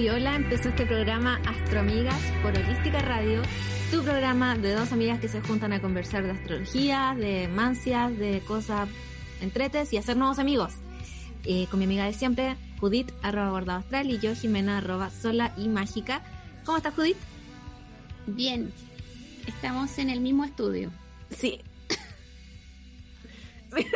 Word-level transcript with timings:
Oli, 0.00 0.08
hola. 0.08 0.34
Empezó 0.34 0.70
este 0.70 0.86
programa 0.86 1.42
Astroamigas 1.46 2.18
por 2.40 2.56
Holística 2.56 3.00
Radio, 3.00 3.42
tu 3.90 4.02
programa 4.02 4.56
de 4.56 4.72
dos 4.72 4.92
amigas 4.92 5.20
que 5.20 5.28
se 5.28 5.42
juntan 5.42 5.74
a 5.74 5.82
conversar 5.82 6.24
de 6.24 6.30
astrología, 6.30 7.14
de 7.18 7.48
mancias, 7.48 8.16
de 8.16 8.40
cosas 8.46 8.88
entretes 9.42 9.92
y 9.92 9.98
hacer 9.98 10.16
nuevos 10.16 10.38
amigos. 10.38 10.72
Eh, 11.44 11.66
con 11.70 11.80
mi 11.80 11.84
amiga 11.84 12.06
de 12.06 12.14
siempre, 12.14 12.56
Judith, 12.78 13.12
arroba 13.20 13.50
bordado 13.50 13.80
astral, 13.80 14.10
y 14.10 14.18
yo, 14.18 14.34
Jimena, 14.34 14.78
arroba 14.78 15.10
sola 15.10 15.52
y 15.58 15.68
mágica. 15.68 16.22
¿Cómo 16.64 16.78
estás, 16.78 16.94
Judith? 16.94 17.18
Bien. 18.26 18.72
Estamos 19.46 19.98
en 19.98 20.08
el 20.08 20.20
mismo 20.20 20.46
estudio. 20.46 20.90
Sí. 21.28 21.60
me 23.70 23.82
da 23.82 23.92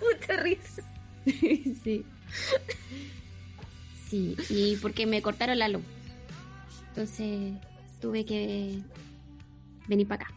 mucha 0.00 0.36
risa. 0.36 0.82
sí. 1.82 2.06
Sí, 4.08 4.36
y 4.48 4.76
porque 4.76 5.06
me 5.06 5.20
cortaron 5.22 5.58
la 5.58 5.68
luz. 5.68 5.82
Entonces 6.88 7.54
tuve 8.00 8.24
que 8.24 8.80
venir 9.88 10.06
para 10.06 10.24
acá. 10.24 10.34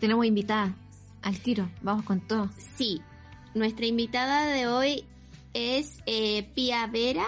Tenemos 0.00 0.26
invitada 0.26 0.74
al 1.22 1.38
tiro, 1.38 1.70
vamos 1.82 2.04
con 2.04 2.20
todo. 2.20 2.50
Sí, 2.76 3.00
nuestra 3.54 3.86
invitada 3.86 4.46
de 4.46 4.66
hoy 4.66 5.04
es 5.54 5.98
eh, 6.06 6.42
Pia 6.54 6.86
Vera, 6.86 7.26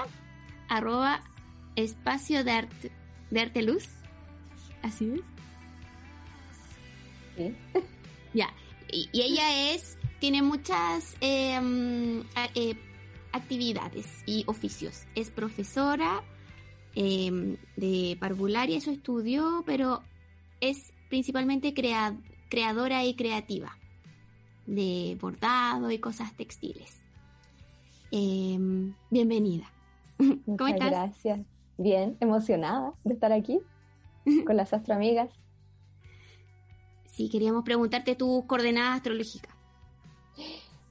arroba 0.69 1.23
espacio 1.77 2.45
de 2.45 2.51
arte, 2.51 2.93
de 3.31 3.41
arte 3.41 3.63
luz. 3.63 3.85
¿Así 4.83 5.13
es? 5.15 5.21
Sí. 7.37 7.55
Ya, 8.35 8.53
y, 8.93 9.09
y 9.11 9.23
ella 9.23 9.73
es, 9.73 9.97
tiene 10.21 10.43
muchas 10.43 11.17
eh, 11.23 11.59
mm, 11.59 12.21
eh, 12.55 12.77
actividades 13.33 14.23
y 14.27 14.45
oficios. 14.47 15.05
Es 15.15 15.31
profesora 15.31 16.23
eh, 16.95 17.57
de 17.77 18.17
parvularia, 18.21 18.79
eso 18.79 18.91
estudió, 18.91 19.63
pero 19.67 20.03
es 20.61 20.93
principalmente 21.09 21.75
crea- 21.75 22.17
creadora 22.49 23.05
y 23.05 23.15
creativa 23.15 23.79
de 24.67 25.17
bordado 25.21 25.91
y 25.91 25.99
cosas 25.99 26.35
textiles. 26.37 27.01
Eh, 28.11 28.59
bienvenida. 29.11 29.71
Muchas 30.47 30.71
estás? 30.71 30.91
gracias. 30.91 31.41
Bien, 31.77 32.17
emocionada 32.21 32.95
de 33.05 33.15
estar 33.15 33.33
aquí 33.33 33.61
con 34.47 34.57
las 34.57 34.73
astroamigas. 34.73 35.31
Sí, 37.07 37.29
queríamos 37.29 37.65
preguntarte 37.65 38.15
tus 38.15 38.45
coordenadas 38.45 38.97
astrológicas. 38.97 39.55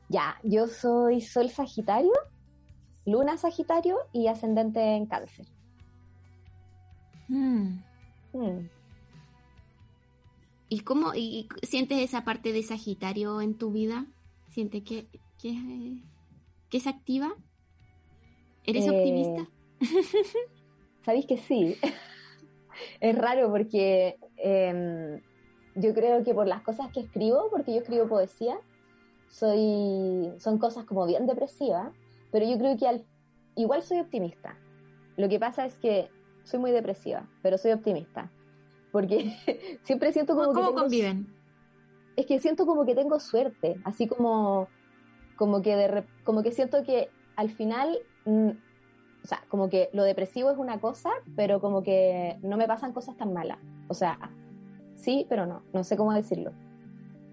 Ya, 0.10 0.38
yo 0.44 0.68
soy 0.68 1.22
Sol 1.22 1.50
Sagitario, 1.50 2.14
Luna 3.06 3.38
Sagitario 3.38 3.98
y 4.14 4.28
ascendente 4.28 4.80
en 4.80 5.06
Cáncer. 5.06 5.48
Mm. 7.28 7.80
Hmm. 8.34 8.70
¿Y 10.70 10.80
cómo 10.82 11.14
y, 11.16 11.48
sientes 11.64 12.00
esa 12.00 12.24
parte 12.24 12.52
de 12.52 12.64
Sagitario 12.64 13.42
en 13.42 13.58
tu 13.58 13.72
vida? 13.72 14.06
¿Sientes 14.50 14.84
que, 14.84 15.08
que, 15.42 16.02
que 16.70 16.78
es 16.78 16.88
activa? 16.88 17.34
¿Eres 18.66 18.86
Eh, 18.86 18.90
optimista? 18.90 19.50
Sabéis 21.06 21.26
que 21.26 21.38
sí. 21.38 21.78
es 23.00 23.18
raro 23.18 23.50
porque 23.50 24.18
em, 24.38 25.22
yo 25.76 25.94
creo 25.94 26.24
que 26.24 26.34
por 26.34 26.48
las 26.48 26.62
cosas 26.64 26.92
que 26.92 27.00
escribo, 27.00 27.50
porque 27.50 27.74
yo 27.74 27.80
escribo 27.80 28.08
poesía, 28.08 28.60
soy, 29.30 30.32
son 30.40 30.58
cosas 30.58 30.86
como 30.86 31.06
bien 31.06 31.26
depresivas, 31.28 31.92
pero 32.32 32.46
yo 32.48 32.58
creo 32.58 32.78
que 32.78 32.88
al, 32.88 33.06
igual 33.56 33.82
soy 33.82 34.00
optimista. 34.00 34.58
Lo 35.18 35.30
que 35.30 35.40
pasa 35.40 35.66
es 35.66 35.76
que 35.76 36.10
soy 36.44 36.60
muy 36.60 36.72
depresiva, 36.72 37.28
pero 37.42 37.58
soy 37.58 37.72
optimista. 37.72 38.32
Porque 38.92 39.36
siempre 39.84 40.14
siento 40.14 40.34
como 40.36 40.48
¿Cómo, 40.48 40.54
que 40.54 40.56
cómo 40.62 40.70
tengo- 40.70 40.82
conviven? 40.84 41.28
es 42.16 42.26
que 42.26 42.40
siento 42.40 42.66
como 42.66 42.86
que 42.86 42.96
tengo 42.96 43.20
suerte, 43.20 43.80
así 43.84 44.08
como, 44.08 44.70
como 45.36 45.62
que 45.62 45.76
de 45.76 46.04
como 46.24 46.42
que 46.42 46.52
siento 46.52 46.84
que 46.84 47.10
al 47.36 47.50
final, 47.52 47.96
mm, 48.26 48.50
o 48.50 49.28
sea, 49.28 49.44
como 49.50 49.70
que 49.70 49.90
lo 49.94 50.04
depresivo 50.04 50.50
es 50.50 50.58
una 50.58 50.80
cosa, 50.80 51.12
pero 51.36 51.60
como 51.62 51.84
que 51.84 52.38
no 52.42 52.58
me 52.58 52.68
pasan 52.68 52.92
cosas 52.94 53.16
tan 53.18 53.34
malas. 53.34 53.60
O 53.88 53.94
sea, 53.94 54.18
sí, 54.96 55.28
pero 55.30 55.46
no, 55.46 55.62
no 55.74 55.84
sé 55.84 55.96
cómo 55.96 56.12
decirlo. 56.14 56.52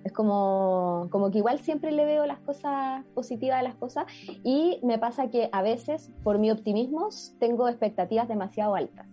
Es 0.04 0.12
como, 0.12 1.08
como 1.10 1.30
que 1.30 1.38
igual 1.38 1.58
siempre 1.60 1.90
le 1.90 2.04
veo 2.04 2.26
las 2.26 2.38
cosas 2.40 3.04
positivas 3.14 3.58
a 3.58 3.62
las 3.62 3.74
cosas 3.74 4.04
y 4.44 4.78
me 4.82 4.98
pasa 4.98 5.30
que 5.30 5.48
a 5.50 5.62
veces 5.62 6.12
por 6.22 6.38
mi 6.38 6.50
optimismo 6.50 7.08
tengo 7.38 7.68
expectativas 7.68 8.28
demasiado 8.28 8.74
altas 8.74 9.06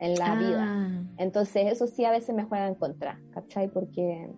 en 0.00 0.14
la 0.14 0.32
Ah. 0.32 0.36
vida. 0.36 1.06
Entonces 1.18 1.70
eso 1.70 1.86
sí 1.86 2.04
a 2.06 2.10
veces 2.10 2.34
me 2.34 2.44
juega 2.44 2.66
en 2.66 2.74
contra, 2.74 3.20
¿cachai? 3.32 3.68
Porque... 3.68 4.30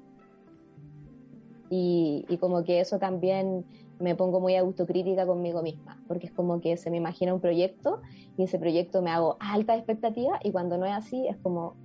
Y, 1.72 2.25
y 2.28 2.36
como 2.38 2.64
que 2.64 2.80
eso 2.80 2.98
también 2.98 3.64
me 4.00 4.16
pongo 4.16 4.41
muy 4.41 4.56
autocrítica 4.56 5.25
conmigo 5.25 5.62
misma, 5.62 6.03
porque 6.09 6.26
es 6.26 6.32
como 6.32 6.60
que 6.60 6.76
se 6.76 6.91
me 6.91 6.97
imagina 6.97 7.32
un 7.32 7.41
proyecto 7.41 8.00
y 8.36 8.42
ese 8.42 8.59
proyecto 8.59 9.03
me 9.03 9.10
hago 9.10 9.36
alta 9.38 9.76
expectativa 9.76 10.41
y 10.42 10.50
cuando 10.50 10.78
no 10.78 10.86
es 10.86 10.92
así 10.94 11.28
es 11.28 11.36
como, 11.36 11.76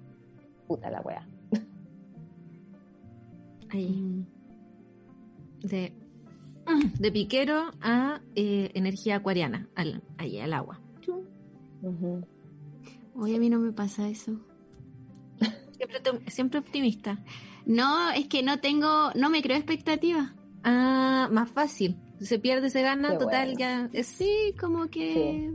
puta 0.68 0.90
la 0.90 1.02
wea. 1.02 1.28
Ahí. 3.76 3.90
Mm. 3.90 4.26
De, 5.68 5.94
de 7.00 7.12
piquero 7.12 7.72
a 7.82 8.22
eh, 8.36 8.72
energía 8.74 9.18
acuariana, 9.18 9.68
al, 9.76 10.02
ahí, 10.18 10.40
al 10.40 10.54
agua. 10.54 10.80
Hoy 13.16 13.36
a 13.36 13.40
mí 13.40 13.50
no 13.50 13.60
me 13.60 13.72
pasa 13.72 14.08
eso. 14.10 14.40
Siempre, 15.78 16.00
te- 16.00 16.32
siempre 16.32 16.60
optimista. 16.60 17.24
No, 17.66 18.12
es 18.12 18.28
que 18.28 18.44
no 18.44 18.60
tengo, 18.60 19.12
no 19.16 19.30
me 19.30 19.42
creo 19.42 19.58
expectativa. 19.58 20.34
Ah, 20.64 21.30
más 21.32 21.50
fácil. 21.52 21.98
Se 22.20 22.40
pierde, 22.40 22.70
se 22.70 22.82
gana, 22.82 23.12
Qué 23.12 23.18
total, 23.18 23.54
bueno. 23.54 23.60
ya. 23.60 23.90
Es, 23.94 24.08
Sí, 24.08 24.54
como 24.60 24.88
que 24.88 25.52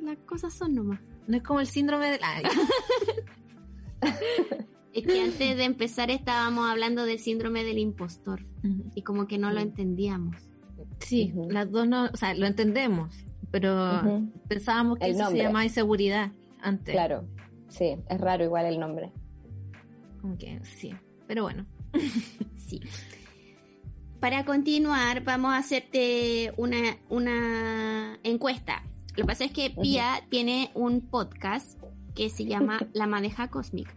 las 0.00 0.18
cosas 0.26 0.52
son 0.52 0.74
nomás. 0.74 1.00
no 1.28 1.36
es 1.36 1.42
como 1.42 1.60
el 1.60 1.66
síndrome 1.66 2.10
de 2.10 2.18
la. 2.18 2.42
Es 4.94 5.04
que 5.04 5.20
antes 5.20 5.38
de 5.56 5.64
empezar 5.64 6.10
estábamos 6.10 6.70
hablando 6.70 7.04
del 7.04 7.18
síndrome 7.18 7.64
del 7.64 7.78
impostor 7.78 8.46
y 8.94 9.02
como 9.02 9.26
que 9.26 9.38
no 9.38 9.52
lo 9.52 9.60
entendíamos. 9.60 10.36
Sí, 11.00 11.34
las 11.50 11.70
dos 11.70 11.86
no, 11.86 12.06
o 12.06 12.16
sea, 12.16 12.34
lo 12.34 12.46
entendemos, 12.46 13.14
pero 13.50 14.22
pensábamos 14.48 14.98
que 14.98 15.06
El 15.06 15.12
eso 15.12 15.30
se 15.30 15.36
llamaba 15.36 15.64
inseguridad 15.64 16.32
antes. 16.60 16.94
Claro, 16.94 17.26
sí, 17.68 17.96
es 18.08 18.20
raro 18.20 18.44
igual 18.44 18.66
el 18.66 18.78
nombre. 18.78 19.12
Como 20.20 20.38
que 20.38 20.60
sí. 20.64 20.94
Pero 21.26 21.42
bueno. 21.42 21.66
Sí. 22.56 22.80
Para 24.20 24.46
continuar, 24.46 25.22
vamos 25.22 25.52
a 25.52 25.58
hacerte 25.58 26.54
una, 26.56 26.96
una 27.10 28.18
encuesta. 28.22 28.82
Lo 29.10 29.16
que 29.16 29.24
pasa 29.24 29.44
es 29.44 29.52
que. 29.52 29.68
Pia 29.68 30.24
tiene 30.30 30.70
un 30.72 31.02
podcast 31.02 31.78
que 32.14 32.30
se 32.30 32.46
llama 32.46 32.78
La 32.94 33.06
Madeja 33.06 33.48
Cósmica. 33.48 33.94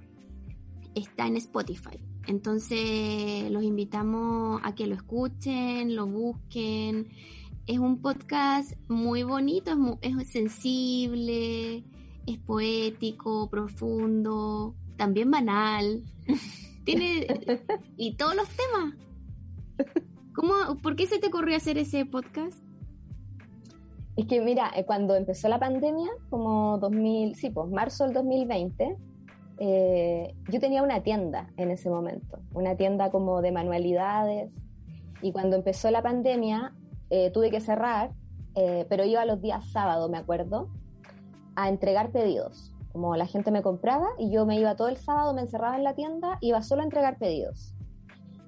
Está 0.97 1.27
en 1.27 1.37
Spotify. 1.37 1.99
Entonces 2.25 3.51
los 3.51 3.63
invitamos 3.63 4.59
a 4.63 4.73
que 4.73 4.87
lo 4.87 4.95
escuchen, 4.95 5.95
lo 5.95 6.07
busquen. 6.07 7.09
Es 7.67 7.77
un 7.79 8.01
podcast 8.01 8.73
muy 8.87 9.23
bonito, 9.23 9.71
es, 9.71 9.77
mu- 9.77 9.97
es 10.01 10.27
sensible, 10.29 11.83
es 12.25 12.37
poético, 12.45 13.49
profundo, 13.49 14.75
también 14.97 15.29
banal. 15.29 16.01
Tiene 16.85 17.27
y 17.97 18.15
todos 18.15 18.35
los 18.35 18.47
temas. 18.49 18.95
¿Cómo, 20.33 20.53
¿Por 20.81 20.95
qué 20.95 21.05
se 21.05 21.19
te 21.19 21.27
ocurrió 21.27 21.55
hacer 21.57 21.77
ese 21.77 22.05
podcast? 22.05 22.57
Es 24.15 24.25
que 24.25 24.41
mira, 24.41 24.71
eh, 24.75 24.83
cuando 24.85 25.15
empezó 25.15 25.47
la 25.47 25.59
pandemia, 25.59 26.09
como 26.29 26.79
2000, 26.79 27.35
sí, 27.35 27.49
pues 27.51 27.69
marzo 27.69 28.05
del 28.05 28.13
2020, 28.13 28.97
eh, 29.59 30.35
yo 30.49 30.59
tenía 30.59 30.83
una 30.83 31.01
tienda 31.01 31.49
en 31.57 31.71
ese 31.71 31.89
momento, 31.89 32.39
una 32.53 32.75
tienda 32.75 33.09
como 33.09 33.41
de 33.41 33.51
manualidades, 33.51 34.51
y 35.21 35.31
cuando 35.31 35.55
empezó 35.55 35.89
la 35.89 36.03
pandemia 36.03 36.75
eh, 37.09 37.31
tuve 37.31 37.49
que 37.49 37.59
cerrar, 37.59 38.11
eh, 38.55 38.85
pero 38.87 39.03
iba 39.03 39.25
los 39.25 39.41
días 39.41 39.67
sábado, 39.71 40.09
me 40.09 40.17
acuerdo, 40.17 40.69
a 41.55 41.69
entregar 41.69 42.11
pedidos. 42.11 42.71
Como 42.91 43.15
la 43.15 43.25
gente 43.25 43.51
me 43.51 43.61
compraba 43.61 44.07
y 44.17 44.31
yo 44.31 44.45
me 44.45 44.59
iba 44.59 44.75
todo 44.75 44.89
el 44.89 44.97
sábado, 44.97 45.33
me 45.33 45.41
encerraba 45.41 45.75
en 45.75 45.83
la 45.83 45.95
tienda, 45.95 46.37
iba 46.41 46.61
solo 46.61 46.81
a 46.81 46.85
entregar 46.85 47.17
pedidos. 47.17 47.73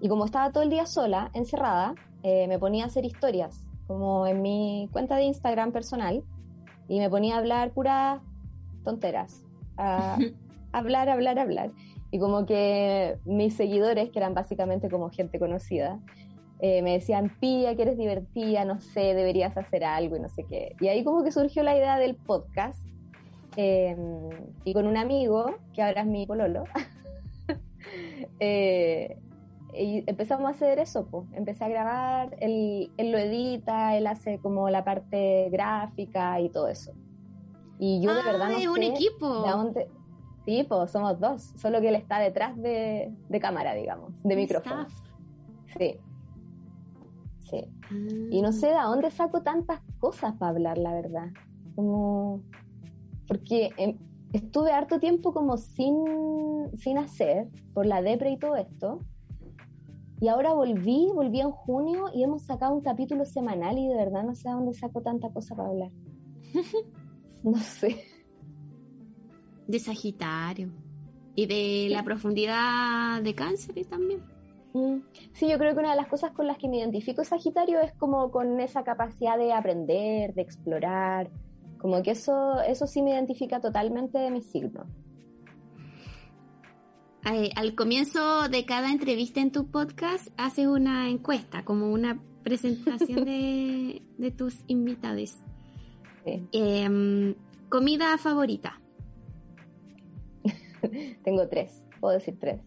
Y 0.02 0.10
como 0.10 0.26
estaba 0.26 0.52
todo 0.52 0.64
el 0.64 0.70
día 0.70 0.86
sola, 0.86 1.30
encerrada, 1.34 1.94
me 2.24 2.58
ponía 2.60 2.86
a 2.86 2.88
hacer 2.88 3.06
historias, 3.06 3.64
como 3.88 4.26
en 4.28 4.42
mi 4.42 4.90
cuenta 4.92 5.16
de 5.16 5.24
Instagram 5.24 5.72
personal, 5.72 6.24
y 6.88 7.00
me 7.00 7.10
ponía 7.10 7.36
a 7.36 7.40
hablar 7.40 7.72
puras 7.72 8.22
tonteras, 8.84 9.44
hablar, 10.72 11.10
hablar, 11.10 11.40
hablar. 11.40 11.72
Y 12.12 12.20
como 12.20 12.46
que 12.46 13.18
mis 13.26 13.54
seguidores, 13.56 14.10
que 14.10 14.20
eran 14.20 14.34
básicamente 14.34 14.90
como 14.90 15.10
gente 15.10 15.40
conocida, 15.40 16.00
eh, 16.60 16.82
me 16.82 16.92
decían, 16.94 17.32
Pía, 17.40 17.76
que 17.76 17.84
eres 17.84 17.98
divertida, 17.98 18.66
no 18.66 18.80
sé, 18.82 19.14
deberías 19.14 19.56
hacer 19.58 19.84
algo 19.84 20.18
y 20.18 20.20
no 20.20 20.28
sé 20.30 20.44
qué. 20.44 20.76
Y 20.82 20.88
ahí 20.88 21.04
como 21.04 21.24
que 21.24 21.32
surgió 21.32 21.64
la 21.64 21.76
idea 21.78 21.98
del 21.98 22.16
podcast. 22.16 22.80
eh, 23.56 23.96
y 24.64 24.74
con 24.74 24.86
un 24.88 24.96
amigo, 24.98 25.56
que 25.74 25.82
ahora 25.84 26.02
es 26.02 26.08
mi 26.08 26.26
pololo, 26.26 26.64
eh, 28.40 29.18
y 29.74 30.04
empezamos 30.08 30.48
a 30.48 30.50
hacer 30.50 30.80
eso, 30.80 31.06
pues. 31.08 31.26
Empecé 31.34 31.64
a 31.66 31.70
grabar, 31.70 32.36
él, 32.40 32.92
él 32.98 33.12
lo 33.12 33.18
edita, 33.20 33.96
él 33.98 34.08
hace 34.08 34.40
como 34.40 34.70
la 34.70 34.84
parte 34.84 35.50
gráfica 35.52 36.40
y 36.42 36.50
todo 36.50 36.68
eso. 36.68 36.92
Y 37.78 38.02
yo 38.02 38.14
de 38.14 38.22
Ah, 38.22 38.32
verdad 38.32 38.50
no 38.50 38.56
es 38.58 38.64
sé 38.64 38.70
un 38.70 38.84
equipo. 38.84 39.44
de 39.44 39.52
dónde... 39.52 39.88
Sí, 40.50 40.66
pues 40.68 40.90
somos 40.90 41.20
dos, 41.20 41.44
solo 41.58 41.80
que 41.80 41.90
él 41.90 41.96
está 41.96 42.18
detrás 42.18 42.58
de, 42.58 43.14
de 43.30 43.40
cámara, 43.40 43.76
digamos, 43.76 44.12
de 44.24 44.36
micrófono. 44.36 44.88
staff. 44.88 45.00
Sí. 45.78 46.00
Sí. 47.42 47.66
Ah. 47.84 48.28
Y 48.32 48.42
no 48.42 48.52
sé 48.52 48.66
de 48.70 48.74
dónde 48.74 49.12
saco 49.12 49.44
tantas 49.44 49.80
cosas 50.00 50.34
para 50.40 50.50
hablar, 50.50 50.80
la 50.80 50.94
verdad. 50.94 51.28
Como. 51.76 52.42
Porque 53.28 53.70
em, 53.78 54.00
estuve 54.34 54.72
harto 54.72 55.00
tiempo 55.00 55.34
como 55.34 55.58
sin, 55.58 55.96
sin 56.80 56.98
hacer, 56.98 57.48
por 57.76 57.86
la 57.86 58.02
depre 58.02 58.32
y 58.32 58.40
todo 58.40 58.56
esto. 58.56 59.02
Y 60.20 60.30
ahora 60.30 60.54
volví, 60.54 61.12
volví 61.14 61.42
en 61.42 61.52
junio 61.52 62.06
y 62.12 62.24
hemos 62.24 62.42
sacado 62.42 62.74
un 62.74 62.82
capítulo 62.82 63.24
semanal 63.24 63.78
y 63.78 63.88
de 63.88 63.96
verdad 63.96 64.24
no 64.24 64.34
sé 64.34 64.50
de 64.50 64.56
dónde 64.56 64.74
saco 64.74 65.04
tanta 65.04 65.30
cosa 65.30 65.56
para 65.56 65.70
hablar. 65.70 65.92
no 67.44 67.58
sé. 67.60 68.04
De 69.70 69.78
Sagitario. 69.78 70.72
Y 71.36 71.46
de 71.46 71.90
la 71.92 72.04
profundidad 72.04 73.22
de 73.22 73.36
cáncer 73.36 73.86
también. 73.86 74.22
Mm, 74.74 74.98
Sí, 75.34 75.48
yo 75.48 75.60
creo 75.60 75.74
que 75.74 75.80
una 75.80 75.92
de 75.92 75.96
las 75.96 76.08
cosas 76.08 76.32
con 76.32 76.48
las 76.48 76.58
que 76.58 76.68
me 76.68 76.80
identifico 76.80 77.24
Sagitario 77.24 77.80
es 77.80 77.94
como 77.94 78.32
con 78.32 78.60
esa 78.60 78.84
capacidad 78.84 79.38
de 79.38 79.54
aprender, 79.54 80.34
de 80.34 80.42
explorar, 80.42 81.30
como 81.78 82.02
que 82.02 82.12
eso, 82.12 82.60
eso 82.62 82.88
sí 82.88 83.04
me 83.04 83.12
identifica 83.12 83.62
totalmente 83.62 84.18
de 84.18 84.32
mi 84.32 84.42
signo. 84.42 84.88
Al 87.24 87.76
comienzo 87.76 88.50
de 88.50 88.66
cada 88.66 88.92
entrevista 88.92 89.40
en 89.40 89.52
tu 89.52 89.68
podcast 89.68 90.30
haces 90.36 90.66
una 90.66 91.10
encuesta, 91.10 91.64
como 91.64 91.92
una 91.92 92.20
presentación 92.42 93.24
de, 93.24 94.02
de 94.18 94.32
tus 94.32 94.64
invitados. 94.66 95.38
Sí. 96.26 96.48
Em, 96.54 97.36
comida 97.70 98.18
favorita. 98.18 98.82
Tengo 101.24 101.48
tres, 101.48 101.84
puedo 102.00 102.14
decir 102.14 102.38
tres. 102.40 102.62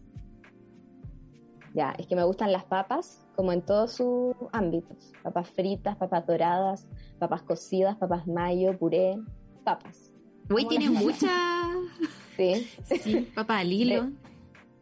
Ya, 1.73 1.91
es 1.97 2.05
que 2.05 2.15
me 2.15 2.23
gustan 2.23 2.51
las 2.51 2.65
papas, 2.65 3.25
como 3.35 3.51
en 3.51 3.63
todos 3.63 3.93
sus 3.93 4.35
ámbitos. 4.51 5.11
Papas 5.23 5.49
fritas, 5.49 5.97
papas 5.97 6.27
doradas, 6.27 6.87
papas 7.17 7.41
cocidas, 7.41 7.97
papas 7.97 8.27
mayo, 8.27 8.77
puré, 8.77 9.17
papas. 9.63 10.13
Uy, 10.49 10.63
Como 10.63 10.67
tienes 10.69 10.91
las 10.91 11.03
mucha. 11.03 11.31
Sí, 12.37 12.67
Sí, 12.83 13.31
papá 13.35 13.59
al 13.59 13.71
hilo. 13.71 14.11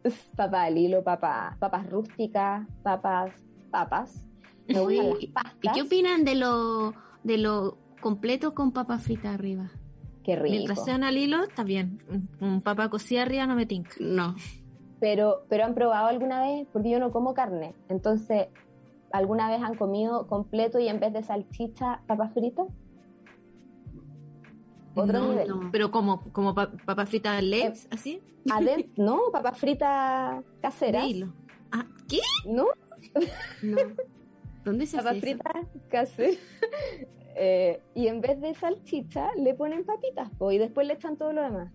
papa 0.36 0.64
al 0.64 0.78
hilo, 0.78 1.04
papa, 1.04 1.56
papas 1.60 1.88
rústicas, 1.90 2.66
papas, 2.82 3.30
papas. 3.70 4.26
Me 4.68 4.80
gustan 4.80 5.08
las 5.10 5.18
Uy, 5.18 5.26
pastas. 5.28 5.58
¿Y 5.62 5.68
qué 5.72 5.82
opinan 5.82 6.24
de 6.24 6.34
lo, 6.34 6.94
de 7.24 7.36
lo 7.36 7.78
completo 8.00 8.54
con 8.54 8.72
papa 8.72 8.98
frita 8.98 9.34
arriba? 9.34 9.70
Qué 10.24 10.36
rico. 10.36 10.54
Mientras 10.54 10.84
sean 10.84 11.02
al 11.04 11.16
hilo, 11.18 11.42
está 11.44 11.64
bien. 11.64 12.02
Un, 12.40 12.60
papá 12.62 12.88
cocido 12.88 13.22
arriba 13.22 13.46
no 13.46 13.54
me 13.56 13.66
tinca. 13.66 13.90
No. 14.00 14.36
Pero, 15.00 15.44
pero 15.48 15.64
han 15.64 15.74
probado 15.74 16.06
alguna 16.06 16.40
vez, 16.42 16.66
porque 16.72 16.90
yo 16.90 17.00
no 17.00 17.10
como 17.10 17.34
carne, 17.34 17.74
entonces, 17.88 18.46
¿alguna 19.10 19.50
vez 19.50 19.60
han 19.60 19.74
comido 19.74 20.28
completo 20.28 20.78
y 20.78 20.86
en 20.86 21.00
vez 21.00 21.12
de 21.12 21.24
salchicha, 21.24 22.02
papas 22.06 22.32
fritas? 22.34 22.66
Otro 24.94 25.18
no, 25.20 25.28
nivel. 25.30 25.48
no. 25.48 25.68
Pero 25.72 25.90
como, 25.90 26.20
como 26.32 26.54
pa- 26.54 26.70
papas 26.84 27.08
fritas 27.08 27.40
Eh, 27.40 27.42
legs, 27.42 27.88
así, 27.90 28.20
Aden- 28.50 28.90
no, 28.96 29.18
papas 29.32 29.58
fritas 29.58 30.44
de 30.44 30.60
caseras. 30.60 31.04
hilo. 31.06 31.32
Ah, 31.72 31.86
¿qué? 32.08 32.20
¿No? 32.46 32.66
No. 33.62 33.76
¿Dónde 34.64 34.86
se 34.86 34.98
Papas 34.98 35.16
hace 35.16 35.30
eso? 35.30 35.42
fritas 35.42 35.66
caseras. 35.88 36.38
Eh, 37.34 37.80
y 37.94 38.08
en 38.08 38.20
vez 38.20 38.40
de 38.40 38.54
salchicha, 38.54 39.30
le 39.36 39.54
ponen 39.54 39.84
papitas, 39.84 40.28
po, 40.38 40.52
y 40.52 40.58
después 40.58 40.86
le 40.86 40.94
echan 40.94 41.16
todo 41.16 41.32
lo 41.32 41.42
demás. 41.42 41.70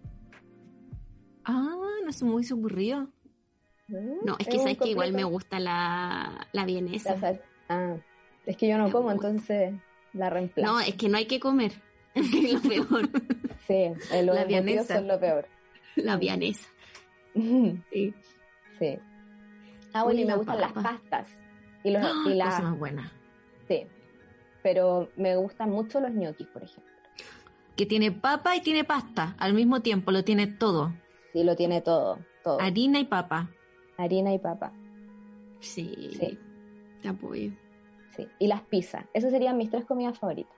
Ah, 1.46 1.76
no 2.04 2.10
es 2.10 2.22
muy 2.24 2.46
aburrido. 2.52 3.08
No, 3.88 4.36
es 4.38 4.48
que 4.48 4.60
sabes 4.60 4.78
que 4.78 4.90
igual 4.90 5.14
me 5.14 5.24
gusta 5.24 5.60
la, 5.60 6.48
la 6.52 6.66
vienesa. 6.66 7.16
La 7.16 7.40
Ah, 7.70 7.96
es 8.46 8.56
que 8.58 8.68
yo 8.68 8.78
no 8.78 8.86
Me 8.86 8.92
como, 8.92 9.12
gusta. 9.14 9.28
entonces 9.30 9.74
la 10.14 10.30
reemplazo. 10.30 10.72
No, 10.74 10.80
es 10.80 10.96
que 10.96 11.10
no 11.10 11.18
hay 11.18 11.26
que 11.26 11.40
comer. 11.40 11.72
Es 12.16 12.54
lo 12.54 12.62
peor. 12.62 13.10
Sí, 13.68 13.90
los 14.24 14.36
La 14.36 14.46
vienesa. 14.46 14.96
son 14.98 15.08
lo 15.08 15.20
peor. 15.20 15.48
La 15.96 16.18
vienesa. 16.18 16.68
sí. 17.34 18.14
Sí. 18.80 19.00
Ah, 19.94 20.04
bueno, 20.04 20.18
Uy, 20.20 20.24
y 20.24 20.26
me 20.28 20.36
gustan 20.36 20.60
las 20.62 20.72
pastas. 20.74 21.28
Y, 21.84 21.92
los, 21.92 22.04
¡Ah! 22.04 22.24
y 22.26 22.34
la- 22.34 22.46
Cosa 22.46 22.62
más 22.64 22.80
buena. 22.80 23.12
Sí. 23.68 23.86
Pero 24.70 25.08
me 25.16 25.34
gustan 25.38 25.70
mucho 25.70 26.02
los 26.02 26.12
ñoquis, 26.12 26.46
por 26.48 26.62
ejemplo. 26.62 26.92
Que 27.78 27.86
tiene 27.86 28.12
papa 28.12 28.54
y 28.58 28.60
tiene 28.62 28.84
pasta 28.84 29.34
al 29.40 29.54
mismo 29.54 29.82
tiempo, 29.82 30.12
lo 30.12 30.26
tiene 30.26 30.46
todo. 30.48 30.92
Sí, 31.32 31.42
lo 31.46 31.56
tiene 31.56 31.80
todo. 31.80 32.20
Todo. 32.44 32.60
Harina 32.60 33.00
y 33.00 33.06
papa. 33.06 33.50
Harina 33.98 34.34
y 34.34 34.40
papa. 34.40 34.74
Sí. 35.62 36.10
Sí. 36.20 36.38
Te 37.02 37.08
apoyo. 37.08 37.52
Sí. 38.18 38.28
Y 38.40 38.48
las 38.48 38.62
pizzas. 38.64 39.06
Esas 39.14 39.32
serían 39.32 39.56
mis 39.56 39.70
tres 39.70 39.86
comidas 39.86 40.20
favoritas. 40.20 40.52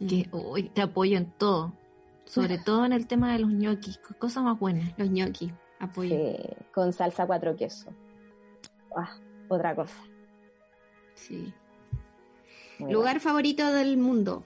Que 0.00 0.28
uy, 0.32 0.64
te 0.70 0.82
apoyo 0.82 1.16
en 1.16 1.30
todo. 1.38 1.72
Sobre 2.24 2.58
todo 2.66 2.84
en 2.84 2.92
el 2.92 3.06
tema 3.06 3.32
de 3.34 3.38
los 3.38 3.52
ñoquis. 3.52 3.98
co- 3.98 4.14
Cosa 4.18 4.42
más 4.42 4.58
buena. 4.58 4.92
Los 4.96 5.10
ñoquis. 5.10 5.52
Apoyo. 5.78 6.10
Sí, 6.16 6.36
con 6.74 6.92
salsa 6.92 7.24
cuatro 7.24 7.54
quesos. 7.54 7.94
Ah, 8.96 9.16
otra 9.48 9.76
cosa. 9.76 10.02
Sí. 11.14 11.54
Lugar 12.88 13.20
favorito 13.20 13.72
del 13.72 13.96
mundo. 13.96 14.44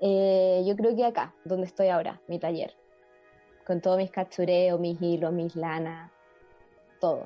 Eh, 0.00 0.62
yo 0.66 0.76
creo 0.76 0.94
que 0.94 1.04
acá, 1.04 1.34
donde 1.44 1.66
estoy 1.66 1.88
ahora, 1.88 2.20
mi 2.28 2.38
taller. 2.38 2.74
Con 3.66 3.80
todos 3.80 3.98
mis 3.98 4.10
cachureos, 4.10 4.80
mis 4.80 5.00
hilos, 5.00 5.32
mis 5.32 5.54
lanas, 5.56 6.10
todo. 7.00 7.24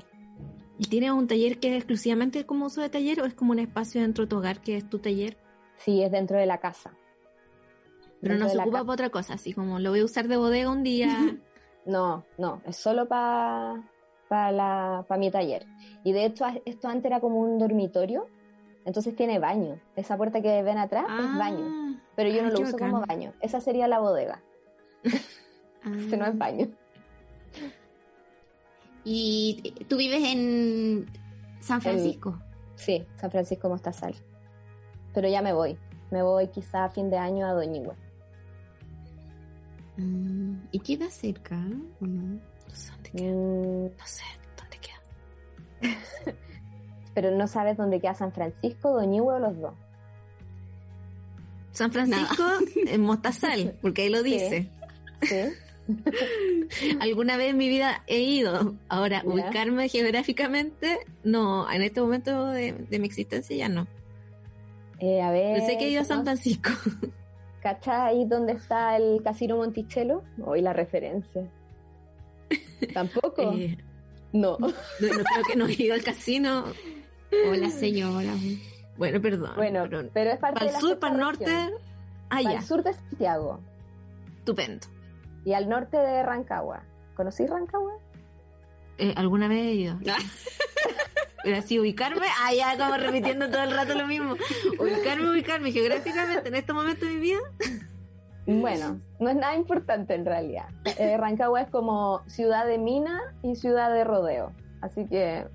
¿Y 0.78 0.86
tienes 0.86 1.10
un 1.10 1.28
taller 1.28 1.58
que 1.58 1.68
es 1.68 1.76
exclusivamente 1.76 2.44
como 2.46 2.66
uso 2.66 2.80
de 2.80 2.88
taller 2.88 3.20
o 3.20 3.26
es 3.26 3.34
como 3.34 3.52
un 3.52 3.58
espacio 3.58 4.00
dentro 4.00 4.24
de 4.24 4.28
tu 4.28 4.38
hogar 4.38 4.60
que 4.60 4.76
es 4.76 4.88
tu 4.88 4.98
taller? 4.98 5.36
Sí, 5.76 6.02
es 6.02 6.10
dentro 6.10 6.38
de 6.38 6.46
la 6.46 6.58
casa. 6.58 6.92
Pero 8.20 8.36
no 8.36 8.48
se 8.48 8.58
ocupa 8.58 8.80
para 8.80 8.92
otra 8.92 9.10
cosa, 9.10 9.34
así 9.34 9.52
como 9.52 9.78
lo 9.78 9.90
voy 9.90 10.00
a 10.00 10.04
usar 10.04 10.28
de 10.28 10.36
bodega 10.36 10.70
un 10.70 10.82
día. 10.82 11.08
No, 11.84 12.24
no, 12.38 12.62
es 12.64 12.76
solo 12.76 13.08
para 13.08 13.82
para 14.28 15.18
mi 15.18 15.30
taller. 15.30 15.66
Y 16.04 16.12
de 16.12 16.24
hecho, 16.24 16.46
esto 16.64 16.88
antes 16.88 17.06
era 17.06 17.20
como 17.20 17.40
un 17.40 17.58
dormitorio, 17.58 18.28
entonces 18.84 19.14
tiene 19.16 19.38
baño. 19.38 19.78
Esa 19.96 20.16
puerta 20.16 20.40
que 20.42 20.62
ven 20.62 20.78
atrás 20.78 21.04
es 21.08 21.38
baño, 21.38 21.98
pero 22.16 22.28
yo 22.30 22.40
Ah, 22.40 22.42
no 22.44 22.50
lo 22.50 22.56
qué 22.56 22.62
uso 22.64 22.72
bacán. 22.72 22.90
como 22.90 23.06
baño. 23.06 23.32
Esa 23.40 23.60
sería 23.60 23.88
la 23.88 23.98
bodega, 24.00 24.42
Ah. 25.84 25.90
que 26.10 26.16
no 26.16 26.26
es 26.26 26.36
baño. 26.38 26.68
¿Y 29.04 29.84
tú 29.88 29.96
vives 29.96 30.22
en 30.24 31.06
San 31.60 31.80
Francisco? 31.82 32.38
Sí, 32.76 33.04
San 33.16 33.30
Francisco 33.30 33.68
Mostazal. 33.68 34.14
Pero 35.12 35.28
ya 35.28 35.42
me 35.42 35.52
voy. 35.52 35.76
Me 36.10 36.22
voy 36.22 36.48
quizá 36.48 36.84
a 36.84 36.88
fin 36.90 37.10
de 37.10 37.18
año 37.18 37.46
a 37.46 37.52
Doñigüe. 37.52 37.94
Mm, 39.96 40.54
¿Y 40.70 40.78
queda 40.80 41.10
cerca 41.10 41.56
o 42.00 42.06
no? 42.06 42.40
No 42.68 42.74
sé 42.74 42.90
dónde 42.92 43.10
queda. 43.10 43.32
Mm, 43.32 43.84
No 43.98 44.06
sé 44.06 44.24
dónde 44.56 44.78
queda. 44.78 46.36
pero 47.14 47.30
no 47.30 47.46
sabes 47.46 47.76
dónde 47.76 48.00
queda 48.00 48.14
San 48.14 48.32
Francisco, 48.32 48.92
Doñigüe 48.92 49.34
o 49.34 49.38
los 49.38 49.58
dos. 49.60 49.74
San 51.72 51.90
Francisco 51.92 52.42
en 52.86 53.00
Mostazal, 53.00 53.74
porque 53.80 54.02
ahí 54.02 54.08
lo 54.10 54.22
dice. 54.22 54.68
¿Sí? 55.22 55.36
Alguna 57.00 57.36
vez 57.36 57.50
en 57.50 57.56
mi 57.56 57.68
vida 57.68 58.02
he 58.06 58.20
ido. 58.20 58.74
Ahora, 58.88 59.22
ubicarme 59.24 59.88
geográficamente, 59.88 61.00
no, 61.24 61.70
en 61.70 61.82
este 61.82 62.00
momento 62.00 62.46
de, 62.46 62.72
de 62.72 62.98
mi 62.98 63.06
existencia 63.06 63.56
ya 63.56 63.68
no. 63.68 63.86
Eh, 65.00 65.20
a 65.20 65.30
ver. 65.30 65.54
Pero 65.54 65.66
sé 65.66 65.78
que 65.78 65.86
he 65.86 65.90
ido 65.90 66.02
a 66.02 66.04
San 66.04 66.18
¿cómo- 66.18 66.24
Francisco. 66.26 66.70
¿Cachai 67.62 68.16
ahí 68.16 68.24
donde 68.26 68.52
está 68.54 68.96
el 68.96 69.22
Casino 69.22 69.56
Monticello? 69.56 70.22
Hoy 70.44 70.62
la 70.62 70.72
referencia. 70.72 71.42
¿Tampoco? 72.94 73.52
Eh, 73.52 73.78
no. 74.32 74.56
no, 74.58 74.68
no 74.68 74.74
creo 75.00 75.44
que 75.46 75.56
no 75.56 75.66
he 75.66 75.72
ido 75.74 75.94
al 75.94 76.02
casino. 76.02 76.64
Hola, 77.48 77.70
señora. 77.70 78.34
Bueno, 78.96 79.20
perdón. 79.20 79.52
Bueno, 79.56 79.86
pero 79.88 80.08
pero 80.12 80.30
es 80.30 80.38
parte 80.38 80.60
para 80.60 80.70
el 80.70 80.80
sur, 80.80 80.98
para 80.98 81.14
el 81.14 81.20
norte, 81.20 81.46
allá. 82.28 82.44
Para 82.44 82.58
el 82.58 82.64
sur 82.64 82.82
de 82.82 82.92
Santiago 82.92 83.60
Estupendo. 84.38 84.86
y 85.44 85.52
al 85.54 85.68
norte 85.68 85.96
de 85.96 86.22
Rancagua. 86.22 86.82
¿Conocí 87.16 87.46
Rancagua? 87.46 87.94
Eh, 88.98 89.14
¿Alguna 89.16 89.48
vez 89.48 89.58
he 89.58 89.74
ido? 89.74 89.98
Pero 91.44 91.56
así 91.56 91.78
ubicarme, 91.80 92.26
ah, 92.40 92.54
ya 92.54 92.76
como 92.78 92.96
repitiendo 92.96 93.50
todo 93.50 93.64
el 93.64 93.72
rato 93.72 93.94
lo 93.94 94.06
mismo. 94.06 94.36
Ubicarme, 94.78 95.28
ubicarme 95.30 95.72
geográficamente 95.72 96.48
en 96.48 96.54
este 96.54 96.72
momento 96.72 97.04
de 97.04 97.12
mi 97.12 97.20
vida. 97.20 97.40
Bueno, 98.46 99.00
no 99.18 99.30
es 99.30 99.36
nada 99.36 99.56
importante 99.56 100.14
en 100.14 100.24
realidad. 100.24 100.68
Eh, 100.98 101.16
Rancagua 101.16 101.62
es 101.62 101.68
como 101.68 102.22
ciudad 102.28 102.66
de 102.66 102.78
mina 102.78 103.34
y 103.42 103.56
ciudad 103.56 103.92
de 103.92 104.04
rodeo. 104.04 104.52
Así 104.80 105.06
que. 105.06 105.46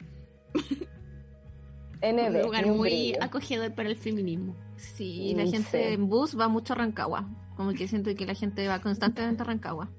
NB. 2.01 2.36
Un 2.36 2.42
lugar 2.42 2.66
muy 2.68 3.16
acogedor 3.20 3.74
para 3.74 3.89
el 3.89 3.96
feminismo. 3.96 4.56
Sí, 4.75 5.34
la 5.36 5.46
gente 5.46 5.88
sí. 5.88 5.94
en 5.94 6.08
bus 6.08 6.39
va 6.39 6.48
mucho 6.48 6.74
a 6.74 6.77
Rancagua. 6.77 7.27
Como 7.56 7.74
que 7.74 7.88
siento 7.88 8.13
que 8.16 8.25
la 8.25 8.36
gente 8.36 8.68
va 8.68 8.80
constantemente 8.80 9.42
a 9.42 9.46
Rancagua. 9.46 9.89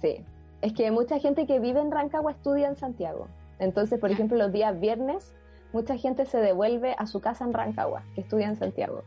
Sí. 0.00 0.24
Es 0.62 0.72
que 0.72 0.90
mucha 0.90 1.18
gente 1.18 1.46
que 1.46 1.58
vive 1.58 1.80
en 1.80 1.90
Rancagua 1.90 2.32
estudia 2.32 2.68
en 2.68 2.76
Santiago. 2.76 3.28
Entonces, 3.58 3.98
por 3.98 4.10
ejemplo, 4.10 4.36
los 4.36 4.52
días 4.52 4.78
viernes, 4.78 5.34
mucha 5.72 5.96
gente 5.96 6.26
se 6.26 6.38
devuelve 6.38 6.94
a 6.98 7.06
su 7.06 7.20
casa 7.20 7.44
en 7.44 7.52
Rancagua, 7.52 8.04
que 8.14 8.20
estudia 8.20 8.48
en 8.48 8.56
Santiago. 8.56 9.02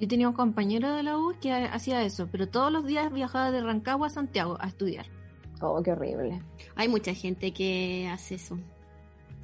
Yo 0.00 0.06
tenía 0.06 0.28
un 0.28 0.34
compañero 0.34 0.94
de 0.94 1.02
la 1.02 1.18
U 1.18 1.34
que 1.40 1.52
hacía 1.52 2.02
eso, 2.02 2.28
pero 2.30 2.48
todos 2.48 2.72
los 2.72 2.86
días 2.86 3.12
viajaba 3.12 3.50
de 3.50 3.60
Rancagua 3.60 4.06
a 4.06 4.10
Santiago 4.10 4.56
a 4.60 4.68
estudiar. 4.68 5.06
Oh, 5.60 5.82
qué 5.82 5.92
horrible. 5.92 6.40
Hay 6.76 6.88
mucha 6.88 7.12
gente 7.14 7.52
que 7.52 8.08
hace 8.12 8.36
eso. 8.36 8.58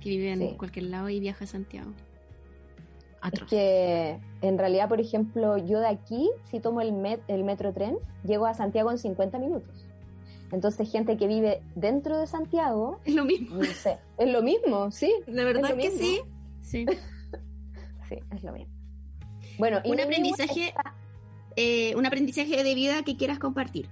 Que 0.05 0.11
vive 0.11 0.33
en 0.33 0.39
Sí. 0.51 0.55
cualquier 0.59 0.87
lado 0.87 1.09
y 1.09 1.19
viaja 1.19 1.45
a 1.45 1.47
Santiago. 1.49 1.91
Es 1.91 3.19
Atroz. 3.23 3.49
que 3.49 4.21
en 4.43 4.59
realidad, 4.59 4.89
por 4.89 5.01
ejemplo, 5.01 5.57
yo 5.57 5.81
de 5.81 5.87
aquí, 5.89 6.31
si 6.51 6.61
tomo 6.61 6.83
el, 6.83 6.93
met- 6.93 7.23
el 7.27 7.43
metro 7.43 7.73
tren, 7.73 7.97
llego 8.23 8.45
a 8.47 8.53
Santiago 8.55 8.91
en 8.91 8.99
50 8.99 9.39
minutos. 9.39 9.87
Entonces, 10.53 10.93
gente 10.93 11.17
que 11.17 11.27
vive 11.27 11.63
dentro 11.75 12.19
de 12.19 12.27
Santiago, 12.27 13.01
Es 13.07 13.15
lo 13.15 13.25
mismo. 13.25 13.57
no 13.57 13.65
sé, 13.65 13.99
es 14.19 14.31
lo 14.31 14.43
mismo, 14.43 14.91
sí, 14.91 15.11
De 15.27 15.43
verdad 15.43 15.65
es 15.65 15.71
lo 15.71 15.77
que 15.77 15.89
mismo. 15.91 15.99
sí. 16.07 16.21
Sí. 16.61 16.87
sí, 18.11 18.19
es 18.31 18.43
lo 18.45 18.53
mismo. 18.53 18.73
Bueno, 19.59 19.81
y 19.85 19.91
Un 19.91 20.01
aprendizaje- 20.01 20.69
está- 20.69 20.95
Eh, 21.57 21.95
un 21.97 22.05
aprendizaje 22.05 22.63
de 22.63 22.75
vida 22.75 23.03
que 23.05 23.17
quieras 23.17 23.39
compartir. 23.39 23.89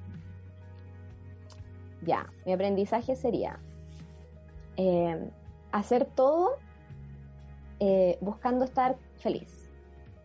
Ya, 2.05 2.31
mi 2.45 2.53
aprendizaje 2.53 3.15
sería 3.17 3.61
eh, 4.77 5.31
hacer 5.73 6.05
todo 6.05 6.57
eh, 7.81 8.19
buscando 8.21 8.65
estar 8.65 8.97
feliz. 9.19 9.69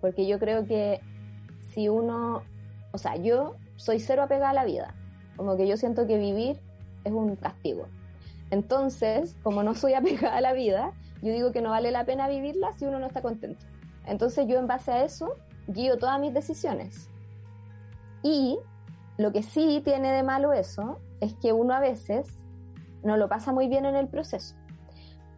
Porque 0.01 0.27
yo 0.27 0.37
creo 0.37 0.65
que 0.65 1.01
si 1.73 1.89
uno, 1.89 2.43
o 2.91 2.97
sea, 2.97 3.15
yo 3.15 3.55
soy 3.77 3.99
cero 3.99 4.23
apegada 4.23 4.51
a 4.51 4.53
la 4.53 4.65
vida. 4.65 4.93
Como 5.35 5.57
que 5.57 5.67
yo 5.67 5.77
siento 5.77 6.05
que 6.05 6.17
vivir 6.17 6.59
es 7.03 7.13
un 7.13 7.35
castigo. 7.35 7.87
Entonces, 8.51 9.35
como 9.43 9.63
no 9.63 9.75
soy 9.75 9.93
apegada 9.95 10.37
a 10.37 10.41
la 10.41 10.53
vida, 10.53 10.93
yo 11.21 11.31
digo 11.31 11.51
que 11.51 11.61
no 11.61 11.71
vale 11.71 11.91
la 11.91 12.05
pena 12.05 12.27
vivirla 12.27 12.73
si 12.73 12.85
uno 12.85 12.99
no 12.99 13.07
está 13.07 13.21
contento. 13.21 13.65
Entonces 14.05 14.47
yo 14.47 14.59
en 14.59 14.67
base 14.67 14.91
a 14.91 15.03
eso 15.03 15.35
guío 15.67 15.97
todas 15.97 16.19
mis 16.19 16.33
decisiones. 16.33 17.09
Y 18.23 18.59
lo 19.17 19.31
que 19.31 19.43
sí 19.43 19.81
tiene 19.83 20.11
de 20.11 20.23
malo 20.23 20.53
eso 20.53 20.99
es 21.19 21.33
que 21.35 21.53
uno 21.53 21.73
a 21.73 21.79
veces 21.79 22.27
no 23.03 23.17
lo 23.17 23.27
pasa 23.27 23.51
muy 23.51 23.67
bien 23.67 23.85
en 23.85 23.95
el 23.95 24.07
proceso. 24.07 24.55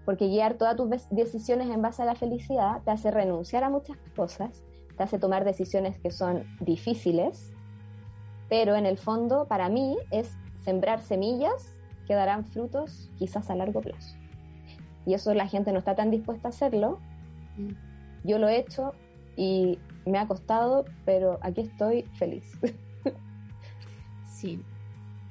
Porque 0.09 0.27
guiar 0.27 0.55
todas 0.55 0.75
tus 0.75 0.89
decisiones 1.11 1.69
en 1.69 1.83
base 1.83 2.01
a 2.01 2.05
la 2.05 2.15
felicidad 2.15 2.81
te 2.83 2.89
hace 2.89 3.11
renunciar 3.11 3.63
a 3.63 3.69
muchas 3.69 3.95
cosas, 4.15 4.63
te 4.97 5.03
hace 5.03 5.19
tomar 5.19 5.45
decisiones 5.45 5.99
que 5.99 6.09
son 6.09 6.45
difíciles, 6.61 7.53
pero 8.49 8.75
en 8.75 8.87
el 8.87 8.97
fondo 8.97 9.45
para 9.47 9.69
mí 9.69 9.97
es 10.09 10.35
sembrar 10.65 11.03
semillas 11.03 11.75
que 12.07 12.15
darán 12.15 12.43
frutos 12.43 13.11
quizás 13.19 13.51
a 13.51 13.55
largo 13.55 13.81
plazo. 13.81 14.17
Y 15.05 15.13
eso 15.13 15.31
la 15.35 15.47
gente 15.47 15.71
no 15.73 15.77
está 15.77 15.93
tan 15.93 16.09
dispuesta 16.09 16.47
a 16.47 16.49
hacerlo. 16.49 16.97
Mm. 17.57 17.73
Yo 18.23 18.39
lo 18.39 18.49
he 18.49 18.57
hecho 18.57 18.95
y 19.37 19.77
me 20.07 20.17
ha 20.17 20.27
costado, 20.27 20.85
pero 21.05 21.37
aquí 21.43 21.61
estoy 21.61 22.01
feliz. 22.17 22.51
Sí, 24.25 24.63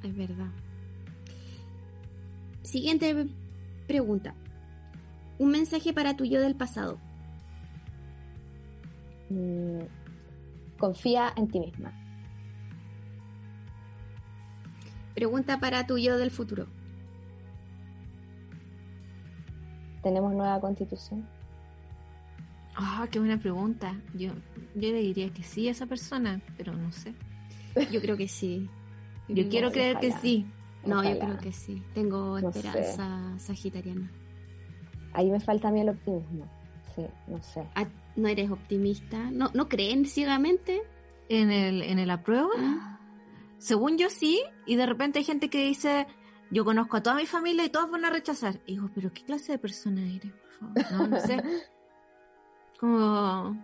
es 0.03 0.15
verdad. 0.15 0.51
Siguiente 2.63 3.27
pregunta. 3.87 4.35
Un 5.39 5.51
mensaje 5.51 5.93
para 5.93 6.17
tu 6.17 6.25
yo 6.25 6.41
del 6.41 6.57
pasado. 6.57 6.99
Mm, 9.31 9.81
confía 10.79 11.33
en 11.37 11.49
ti 11.49 11.61
misma. 11.61 11.93
Pregunta 15.15 15.59
para 15.61 15.87
tu 15.87 15.99
yo 15.99 16.17
del 16.19 16.31
futuro. 16.31 16.67
¿Tenemos 20.03 20.33
nueva 20.33 20.61
constitución? 20.61 21.27
Ah, 22.77 23.07
qué 23.11 23.19
buena 23.19 23.39
pregunta. 23.39 24.01
Yo, 24.15 24.31
yo 24.75 24.93
le 24.93 25.01
diría 25.01 25.31
que 25.31 25.43
sí 25.43 25.67
a 25.69 25.73
esa 25.73 25.87
persona, 25.87 26.41
pero 26.57 26.73
no 26.73 26.93
sé. 26.93 27.13
Yo 27.91 28.01
creo 28.01 28.17
que 28.17 28.29
sí. 28.29 28.69
Yo 29.29 29.49
quiero 29.49 29.71
creer 29.73 29.99
que 29.99 30.13
sí. 30.13 30.47
No, 30.87 31.03
yo 31.03 31.19
creo 31.19 31.39
que 31.39 31.53
sí. 31.53 31.83
Tengo 31.95 32.41
No 32.41 32.53
sé. 32.53 32.61
esperanza 32.61 33.39
sagitariana. 33.39 34.09
Ahí 35.19 35.31
me 35.33 35.41
falta 35.41 35.67
a 35.67 35.71
mí 35.73 35.81
el 35.81 35.89
optimismo. 35.89 36.47
Sí, 36.95 37.03
no 37.27 37.43
sé. 37.43 37.67
Ah, 37.75 37.87
¿No 38.15 38.29
eres 38.29 38.51
optimista? 38.53 39.19
¿No, 39.33 39.51
¿no 39.53 39.69
creen 39.69 40.05
ciegamente? 40.07 40.81
En 41.29 41.51
el, 41.51 41.83
en 41.83 41.99
el 41.99 42.09
apruebo, 42.11 42.51
Ah, 42.57 43.01
según 43.59 43.99
yo 43.99 44.11
sí, 44.11 44.41
y 44.65 44.77
de 44.77 44.87
repente 44.87 45.19
hay 45.19 45.25
gente 45.25 45.51
que 45.51 45.65
dice, 45.65 46.07
yo 46.53 46.65
conozco 46.65 46.97
a 46.99 47.03
toda 47.03 47.17
mi 47.17 47.27
familia 47.27 47.65
y 47.65 47.69
todos 47.69 47.91
van 47.91 48.05
a 48.05 48.11
rechazar. 48.11 48.61
Y 48.65 48.75
digo, 48.75 48.91
pero 48.95 49.13
¿qué 49.13 49.25
clase 49.25 49.51
de 49.53 49.59
persona 49.59 50.03
eres? 50.07 50.33
Por 50.33 50.85
favor? 50.85 50.93
No, 50.93 51.07
no 51.09 51.21
sé. 51.21 51.43
Como... 52.81 53.57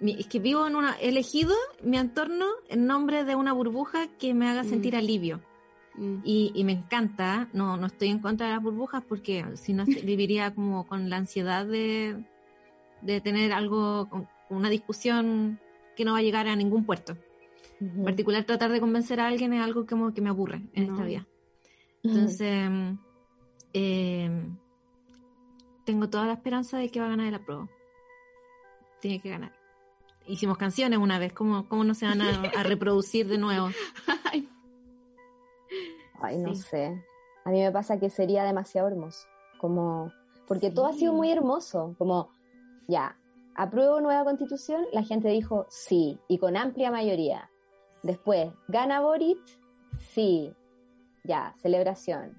Es 0.00 0.26
que 0.28 0.38
vivo 0.38 0.66
en 0.66 0.76
una... 0.76 0.96
He 1.00 1.08
elegido 1.08 1.54
mi 1.82 1.98
entorno 1.98 2.46
en 2.68 2.86
nombre 2.86 3.24
de 3.24 3.34
una 3.36 3.52
burbuja 3.52 4.06
que 4.18 4.32
me 4.34 4.48
haga 4.48 4.62
Mm. 4.62 4.68
sentir 4.68 4.96
alivio. 4.96 5.40
Mm. 5.94 6.20
Y, 6.24 6.52
y 6.54 6.64
me 6.64 6.72
encanta, 6.72 7.48
no, 7.52 7.76
no 7.76 7.86
estoy 7.86 8.08
en 8.08 8.18
contra 8.20 8.46
de 8.46 8.52
las 8.54 8.62
burbujas 8.62 9.02
porque 9.08 9.44
si 9.56 9.72
no 9.72 9.84
viviría 10.04 10.54
como 10.54 10.86
con 10.86 11.08
la 11.10 11.16
ansiedad 11.16 11.66
de, 11.66 12.24
de 13.02 13.20
tener 13.20 13.52
algo, 13.52 14.08
con- 14.08 14.28
una 14.48 14.68
discusión 14.70 15.58
que 15.96 16.04
no 16.04 16.12
va 16.12 16.18
a 16.18 16.22
llegar 16.22 16.48
a 16.48 16.56
ningún 16.56 16.84
puerto. 16.84 17.16
En 17.80 18.04
particular 18.04 18.44
tratar 18.44 18.70
de 18.72 18.80
convencer 18.80 19.20
a 19.20 19.26
alguien 19.28 19.52
es 19.54 19.62
algo 19.62 19.86
como 19.86 20.12
que 20.12 20.20
me 20.20 20.28
aburre 20.28 20.60
en 20.74 20.86
No. 20.86 20.92
esta 20.92 21.04
vida. 21.06 21.26
Entonces, 22.02 22.70
eh, 23.72 24.48
tengo 25.84 26.08
toda 26.10 26.26
la 26.26 26.34
esperanza 26.34 26.76
de 26.78 26.90
que 26.90 27.00
va 27.00 27.06
a 27.06 27.10
ganar 27.10 27.26
el 27.26 27.34
apruebo. 27.34 27.68
Tiene 29.00 29.20
que 29.20 29.30
ganar. 29.30 29.52
Hicimos 30.26 30.58
canciones 30.58 30.98
una 30.98 31.18
vez, 31.18 31.32
¿cómo, 31.32 31.68
cómo 31.68 31.84
no 31.84 31.94
se 31.94 32.04
van 32.06 32.20
a, 32.20 32.42
a 32.42 32.62
reproducir 32.64 33.26
de 33.28 33.38
nuevo? 33.38 33.70
Ay, 36.22 36.38
no 36.38 36.54
Sí. 36.54 36.62
sé. 36.62 37.04
A 37.44 37.50
mí 37.50 37.60
me 37.60 37.72
pasa 37.72 37.98
que 37.98 38.10
sería 38.10 38.44
demasiado 38.44 38.88
hermoso. 38.88 39.26
Como, 39.58 40.12
porque 40.46 40.70
todo 40.70 40.86
ha 40.86 40.92
sido 40.92 41.12
muy 41.12 41.30
hermoso. 41.30 41.94
Como, 41.98 42.30
ya, 42.88 43.16
apruebo 43.54 44.00
nueva 44.00 44.24
constitución, 44.24 44.84
la 44.92 45.02
gente 45.02 45.28
dijo 45.28 45.66
sí, 45.68 46.18
y 46.28 46.38
con 46.38 46.56
amplia 46.56 46.90
mayoría. 46.90 47.50
Después, 48.02 48.50
gana 48.68 49.00
Boric, 49.00 49.38
sí, 49.98 50.54
ya, 51.24 51.54
celebración. 51.60 52.36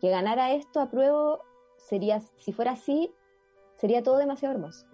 Que 0.00 0.08
ganara 0.10 0.52
esto, 0.52 0.80
apruebo, 0.80 1.40
sería, 1.76 2.20
si 2.38 2.52
fuera 2.52 2.72
así, 2.72 3.12
sería 3.76 4.02
todo 4.02 4.16
demasiado 4.18 4.54
hermoso. 4.54 4.86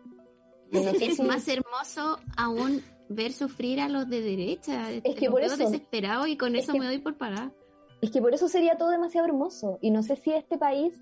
Y 0.71 0.81
no 0.81 0.91
sé 0.93 1.07
es 1.07 1.17
si- 1.17 1.23
más 1.23 1.47
hermoso 1.49 2.19
aún 2.37 2.83
ver 3.09 3.33
sufrir 3.33 3.81
a 3.81 3.89
los 3.89 4.09
de 4.09 4.21
derecha. 4.21 4.91
Es 4.91 5.15
que 5.15 5.31
por 5.31 5.43
eso- 5.43 5.57
desesperado 5.57 6.27
y 6.27 6.37
con 6.37 6.55
es 6.57 6.65
eso 6.65 6.73
que- 6.73 6.81
me 6.81 6.87
doy 6.87 6.99
por 6.99 7.17
pagar. 7.17 7.53
Es 8.01 8.11
que 8.11 8.21
por 8.21 8.33
eso 8.35 8.49
sería 8.49 8.77
todo 8.79 8.91
demasiado 8.91 9.27
hermoso. 9.27 9.79
Y 9.81 9.91
no 9.91 10.03
sé 10.03 10.17
si 10.17 10.33
este 10.33 10.57
país, 10.59 10.95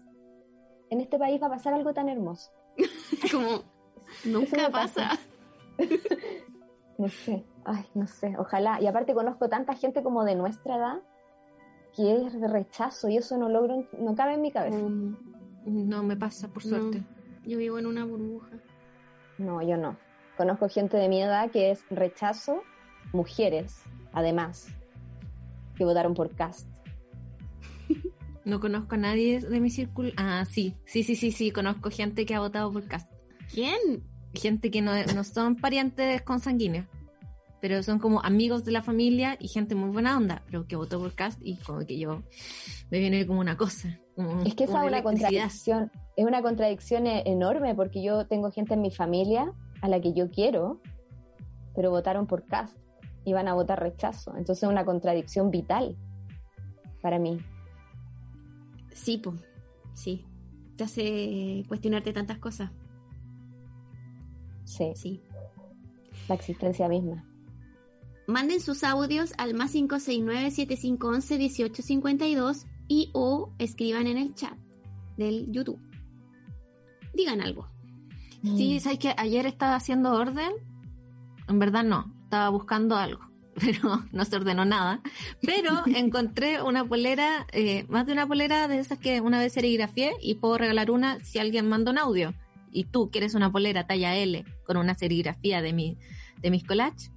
en 0.90 1.00
este 1.00 1.18
país 1.18 1.40
va 1.42 1.46
a 1.48 1.50
pasar 1.50 1.74
algo 1.74 1.92
tan 1.92 2.08
hermoso. 2.08 2.50
Como 3.32 3.62
nunca 4.24 4.70
pasa. 4.70 5.10
pasa. 5.10 5.20
No 6.98 7.08
sé, 7.08 7.44
ay, 7.66 7.84
no 7.94 8.06
sé, 8.06 8.34
ojalá. 8.38 8.80
Y 8.80 8.86
aparte 8.86 9.12
conozco 9.12 9.50
tanta 9.50 9.74
gente 9.74 10.02
como 10.02 10.24
de 10.24 10.34
nuestra 10.34 10.76
edad 10.76 11.02
que 11.94 12.24
es 12.26 12.40
de 12.40 12.48
rechazo 12.48 13.10
y 13.10 13.18
eso 13.18 13.36
no 13.36 13.50
logro, 13.50 13.84
no 13.98 14.14
cabe 14.14 14.32
en 14.32 14.40
mi 14.40 14.50
cabeza. 14.50 14.78
Um, 14.78 15.14
No 15.66 16.02
me 16.02 16.16
pasa, 16.16 16.48
por 16.48 16.64
No. 16.64 16.70
suerte. 16.78 17.02
yo 17.44 17.58
vivo 17.58 17.78
en 17.78 17.84
una 17.84 18.06
burbuja. 18.06 18.48
No, 19.36 19.60
yo 19.60 19.76
no. 19.76 19.98
Conozco 20.38 20.70
gente 20.70 20.96
de 20.96 21.10
mi 21.10 21.20
edad 21.20 21.50
que 21.50 21.70
es 21.70 21.84
rechazo, 21.90 22.62
mujeres, 23.12 23.82
además, 24.14 24.68
que 25.74 25.84
votaron 25.84 26.14
por 26.14 26.34
Cast. 26.34 26.66
No 28.46 28.60
conozco 28.60 28.94
a 28.94 28.98
nadie 28.98 29.40
de 29.40 29.60
mi 29.60 29.68
círculo. 29.70 30.10
Ah, 30.16 30.44
sí, 30.48 30.74
sí, 30.86 31.02
sí, 31.02 31.16
sí, 31.16 31.32
sí, 31.32 31.50
conozco 31.50 31.90
gente 31.90 32.24
que 32.24 32.34
ha 32.34 32.40
votado 32.40 32.72
por 32.72 32.86
Cast. 32.86 33.10
¿Quién? 33.52 34.04
Gente 34.34 34.70
que 34.70 34.80
no, 34.82 34.92
no 35.14 35.24
son 35.24 35.56
parientes 35.56 36.22
consanguíneos, 36.22 36.86
pero 37.60 37.82
son 37.82 37.98
como 37.98 38.20
amigos 38.24 38.64
de 38.64 38.70
la 38.72 38.82
familia 38.82 39.36
y 39.40 39.48
gente 39.48 39.74
muy 39.74 39.90
buena 39.90 40.16
onda, 40.16 40.42
pero 40.46 40.66
que 40.66 40.76
votó 40.76 41.00
por 41.00 41.14
Cast 41.14 41.40
y 41.42 41.56
como 41.56 41.80
que 41.80 41.98
yo 41.98 42.22
me 42.90 42.98
viene 43.00 43.26
como 43.26 43.40
una 43.40 43.56
cosa. 43.56 43.98
como- 44.14 44.42
Es 44.44 44.54
que 44.54 44.64
esa 44.64 44.80
es 44.82 44.88
una 44.88 45.02
contradicción. 45.02 45.90
es 46.16 46.24
una 46.24 46.40
contradicción 46.40 47.06
e- 47.06 47.22
enorme 47.26 47.74
porque 47.74 48.02
yo 48.02 48.26
tengo 48.26 48.50
gente 48.52 48.74
en 48.74 48.80
mi 48.80 48.90
familia 48.90 49.52
a 49.82 49.88
la 49.88 50.00
que 50.00 50.12
yo 50.14 50.30
quiero, 50.30 50.80
pero 51.74 51.90
votaron 51.90 52.26
por 52.26 52.46
Cast 52.46 52.76
y 53.24 53.32
van 53.32 53.48
a 53.48 53.54
votar 53.54 53.80
rechazo. 53.80 54.30
Entonces 54.36 54.62
es 54.62 54.68
una 54.70 54.84
contradicción 54.84 55.50
vital 55.50 55.96
para 57.02 57.18
mí. 57.18 57.38
Sí, 58.96 59.18
pues, 59.18 59.40
sí. 59.94 60.24
Te 60.76 60.84
hace 60.84 61.62
cuestionarte 61.68 62.12
tantas 62.12 62.38
cosas. 62.38 62.70
Sí, 64.64 64.92
Sí. 64.94 65.20
la 66.28 66.34
existencia 66.34 66.88
misma. 66.88 67.24
Manden 68.26 68.60
sus 68.60 68.82
audios 68.82 69.32
al 69.38 69.54
más 69.54 69.72
569-7511-1852 69.74 72.66
y 72.88 73.10
o 73.12 73.52
escriban 73.58 74.06
en 74.08 74.18
el 74.18 74.34
chat 74.34 74.58
del 75.16 75.50
YouTube. 75.52 75.78
Digan 77.14 77.40
algo. 77.40 77.68
Sí, 78.42 78.80
¿sabes 78.80 78.98
que 78.98 79.14
Ayer 79.16 79.46
estaba 79.46 79.76
haciendo 79.76 80.12
orden. 80.12 80.52
En 81.48 81.58
verdad 81.58 81.84
no, 81.84 82.12
estaba 82.24 82.48
buscando 82.48 82.96
algo, 82.96 83.20
pero 83.60 84.04
no 84.12 84.24
se 84.24 84.36
ordenó 84.36 84.64
nada. 84.64 85.00
Pero 85.42 85.70
encontré 85.86 86.62
una 86.62 86.84
polera, 86.84 87.46
eh, 87.52 87.84
más 87.88 88.06
de 88.06 88.12
una 88.12 88.26
polera 88.26 88.68
de 88.68 88.78
esas 88.78 88.98
que 88.98 89.20
una 89.20 89.38
vez 89.38 89.52
serigrafié 89.52 90.12
y 90.20 90.34
puedo 90.34 90.58
regalar 90.58 90.90
una 90.90 91.22
si 91.24 91.38
alguien 91.38 91.68
manda 91.68 91.90
un 91.90 91.98
audio. 91.98 92.34
Y 92.70 92.84
tú 92.84 93.10
quieres 93.10 93.34
una 93.34 93.50
polera 93.50 93.86
talla 93.86 94.14
L 94.16 94.44
con 94.66 94.76
una 94.76 94.94
serigrafía 94.94 95.62
de, 95.62 95.72
mi, 95.72 95.96
de 96.42 96.50
mis 96.50 96.62
collages, 96.64 97.10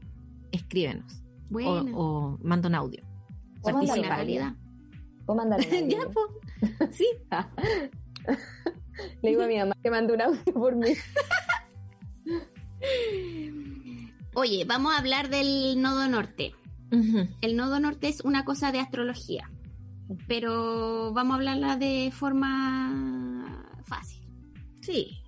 escríbenos 0.53 1.21
Bueno, 1.49 1.97
o, 1.97 2.03
o 2.03 2.37
manda 2.41 2.69
un 2.69 2.75
audio. 2.75 3.03
O 3.61 3.71
calidad. 4.01 4.53
¿Puedo 5.25 5.37
mandar 5.37 5.59
un 5.59 5.89
ya, 5.89 5.99
pues. 6.13 6.95
Sí. 6.95 7.07
Le 9.21 9.29
digo 9.29 9.43
a 9.43 9.47
mi 9.47 9.57
mamá 9.57 9.75
que 9.83 9.89
mande 9.89 10.13
un 10.13 10.21
audio 10.21 10.53
por 10.53 10.75
mí. 10.75 10.93
Oye, 14.33 14.63
vamos 14.65 14.93
a 14.93 14.99
hablar 14.99 15.29
del 15.29 15.81
nodo 15.81 16.07
norte. 16.07 16.53
El 17.41 17.55
nodo 17.55 17.79
norte 17.79 18.07
es 18.07 18.21
una 18.21 18.45
cosa 18.45 18.71
de 18.71 18.79
astrología, 18.79 19.51
pero 20.27 21.13
vamos 21.13 21.33
a 21.33 21.35
hablarla 21.35 21.77
de 21.77 22.11
forma 22.11 23.63
fácil. 23.85 24.27
Sí. 24.81 25.19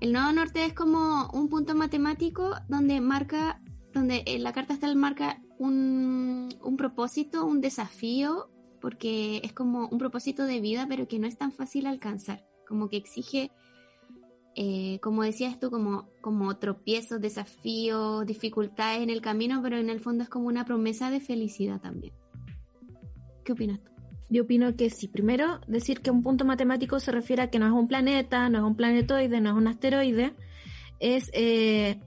El 0.00 0.12
nodo 0.12 0.32
norte 0.32 0.64
es 0.64 0.72
como 0.72 1.30
un 1.32 1.48
punto 1.48 1.76
matemático 1.76 2.56
donde 2.68 3.00
marca, 3.00 3.60
donde 3.92 4.24
en 4.26 4.42
la 4.42 4.52
carta 4.52 4.74
astral 4.74 4.96
marca 4.96 5.40
un, 5.58 6.48
un 6.60 6.76
propósito, 6.76 7.44
un 7.44 7.60
desafío, 7.60 8.50
porque 8.80 9.40
es 9.44 9.52
como 9.52 9.86
un 9.86 9.98
propósito 9.98 10.44
de 10.46 10.60
vida, 10.60 10.86
pero 10.88 11.06
que 11.06 11.20
no 11.20 11.28
es 11.28 11.38
tan 11.38 11.52
fácil 11.52 11.86
alcanzar, 11.86 12.44
como 12.66 12.88
que 12.88 12.96
exige, 12.96 13.52
eh, 14.54 14.98
como 15.00 15.22
decías 15.22 15.58
tú, 15.58 15.70
como, 15.70 16.08
como 16.20 16.56
tropiezos, 16.58 17.20
desafíos, 17.20 18.26
dificultades 18.26 19.02
en 19.02 19.10
el 19.10 19.22
camino, 19.22 19.60
pero 19.62 19.78
en 19.78 19.88
el 19.88 20.00
fondo 20.00 20.24
es 20.24 20.28
como 20.28 20.46
una 20.46 20.64
promesa 20.64 21.10
de 21.10 21.20
felicidad 21.20 21.80
también. 21.80 22.12
¿Qué 23.44 23.52
opinas 23.52 23.82
tú? 23.82 23.90
Yo 24.28 24.44
opino 24.44 24.74
que 24.76 24.88
sí. 24.88 25.08
Primero, 25.08 25.60
decir 25.66 26.00
que 26.00 26.10
un 26.10 26.22
punto 26.22 26.44
matemático 26.44 26.98
se 27.00 27.12
refiere 27.12 27.42
a 27.42 27.50
que 27.50 27.58
no 27.58 27.66
es 27.66 27.72
un 27.72 27.86
planeta, 27.86 28.48
no 28.48 28.58
es 28.58 28.64
un 28.64 28.76
planetoide, 28.76 29.40
no 29.40 29.50
es 29.50 29.56
un 29.56 29.66
asteroide. 29.66 30.34
Es 31.00 31.30
eh, 31.34 32.00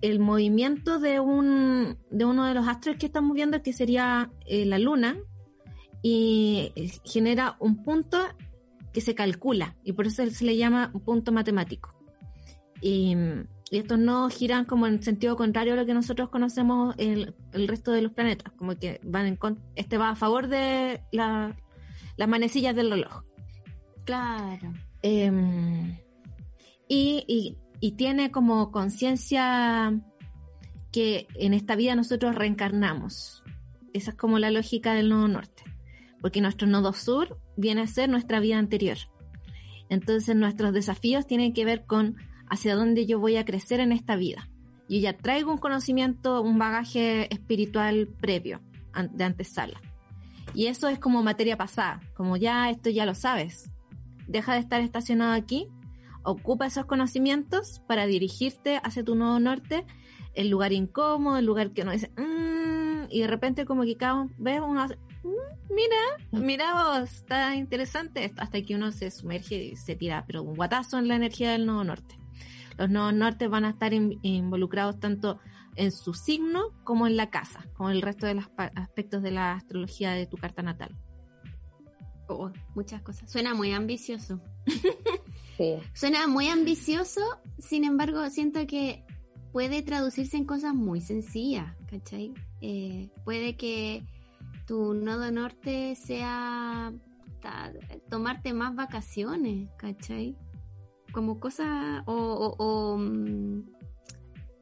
el 0.00 0.18
movimiento 0.18 0.98
de, 0.98 1.20
un, 1.20 1.96
de 2.10 2.24
uno 2.24 2.44
de 2.46 2.54
los 2.54 2.66
astros 2.66 2.96
que 2.96 3.06
estamos 3.06 3.34
viendo, 3.34 3.62
que 3.62 3.72
sería 3.72 4.32
eh, 4.46 4.66
la 4.66 4.78
Luna, 4.78 5.16
y 6.02 6.72
genera 7.04 7.56
un 7.60 7.82
punto 7.84 8.18
que 8.92 9.00
se 9.00 9.14
calcula, 9.14 9.76
y 9.84 9.92
por 9.92 10.06
eso 10.06 10.24
se 10.30 10.44
le 10.44 10.56
llama 10.56 10.90
un 10.94 11.00
punto 11.00 11.32
matemático. 11.32 11.94
Y, 12.80 13.14
y 13.70 13.78
estos 13.78 13.98
no 13.98 14.28
giran 14.30 14.64
como 14.64 14.86
en 14.86 15.02
sentido 15.02 15.36
contrario 15.36 15.74
a 15.74 15.76
lo 15.76 15.86
que 15.86 15.94
nosotros 15.94 16.28
conocemos 16.30 16.94
el, 16.98 17.34
el 17.52 17.68
resto 17.68 17.92
de 17.92 18.02
los 18.02 18.12
planetas, 18.12 18.52
como 18.54 18.76
que 18.76 19.00
van 19.04 19.26
en 19.26 19.38
este 19.76 19.98
va 19.98 20.10
a 20.10 20.16
favor 20.16 20.48
de 20.48 21.02
la- 21.12 21.56
las 22.16 22.28
manecillas 22.28 22.74
del 22.74 22.90
reloj. 22.90 23.22
Claro. 24.04 24.72
Eh, 25.02 25.30
y, 26.88 27.24
y- 27.28 27.58
y 27.80 27.92
tiene 27.92 28.30
como 28.30 28.70
conciencia 28.72 29.92
que 30.92 31.28
en 31.36 31.54
esta 31.54 31.76
vida 31.76 31.94
nosotros 31.94 32.34
reencarnamos. 32.34 33.42
Esa 33.92 34.10
es 34.10 34.16
como 34.16 34.38
la 34.38 34.50
lógica 34.50 34.92
del 34.94 35.08
nodo 35.08 35.28
norte. 35.28 35.62
Porque 36.20 36.40
nuestro 36.40 36.66
nodo 36.66 36.92
sur 36.92 37.38
viene 37.60 37.82
a 37.82 37.86
ser 37.86 38.08
nuestra 38.08 38.40
vida 38.40 38.58
anterior. 38.58 38.96
Entonces 39.88 40.34
nuestros 40.36 40.72
desafíos 40.72 41.26
tienen 41.26 41.52
que 41.52 41.64
ver 41.64 41.84
con 41.84 42.16
hacia 42.48 42.74
dónde 42.74 43.06
yo 43.06 43.18
voy 43.20 43.36
a 43.36 43.44
crecer 43.44 43.80
en 43.80 43.92
esta 43.92 44.16
vida. 44.16 44.48
Yo 44.88 44.98
ya 44.98 45.16
traigo 45.16 45.52
un 45.52 45.58
conocimiento, 45.58 46.42
un 46.42 46.58
bagaje 46.58 47.32
espiritual 47.32 48.08
previo, 48.20 48.60
de 49.12 49.24
antesala. 49.24 49.80
Y 50.52 50.66
eso 50.66 50.88
es 50.88 50.98
como 50.98 51.22
materia 51.22 51.56
pasada, 51.56 52.00
como 52.14 52.36
ya 52.36 52.70
esto 52.70 52.90
ya 52.90 53.06
lo 53.06 53.14
sabes. 53.14 53.70
Deja 54.26 54.54
de 54.54 54.60
estar 54.60 54.80
estacionado 54.80 55.32
aquí, 55.32 55.68
ocupa 56.24 56.66
esos 56.66 56.86
conocimientos 56.86 57.80
para 57.86 58.06
dirigirte 58.06 58.80
hacia 58.82 59.04
tu 59.04 59.14
nuevo 59.14 59.38
norte, 59.38 59.86
el 60.34 60.48
lugar 60.48 60.72
incómodo, 60.72 61.38
el 61.38 61.46
lugar 61.46 61.72
que 61.72 61.82
uno 61.82 61.92
dice, 61.92 62.10
"Mm", 62.16 63.10
y 63.10 63.20
de 63.20 63.26
repente 63.26 63.64
como 63.64 63.82
que 63.82 63.96
cada 63.96 64.14
uno 64.14 64.30
ve 64.38 64.60
uno 64.60 64.82
hace, 64.82 64.96
"Mm, 64.96 65.09
mira, 65.22 66.42
mira 66.44 66.72
vos, 67.00 67.12
está 67.12 67.54
interesante 67.56 68.24
esto, 68.24 68.42
hasta 68.42 68.62
que 68.62 68.74
uno 68.74 68.90
se 68.92 69.10
sumerge 69.10 69.56
y 69.64 69.76
se 69.76 69.96
tira, 69.96 70.24
pero 70.26 70.42
un 70.42 70.54
guatazo 70.56 70.98
en 70.98 71.08
la 71.08 71.16
energía 71.16 71.52
del 71.52 71.66
nuevo 71.66 71.84
norte. 71.84 72.16
Los 72.78 72.88
nuevos 72.90 73.12
nortes 73.12 73.50
van 73.50 73.64
a 73.64 73.70
estar 73.70 73.92
in- 73.92 74.18
involucrados 74.22 74.98
tanto 75.00 75.38
en 75.76 75.92
su 75.92 76.14
signo 76.14 76.62
como 76.84 77.06
en 77.06 77.16
la 77.16 77.30
casa, 77.30 77.64
como 77.74 77.90
el 77.90 78.02
resto 78.02 78.26
de 78.26 78.34
los 78.34 78.46
aspectos 78.74 79.22
de 79.22 79.30
la 79.30 79.52
astrología 79.52 80.12
de 80.12 80.26
tu 80.26 80.36
carta 80.36 80.62
natal. 80.62 80.96
Oh, 82.28 82.50
muchas 82.74 83.02
cosas. 83.02 83.30
Suena 83.30 83.54
muy 83.54 83.72
ambicioso. 83.72 84.40
Sí. 85.56 85.74
Suena 85.92 86.26
muy 86.26 86.48
ambicioso, 86.48 87.20
sin 87.58 87.84
embargo, 87.84 88.26
siento 88.30 88.66
que 88.66 89.04
puede 89.52 89.82
traducirse 89.82 90.38
en 90.38 90.46
cosas 90.46 90.74
muy 90.74 91.02
sencillas, 91.02 91.76
¿cachai? 91.86 92.32
Eh, 92.62 93.10
puede 93.26 93.58
que 93.58 94.02
tu 94.70 94.94
nodo 94.94 95.32
norte 95.32 95.96
sea 95.96 96.92
ta- 97.42 97.72
tomarte 98.08 98.52
más 98.52 98.72
vacaciones, 98.76 99.68
¿cachai? 99.76 100.36
Como 101.12 101.40
cosas, 101.40 102.04
o, 102.06 102.14
o- 102.14 102.54
o, 102.56 102.96
mm, 102.96 103.64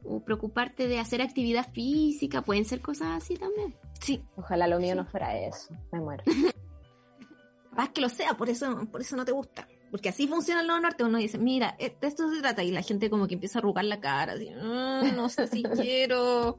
o 0.05 0.23
preocuparte 0.25 0.87
de 0.87 0.97
hacer 0.97 1.21
actividad 1.21 1.71
física, 1.73 2.41
pueden 2.41 2.65
ser 2.65 2.81
cosas 2.81 3.21
así 3.21 3.35
también. 3.35 3.75
Sí, 4.01 4.19
Ojalá 4.35 4.67
lo 4.67 4.79
mío 4.79 4.95
no 4.95 5.05
fuera 5.05 5.37
eso. 5.37 5.71
Me 5.91 5.99
muero. 5.99 6.23
capaz 7.69 7.89
que 7.91 8.01
lo 8.01 8.09
sea, 8.09 8.33
por 8.33 8.49
eso, 8.49 8.87
por 8.91 9.01
eso 9.01 9.15
no 9.15 9.25
te 9.25 9.31
gusta. 9.31 9.67
Porque 9.91 10.09
así 10.09 10.27
funciona 10.27 10.61
el 10.61 10.67
nuevo 10.67 10.81
norte. 10.81 11.03
Uno 11.03 11.19
dice, 11.19 11.37
mira, 11.37 11.75
de 11.79 11.95
esto 12.01 12.31
se 12.33 12.41
trata. 12.41 12.63
Y 12.63 12.71
la 12.71 12.81
gente 12.81 13.11
como 13.11 13.27
que 13.27 13.35
empieza 13.35 13.59
a 13.59 13.61
arrugar 13.61 13.85
la 13.85 13.99
cara, 13.99 14.33
así, 14.33 14.49
"Ah, 14.59 15.03
no 15.15 15.29
sé 15.29 15.45
si 15.45 15.61
quiero 15.87 16.57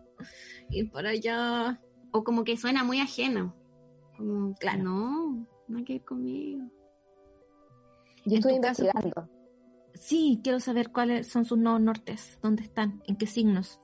ir 0.70 0.88
para 0.92 1.10
allá. 1.10 1.80
O 2.12 2.24
como 2.24 2.44
que 2.44 2.56
suena 2.56 2.84
muy 2.84 2.98
ajeno. 3.00 3.54
Como, 4.16 4.54
Claro. 4.56 4.82
no, 4.82 5.46
no 5.68 5.78
hay 5.78 5.84
que 5.84 5.94
ir 5.94 6.04
conmigo. 6.04 6.62
Yo 8.26 8.36
estoy 8.36 8.56
tu 8.56 8.60
caso- 8.60 8.82
investigando. 8.84 9.28
Sí, 9.94 10.40
quiero 10.42 10.60
saber 10.60 10.92
cuáles 10.92 11.26
son 11.28 11.44
sus 11.44 11.58
nuevos 11.58 11.80
nortes, 11.80 12.38
dónde 12.42 12.62
están, 12.62 13.02
en 13.06 13.16
qué 13.16 13.26
signos. 13.26 13.80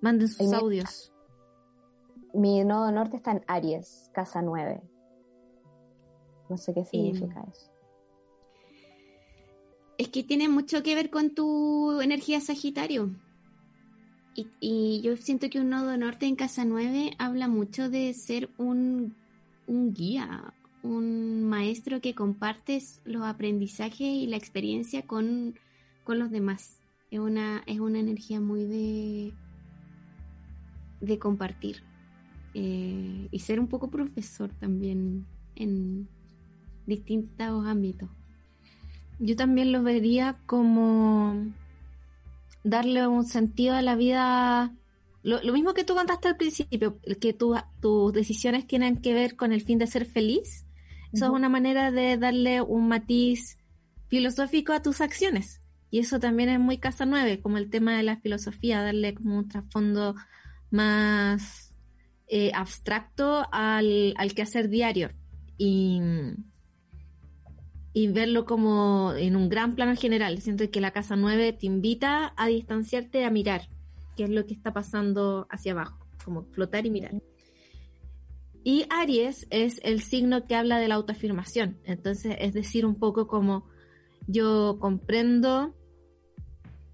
Manden 0.00 0.28
sus 0.28 0.52
audios. 0.52 1.12
Mi 2.34 2.62
nodo 2.64 2.90
norte 2.92 3.16
está 3.16 3.32
en 3.32 3.42
Aries, 3.46 4.10
casa 4.12 4.42
9. 4.42 4.82
No 6.50 6.56
sé 6.58 6.74
qué 6.74 6.84
significa 6.84 7.42
eso. 7.50 7.70
Es 9.98 10.08
que 10.10 10.22
tiene 10.22 10.48
mucho 10.48 10.82
que 10.82 10.94
ver 10.94 11.10
con 11.10 11.34
tu 11.34 12.00
energía 12.02 12.40
Sagitario. 12.40 13.10
Y, 14.36 14.48
y 14.60 15.00
yo 15.00 15.16
siento 15.16 15.48
que 15.48 15.60
un 15.60 15.70
nodo 15.70 15.96
norte 15.96 16.26
en 16.26 16.36
casa 16.36 16.64
9 16.66 17.12
habla 17.18 17.48
mucho 17.48 17.88
de 17.88 18.12
ser 18.12 18.50
un, 18.58 19.16
un 19.66 19.94
guía, 19.94 20.52
un 20.82 21.44
maestro 21.44 22.00
que 22.02 22.14
compartes 22.14 23.00
los 23.04 23.22
aprendizajes 23.24 24.00
y 24.00 24.26
la 24.26 24.36
experiencia 24.36 25.02
con, 25.06 25.58
con 26.04 26.18
los 26.18 26.30
demás. 26.30 26.80
Es 27.10 27.18
una, 27.18 27.62
es 27.66 27.80
una 27.80 27.98
energía 27.98 28.40
muy 28.40 28.64
de, 28.64 29.32
de 31.00 31.18
compartir. 31.18 31.82
Eh, 32.54 33.28
y 33.30 33.38
ser 33.40 33.60
un 33.60 33.68
poco 33.68 33.90
profesor 33.90 34.50
también 34.50 35.26
en 35.56 36.08
distintos 36.86 37.66
ámbitos. 37.66 38.08
Yo 39.18 39.34
también 39.34 39.72
lo 39.72 39.82
vería 39.82 40.38
como 40.46 41.46
darle 42.68 43.06
un 43.06 43.24
sentido 43.26 43.74
a 43.74 43.82
la 43.82 43.94
vida. 43.96 44.74
Lo, 45.22 45.42
lo 45.42 45.52
mismo 45.52 45.74
que 45.74 45.84
tú 45.84 45.94
contaste 45.94 46.28
al 46.28 46.36
principio, 46.36 46.98
que 47.20 47.32
tu- 47.32 47.56
tus 47.80 48.12
decisiones 48.12 48.66
tienen 48.66 49.00
que 49.00 49.14
ver 49.14 49.36
con 49.36 49.52
el 49.52 49.60
fin 49.62 49.78
de 49.78 49.86
ser 49.86 50.04
feliz. 50.06 50.66
Eso 51.12 51.26
es 51.26 51.30
una 51.30 51.48
manera 51.48 51.90
de 51.90 52.16
darle 52.18 52.60
un 52.60 52.88
matiz 52.88 53.56
filosófico 54.08 54.72
a 54.72 54.82
tus 54.82 55.00
acciones. 55.00 55.60
Y 55.90 56.00
eso 56.00 56.18
también 56.20 56.48
es 56.48 56.60
muy 56.60 56.78
Casa 56.78 57.06
9, 57.06 57.40
como 57.40 57.58
el 57.58 57.70
tema 57.70 57.96
de 57.96 58.02
la 58.02 58.16
filosofía, 58.16 58.82
darle 58.82 59.14
como 59.14 59.38
un 59.38 59.48
trasfondo 59.48 60.14
más 60.70 61.72
eh, 62.28 62.50
abstracto 62.54 63.46
al, 63.52 64.14
al 64.16 64.34
quehacer 64.34 64.68
diario. 64.68 65.10
Y, 65.58 66.00
y 67.96 68.08
verlo 68.08 68.44
como 68.44 69.14
en 69.16 69.36
un 69.36 69.48
gran 69.48 69.74
plano 69.74 69.96
general. 69.96 70.38
Siento 70.42 70.70
que 70.70 70.82
la 70.82 70.90
casa 70.90 71.16
9 71.16 71.54
te 71.54 71.64
invita 71.64 72.34
a 72.36 72.46
distanciarte, 72.46 73.24
a 73.24 73.30
mirar 73.30 73.70
qué 74.18 74.24
es 74.24 74.28
lo 74.28 74.44
que 74.44 74.52
está 74.52 74.74
pasando 74.74 75.46
hacia 75.48 75.72
abajo, 75.72 76.06
como 76.22 76.42
flotar 76.42 76.84
y 76.84 76.90
mirar. 76.90 77.14
Y 78.62 78.84
Aries 78.90 79.46
es 79.48 79.80
el 79.82 80.02
signo 80.02 80.44
que 80.44 80.54
habla 80.54 80.78
de 80.78 80.88
la 80.88 80.96
autoafirmación. 80.96 81.78
Entonces, 81.84 82.36
es 82.38 82.52
decir, 82.52 82.84
un 82.84 82.96
poco 82.96 83.26
como 83.26 83.64
yo 84.26 84.76
comprendo 84.78 85.74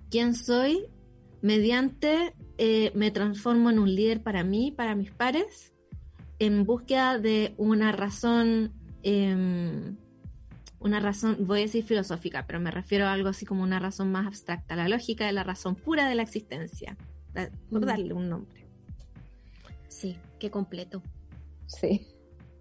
quién 0.09 0.37
soy, 0.37 0.87
mediante 1.41 2.33
eh, 2.59 2.93
me 2.95 3.11
transformo 3.11 3.71
en 3.71 3.81
un 3.81 3.93
líder 3.93 4.23
para 4.23 4.45
mí, 4.45 4.71
para 4.71 4.95
mis 4.95 5.11
pares, 5.11 5.73
en 6.39 6.65
búsqueda 6.65 7.19
de 7.19 7.55
una 7.57 7.91
razón 7.91 8.73
eh, 9.03 9.97
una 10.83 11.01
razón, 11.01 11.37
voy 11.41 11.61
a 11.61 11.63
decir 11.63 11.85
filosófica, 11.85 12.47
pero 12.47 12.61
me 12.61 12.71
refiero 12.71 13.07
a 13.07 13.13
algo 13.13 13.29
así 13.29 13.47
como 13.47 13.63
una 13.63 13.79
razón 13.79 14.11
más 14.11 14.27
abstracta, 14.27 14.77
la 14.77 14.89
lógica 14.89 15.27
de 15.27 15.33
la 15.33 15.45
razón 15.45 15.75
pura 15.75 16.09
de 16.09 16.15
la 16.15 16.23
existencia, 16.23 16.97
por 17.71 17.87
darle 17.87 18.13
un 18.15 18.29
nombre. 18.29 18.67
Sí, 19.89 20.17
qué 20.39 20.51
completo. 20.51 21.03
Sí. 21.67 22.07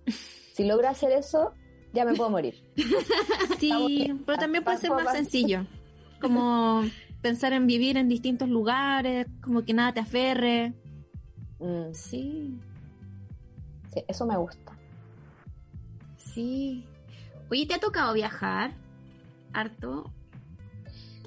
Si 0.54 0.66
logro 0.66 0.90
hacer 0.90 1.14
eso, 1.14 1.54
ya 1.94 2.04
me 2.04 2.14
puedo 2.14 2.30
morir. 2.30 2.62
sí, 3.60 4.14
pero 4.26 4.38
también 4.38 4.66
puede 4.66 4.80
ser 4.80 4.92
más 4.92 5.14
sencillo, 5.14 5.66
como 6.20 6.84
pensar 7.22 7.54
en 7.54 7.68
vivir 7.68 7.96
en 7.96 8.10
distintos 8.10 8.50
lugares, 8.50 9.28
como 9.42 9.64
que 9.64 9.74
nada 9.74 9.94
te 9.94 10.02
aferre. 10.02 10.74
Mm. 11.60 11.94
Sí. 11.94 12.60
Sí, 13.94 14.04
eso 14.10 14.26
me 14.26 14.38
gusta. 14.38 14.78
Sí, 16.18 16.86
Oye, 17.52 17.66
¿te 17.66 17.74
ha 17.74 17.80
tocado 17.80 18.14
viajar 18.14 18.72
harto? 19.52 20.06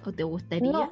¿O 0.07 0.11
te 0.11 0.23
gustaría? 0.23 0.73
No, 0.73 0.91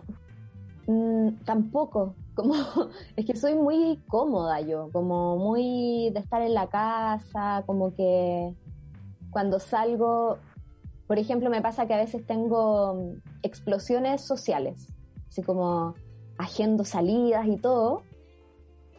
mm, 0.87 1.37
tampoco. 1.47 2.15
Como, 2.35 2.55
es 3.17 3.25
que 3.25 3.35
soy 3.35 3.55
muy 3.55 4.03
cómoda 4.09 4.61
yo, 4.61 4.91
como 4.93 5.39
muy 5.39 6.11
de 6.11 6.21
estar 6.21 6.43
en 6.43 6.53
la 6.53 6.67
casa, 6.67 7.63
como 7.65 7.95
que 7.95 8.55
cuando 9.31 9.59
salgo, 9.59 10.37
por 11.07 11.19
ejemplo, 11.19 11.49
me 11.49 11.63
pasa 11.63 11.87
que 11.87 11.95
a 11.95 11.99
veces 11.99 12.27
tengo 12.27 12.95
mm, 12.95 13.23
explosiones 13.43 14.21
sociales, 14.21 14.87
así 15.29 15.43
como 15.43 15.95
haciendo 16.37 16.85
salidas 16.85 17.47
y 17.47 17.57
todo, 17.57 18.03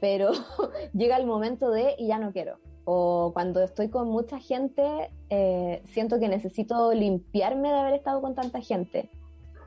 pero 0.02 0.32
llega 0.94 1.18
el 1.18 1.28
momento 1.28 1.70
de 1.70 1.94
y 2.00 2.08
ya 2.08 2.18
no 2.18 2.32
quiero 2.32 2.58
o 2.86 3.32
cuando 3.34 3.62
estoy 3.62 3.90
con 3.90 4.10
mucha 4.10 4.40
gente, 4.40 5.12
eh, 5.30 5.84
siento 5.88 6.20
que 6.20 6.28
necesito 6.28 6.94
limpiarme 6.94 7.70
de 7.70 7.80
haber 7.80 7.94
estado 7.94 8.22
con 8.22 8.36
tanta 8.36 8.62
gente. 8.62 9.10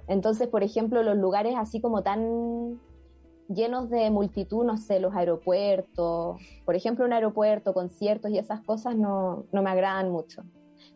Entonces, 0.06 0.48
por 0.48 0.62
ejemplo, 0.62 1.02
los 1.02 1.16
lugares 1.16 1.54
así 1.56 1.80
como 1.80 2.02
tan 2.02 2.78
llenos 3.48 3.88
de 3.90 4.10
multitud, 4.10 4.64
no 4.64 4.76
sé, 4.76 5.00
los 5.00 5.14
aeropuertos, 5.14 6.40
por 6.64 6.74
ejemplo, 6.74 7.04
un 7.04 7.12
aeropuerto, 7.12 7.72
conciertos 7.72 8.30
y 8.30 8.38
esas 8.38 8.62
cosas 8.62 8.96
no, 8.96 9.44
no 9.52 9.62
me 9.62 9.70
agradan 9.70 10.10
mucho. 10.10 10.42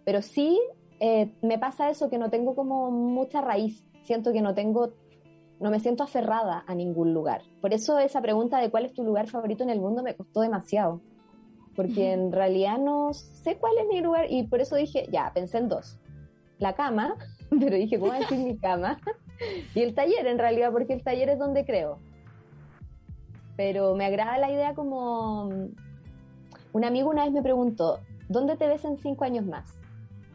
Pero 0.04 0.22
sí 0.22 0.60
eh, 1.00 1.32
me 1.42 1.58
pasa 1.58 1.90
eso 1.90 2.10
que 2.10 2.18
no 2.18 2.30
tengo 2.30 2.54
como 2.54 2.90
mucha 2.90 3.40
raíz, 3.40 3.84
siento 4.02 4.32
que 4.32 4.42
no 4.42 4.54
tengo, 4.54 4.92
no 5.58 5.70
me 5.70 5.80
siento 5.80 6.04
aferrada 6.04 6.64
a 6.66 6.74
ningún 6.74 7.14
lugar. 7.14 7.42
Por 7.60 7.72
eso 7.72 7.98
esa 7.98 8.20
pregunta 8.20 8.58
de 8.58 8.70
cuál 8.70 8.84
es 8.84 8.92
tu 8.92 9.02
lugar 9.02 9.26
favorito 9.26 9.62
en 9.62 9.70
el 9.70 9.80
mundo 9.80 10.02
me 10.02 10.14
costó 10.14 10.40
demasiado 10.42 11.00
porque 11.80 12.12
en 12.12 12.30
realidad 12.30 12.76
no 12.76 13.14
sé 13.14 13.56
cuál 13.56 13.72
es 13.78 13.86
mi 13.88 14.02
lugar 14.02 14.26
y 14.28 14.42
por 14.42 14.60
eso 14.60 14.76
dije, 14.76 15.08
ya, 15.10 15.32
pensé 15.32 15.56
en 15.56 15.70
dos. 15.70 15.98
La 16.58 16.74
cama, 16.74 17.14
pero 17.58 17.74
dije, 17.74 17.98
¿cómo 17.98 18.12
decir 18.12 18.36
mi 18.36 18.58
cama? 18.58 19.00
y 19.74 19.80
el 19.80 19.94
taller 19.94 20.26
en 20.26 20.38
realidad, 20.38 20.72
porque 20.72 20.92
el 20.92 21.02
taller 21.02 21.30
es 21.30 21.38
donde 21.38 21.64
creo. 21.64 21.98
Pero 23.56 23.94
me 23.94 24.04
agrada 24.04 24.36
la 24.36 24.50
idea 24.52 24.74
como... 24.74 25.48
Un 26.74 26.84
amigo 26.84 27.08
una 27.08 27.24
vez 27.24 27.32
me 27.32 27.42
preguntó, 27.42 28.00
¿dónde 28.28 28.58
te 28.58 28.68
ves 28.68 28.84
en 28.84 28.98
cinco 28.98 29.24
años 29.24 29.46
más? 29.46 29.72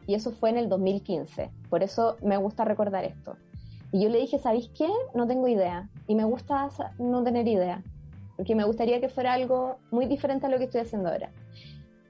Y 0.07 0.15
eso 0.15 0.31
fue 0.31 0.49
en 0.49 0.57
el 0.57 0.67
2015. 0.67 1.51
Por 1.69 1.83
eso 1.83 2.17
me 2.23 2.37
gusta 2.37 2.65
recordar 2.65 3.03
esto. 3.03 3.37
Y 3.91 4.01
yo 4.01 4.09
le 4.09 4.17
dije, 4.17 4.39
¿sabéis 4.39 4.71
qué? 4.75 4.89
No 5.13 5.27
tengo 5.27 5.47
idea. 5.47 5.91
Y 6.07 6.15
me 6.15 6.23
gusta 6.23 6.71
no 6.97 7.23
tener 7.23 7.47
idea 7.47 7.83
porque 8.35 8.55
me 8.55 8.63
gustaría 8.63 8.99
que 8.99 9.09
fuera 9.09 9.33
algo 9.33 9.77
muy 9.91 10.05
diferente 10.05 10.45
a 10.45 10.49
lo 10.49 10.57
que 10.57 10.65
estoy 10.65 10.81
haciendo 10.81 11.09
ahora. 11.09 11.31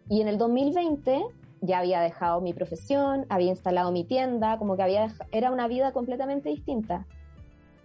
Y 0.09 0.21
en 0.21 0.27
el 0.27 0.37
2020 0.37 1.25
ya 1.61 1.79
había 1.79 2.01
dejado 2.01 2.41
mi 2.41 2.53
profesión, 2.53 3.25
había 3.29 3.49
instalado 3.49 3.91
mi 3.91 4.03
tienda, 4.03 4.57
como 4.57 4.75
que 4.75 4.83
había 4.83 5.13
era 5.31 5.51
una 5.51 5.67
vida 5.67 5.91
completamente 5.91 6.49
distinta. 6.49 7.05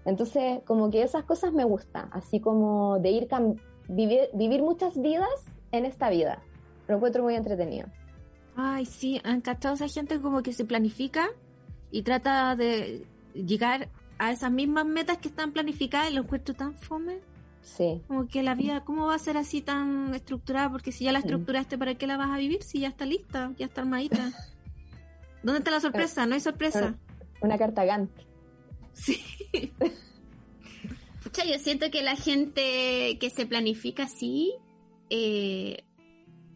Entonces, 0.05 0.61
como 0.67 0.91
que 0.91 1.03
esas 1.03 1.25
cosas 1.25 1.53
me 1.53 1.65
gustan, 1.65 2.09
así 2.13 2.41
como 2.41 2.99
de 2.99 3.11
ir 3.11 3.29
vivir, 3.89 4.31
vivir 4.35 4.63
muchas 4.63 5.01
vidas 5.01 5.29
en 5.73 5.85
esta 5.85 6.11
vida. 6.11 6.43
Lo 6.89 6.97
encuentro 6.97 7.23
muy 7.23 7.35
entretenido. 7.35 7.89
Ay, 8.57 8.87
sí, 8.87 9.21
han 9.25 9.41
cachado 9.41 9.75
esa 9.75 9.89
gente 9.89 10.21
como 10.21 10.43
que 10.43 10.53
se 10.53 10.65
planifica 10.65 11.29
y 11.91 12.03
trata 12.03 12.57
de 12.57 13.07
llegar 13.35 13.89
a 14.19 14.33
esas 14.33 14.51
mismas 14.51 14.87
metas 14.87 15.19
que 15.19 15.29
están 15.29 15.53
planificadas 15.53 16.11
y 16.11 16.15
lo 16.15 16.23
encuentro 16.23 16.55
tan 16.55 16.75
fome. 16.75 17.21
Sí. 17.63 18.03
Como 18.09 18.27
que 18.27 18.43
la 18.43 18.55
vida, 18.55 18.85
¿cómo 18.85 19.07
va 19.07 19.15
a 19.15 19.19
ser 19.19 19.37
así 19.37 19.61
tan 19.61 20.15
estructurada? 20.15 20.71
Porque 20.71 20.93
si 20.93 21.05
ya 21.05 21.13
la 21.13 21.21
estructuraste, 21.21 21.79
¿para 21.79 21.95
qué 21.95 22.07
la 22.07 22.17
vas 22.17 22.31
a 22.31 22.39
vivir? 22.39 22.63
Si 22.63 22.81
ya 22.81 22.89
está 22.89 23.07
lista, 23.07 23.53
ya 23.59 23.67
está 23.67 23.83
armadita. 23.83 24.33
¿Dónde 25.43 25.59
está 25.59 25.71
la 25.71 25.81
sorpresa? 25.81 26.27
No 26.27 26.35
hay 26.35 26.41
sorpresa. 26.41 26.97
Una 27.41 27.57
carta 27.59 27.85
Gantt. 27.85 28.11
Sí. 28.93 29.23
Pucha, 31.23 31.45
yo 31.45 31.59
siento 31.59 31.91
que 31.91 32.03
la 32.03 32.17
gente 32.17 33.19
que 33.19 33.31
se 33.31 33.47
planifica 33.47 34.05
así, 34.05 34.55
eh, 35.11 35.85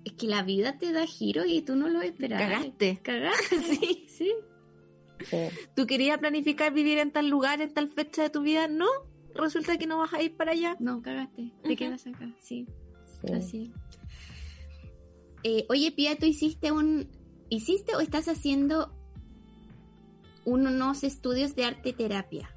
es 0.05 0.13
que 0.13 0.27
la 0.27 0.43
vida 0.43 0.79
te 0.79 0.93
da 0.93 1.07
giro 1.07 1.45
y 1.45 1.63
tú 1.63 1.77
no 1.77 1.89
lo 1.89 2.03
esperas. 2.03 2.41
Cagaste. 2.41 2.99
Cagaste, 3.03 3.59
sí, 3.63 4.07
sí. 4.09 4.33
sí. 5.29 5.39
¿Tú 5.75 5.87
querías 5.87 6.19
planificar 6.19 6.73
vivir 6.73 6.99
en 6.99 7.11
tal 7.11 7.29
lugar, 7.29 7.61
en 7.61 7.73
tal 7.73 7.89
fecha 7.91 8.23
de 8.23 8.31
tu 8.31 8.43
vida? 8.43 8.69
No, 8.69 8.89
resulta 9.35 9.77
que 9.77 9.87
no 9.87 9.99
vas 9.99 10.13
a 10.13 10.23
ir 10.23 10.37
para 10.37 10.53
allá. 10.53 10.77
No, 10.79 11.03
cagaste, 11.03 11.53
te 11.63 11.77
quedas 11.77 12.07
acá, 12.07 12.33
sí. 12.39 12.67
Así. 13.33 13.73
Eh, 15.43 15.67
oye, 15.69 15.93
Pia, 15.93 16.17
¿tú 16.19 16.27
hiciste 16.27 16.73
un. 16.73 17.09
¿Hiciste 17.49 17.95
o 17.95 18.01
estás 18.01 18.29
haciendo 18.29 18.93
unos 20.45 21.05
estudios 21.05 21.55
de 21.55 21.65
arte 21.65 21.93
terapia? 21.93 22.51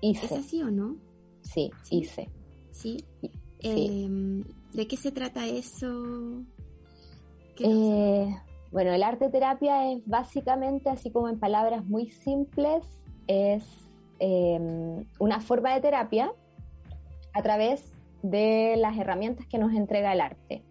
Hice. 0.00 0.26
¿Es 0.26 0.32
así 0.32 0.62
o 0.62 0.70
no? 0.70 0.96
Sí, 1.42 1.70
hice. 1.90 2.30
¿Sí? 2.70 3.04
Em, 3.60 4.44
¿De 4.72 4.86
qué 4.86 4.96
se 4.96 5.10
trata 5.10 5.46
eso? 5.46 6.44
Eh, 7.58 8.36
bueno, 8.70 8.92
el 8.92 9.02
arte 9.02 9.30
terapia 9.30 9.90
es 9.92 10.06
básicamente, 10.06 10.90
así 10.90 11.10
como 11.10 11.28
en 11.28 11.38
palabras 11.38 11.84
muy 11.84 12.10
simples, 12.10 12.84
es 13.26 13.64
Em, 14.18 15.04
una 15.18 15.40
forma 15.40 15.74
de 15.74 15.80
terapia 15.80 16.32
a 17.34 17.42
través 17.42 17.92
de 18.22 18.76
las 18.78 18.96
herramientas 18.96 19.46
que 19.46 19.58
nos 19.58 19.74
entrega 19.74 20.12
el 20.12 20.20
arte. 20.20 20.64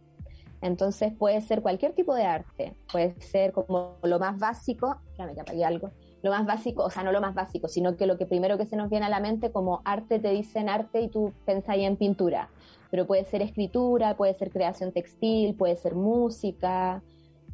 Entonces 0.62 1.14
puede 1.14 1.42
ser 1.42 1.62
cualquier 1.62 1.94
tipo 1.94 2.16
de 2.16 2.24
arte, 2.24 2.76
puede 2.92 3.14
ser 3.22 3.52
como 3.52 3.98
lo 4.02 4.18
más 4.18 4.40
básico, 4.40 4.96
espérame 5.10 5.36
que 5.36 5.42
apagué 5.42 5.64
algo, 5.64 5.92
lo 6.24 6.32
más 6.32 6.48
básico, 6.48 6.84
o 6.84 6.90
sea, 6.90 7.04
no 7.04 7.12
lo 7.12 7.22
más 7.22 7.36
básico, 7.36 7.68
sino 7.68 7.96
que 7.98 8.08
lo 8.08 8.18
que 8.18 8.26
primero 8.26 8.58
que 8.58 8.66
se 8.66 8.76
nos 8.76 8.90
viene 8.90 9.06
a 9.06 9.10
la 9.10 9.20
mente 9.20 9.52
como 9.52 9.82
arte 9.86 10.18
te 10.18 10.32
dicen 10.32 10.68
arte 10.68 11.02
y 11.02 11.08
tú 11.08 11.34
pensás 11.46 11.78
en 11.78 11.98
pintura, 11.98 12.50
pero 12.90 13.06
puede 13.06 13.26
ser 13.26 13.44
escritura, 13.44 14.18
puede 14.18 14.34
ser 14.34 14.50
creación 14.50 14.92
textil, 14.92 15.54
puede 15.54 15.76
ser 15.76 15.94
música, 15.94 17.04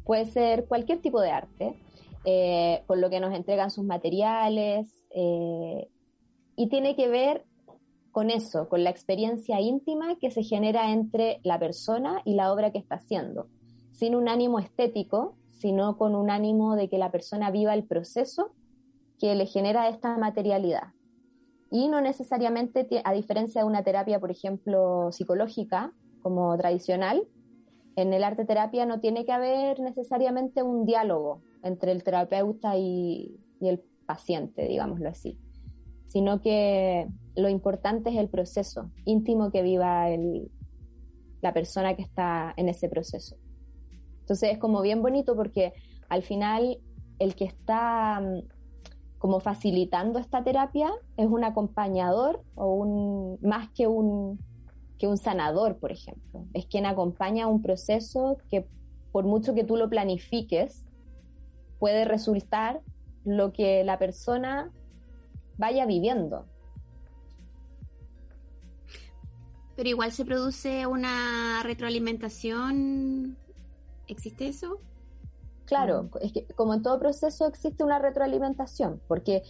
puede 0.04 0.24
ser 0.24 0.64
cualquier 0.64 1.02
tipo 1.02 1.20
de 1.20 1.32
arte, 1.32 1.76
eh, 2.24 2.82
con 2.86 3.02
lo 3.02 3.10
que 3.10 3.20
nos 3.20 3.34
entregan 3.34 3.70
sus 3.70 3.84
materiales, 3.84 5.01
eh, 5.14 5.88
y 6.56 6.68
tiene 6.68 6.96
que 6.96 7.08
ver 7.08 7.44
con 8.12 8.30
eso, 8.30 8.68
con 8.68 8.84
la 8.84 8.90
experiencia 8.90 9.60
íntima 9.60 10.16
que 10.16 10.30
se 10.30 10.42
genera 10.42 10.92
entre 10.92 11.40
la 11.42 11.58
persona 11.58 12.20
y 12.24 12.34
la 12.34 12.52
obra 12.52 12.70
que 12.70 12.78
está 12.78 12.96
haciendo, 12.96 13.48
sin 13.92 14.14
un 14.14 14.28
ánimo 14.28 14.58
estético, 14.58 15.34
sino 15.50 15.96
con 15.96 16.14
un 16.14 16.30
ánimo 16.30 16.76
de 16.76 16.88
que 16.88 16.98
la 16.98 17.10
persona 17.10 17.50
viva 17.50 17.74
el 17.74 17.84
proceso 17.84 18.52
que 19.18 19.34
le 19.34 19.46
genera 19.46 19.88
esta 19.88 20.16
materialidad. 20.18 20.92
Y 21.70 21.88
no 21.88 22.00
necesariamente, 22.02 22.86
a 23.04 23.12
diferencia 23.14 23.62
de 23.62 23.66
una 23.66 23.82
terapia, 23.82 24.20
por 24.20 24.30
ejemplo, 24.30 25.10
psicológica, 25.10 25.92
como 26.20 26.56
tradicional, 26.58 27.26
en 27.96 28.12
el 28.12 28.24
arte 28.24 28.44
terapia 28.44 28.84
no 28.84 29.00
tiene 29.00 29.24
que 29.24 29.32
haber 29.32 29.80
necesariamente 29.80 30.62
un 30.62 30.84
diálogo 30.84 31.40
entre 31.62 31.92
el 31.92 32.02
terapeuta 32.02 32.76
y, 32.76 33.38
y 33.60 33.68
el 33.68 33.82
paciente, 34.02 34.66
digámoslo 34.68 35.08
así, 35.08 35.38
sino 36.08 36.40
que 36.40 37.08
lo 37.34 37.48
importante 37.48 38.10
es 38.10 38.16
el 38.16 38.28
proceso 38.28 38.90
íntimo 39.04 39.50
que 39.50 39.62
viva 39.62 40.10
el, 40.10 40.50
la 41.40 41.52
persona 41.52 41.94
que 41.96 42.02
está 42.02 42.52
en 42.56 42.68
ese 42.68 42.88
proceso. 42.88 43.36
Entonces 44.20 44.52
es 44.52 44.58
como 44.58 44.82
bien 44.82 45.02
bonito 45.02 45.34
porque 45.34 45.72
al 46.08 46.22
final 46.22 46.78
el 47.18 47.34
que 47.34 47.44
está 47.44 48.20
mm, 48.20 48.48
como 49.18 49.40
facilitando 49.40 50.18
esta 50.18 50.42
terapia 50.44 50.90
es 51.16 51.26
un 51.26 51.44
acompañador 51.44 52.42
o 52.54 52.74
un 52.74 53.38
más 53.40 53.70
que 53.70 53.86
un 53.86 54.38
que 54.98 55.08
un 55.08 55.16
sanador, 55.16 55.78
por 55.78 55.90
ejemplo. 55.90 56.46
Es 56.54 56.66
quien 56.66 56.86
acompaña 56.86 57.48
un 57.48 57.60
proceso 57.60 58.38
que 58.48 58.68
por 59.12 59.24
mucho 59.24 59.54
que 59.54 59.64
tú 59.64 59.76
lo 59.76 59.90
planifiques, 59.90 60.84
puede 61.78 62.04
resultar 62.04 62.80
lo 63.24 63.52
que 63.52 63.84
la 63.84 63.98
persona 63.98 64.70
vaya 65.58 65.86
viviendo. 65.86 66.46
Pero 69.76 69.88
igual 69.88 70.12
se 70.12 70.24
produce 70.24 70.86
una 70.86 71.62
retroalimentación. 71.62 73.36
¿Existe 74.06 74.48
eso? 74.48 74.80
Claro, 75.64 76.04
mm. 76.04 76.08
es 76.20 76.32
que 76.32 76.46
como 76.54 76.74
en 76.74 76.82
todo 76.82 76.98
proceso 76.98 77.46
existe 77.46 77.84
una 77.84 77.98
retroalimentación, 77.98 79.00
porque 79.08 79.42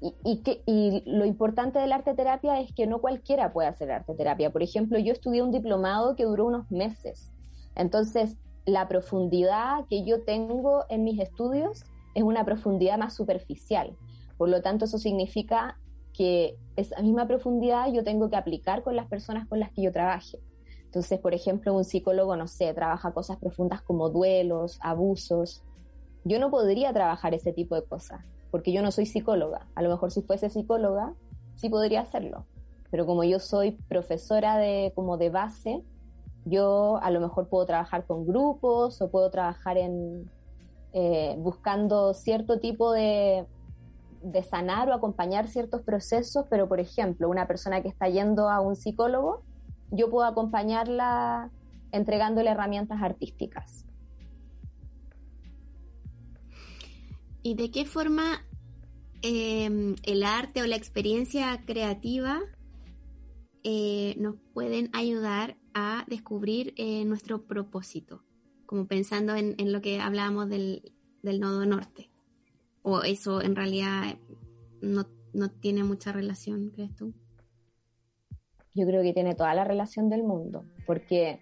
y, 0.00 0.42
que, 0.42 0.62
y 0.66 1.02
lo 1.06 1.24
importante 1.24 1.78
del 1.78 1.92
arte 1.92 2.14
terapia 2.14 2.60
es 2.60 2.72
que 2.72 2.86
no 2.86 3.00
cualquiera 3.00 3.52
puede 3.52 3.68
hacer 3.68 3.90
arte 3.90 4.14
terapia. 4.14 4.50
Por 4.50 4.62
ejemplo, 4.62 4.98
yo 4.98 5.12
estudié 5.12 5.42
un 5.42 5.52
diplomado 5.52 6.16
que 6.16 6.24
duró 6.24 6.46
unos 6.46 6.70
meses. 6.70 7.32
Entonces, 7.74 8.36
la 8.66 8.88
profundidad 8.88 9.86
que 9.88 10.04
yo 10.04 10.22
tengo 10.22 10.84
en 10.90 11.04
mis 11.04 11.18
estudios 11.18 11.84
es 12.16 12.22
una 12.22 12.46
profundidad 12.46 12.96
más 12.96 13.14
superficial. 13.14 13.94
Por 14.38 14.48
lo 14.48 14.62
tanto, 14.62 14.86
eso 14.86 14.96
significa 14.96 15.78
que 16.14 16.56
esa 16.74 17.02
misma 17.02 17.26
profundidad 17.28 17.92
yo 17.92 18.04
tengo 18.04 18.30
que 18.30 18.36
aplicar 18.36 18.82
con 18.82 18.96
las 18.96 19.06
personas 19.06 19.46
con 19.46 19.60
las 19.60 19.70
que 19.70 19.82
yo 19.82 19.92
trabaje. 19.92 20.40
Entonces, 20.86 21.20
por 21.20 21.34
ejemplo, 21.34 21.74
un 21.74 21.84
psicólogo, 21.84 22.34
no 22.34 22.48
sé, 22.48 22.72
trabaja 22.72 23.12
cosas 23.12 23.36
profundas 23.36 23.82
como 23.82 24.08
duelos, 24.08 24.78
abusos. 24.80 25.62
Yo 26.24 26.40
no 26.40 26.50
podría 26.50 26.90
trabajar 26.94 27.34
ese 27.34 27.52
tipo 27.52 27.74
de 27.74 27.84
cosas, 27.84 28.24
porque 28.50 28.72
yo 28.72 28.80
no 28.80 28.90
soy 28.92 29.04
psicóloga. 29.04 29.66
A 29.74 29.82
lo 29.82 29.90
mejor 29.90 30.10
si 30.10 30.22
fuese 30.22 30.48
psicóloga, 30.48 31.12
sí 31.56 31.68
podría 31.68 32.00
hacerlo. 32.00 32.46
Pero 32.90 33.04
como 33.04 33.24
yo 33.24 33.40
soy 33.40 33.72
profesora 33.72 34.56
de, 34.56 34.90
como 34.94 35.18
de 35.18 35.28
base, 35.28 35.84
yo 36.46 36.98
a 37.02 37.10
lo 37.10 37.20
mejor 37.20 37.50
puedo 37.50 37.66
trabajar 37.66 38.06
con 38.06 38.26
grupos 38.26 39.02
o 39.02 39.10
puedo 39.10 39.30
trabajar 39.30 39.76
en 39.76 40.30
eh, 40.98 41.34
buscando 41.36 42.14
cierto 42.14 42.58
tipo 42.58 42.90
de, 42.90 43.44
sanar 44.48 44.88
o 44.88 44.94
acompañar 44.94 45.46
ciertos 45.46 45.82
procesos, 45.82 46.46
pero 46.48 46.68
por 46.68 46.80
ejemplo, 46.80 47.28
una 47.28 47.46
persona 47.46 47.82
que 47.82 47.88
está 47.88 48.08
yendo 48.08 48.48
a 48.48 48.62
un 48.62 48.76
psicólogo, 48.76 49.42
yo 49.90 50.08
puedo 50.08 50.26
acompañarla 50.26 51.50
entregándole 51.92 52.48
herramientas 52.48 53.02
artísticas. 53.02 53.84
¿Y 57.42 57.56
de 57.56 57.70
qué 57.70 57.84
forma 57.84 58.42
em, 59.20 59.96
el 60.02 60.24
arte 60.24 60.62
o 60.62 60.66
la 60.66 60.76
experiencia 60.76 61.60
creativa 61.66 62.40
eh, 63.64 64.14
nos 64.18 64.36
pueden 64.54 64.88
ayudar 64.94 65.58
a 65.74 66.06
descubrir 66.08 66.72
eh, 66.78 67.04
nuestro 67.04 67.42
propósito? 67.42 68.25
Como 68.66 68.86
pensando 68.86 69.34
en, 69.34 69.72
lo 69.72 69.80
que 69.80 70.00
hablábamos 70.00 70.48
del 70.48 70.82
nodo 71.22 71.64
norte. 71.64 72.10
¿O 72.88 73.02
eso 73.02 73.42
en 73.42 73.56
realidad 73.56 74.16
no, 74.80 75.06
tiene 75.60 75.82
mucha 75.82 76.12
relación, 76.12 76.70
crees 76.70 76.94
tú? 76.94 77.14
Yo 78.74 78.86
creo 78.86 79.02
que 79.02 79.12
tiene 79.12 79.34
toda 79.34 79.54
la 79.54 79.64
relación 79.64 80.08
del 80.08 80.22
mundo, 80.22 80.64
porque 80.86 81.40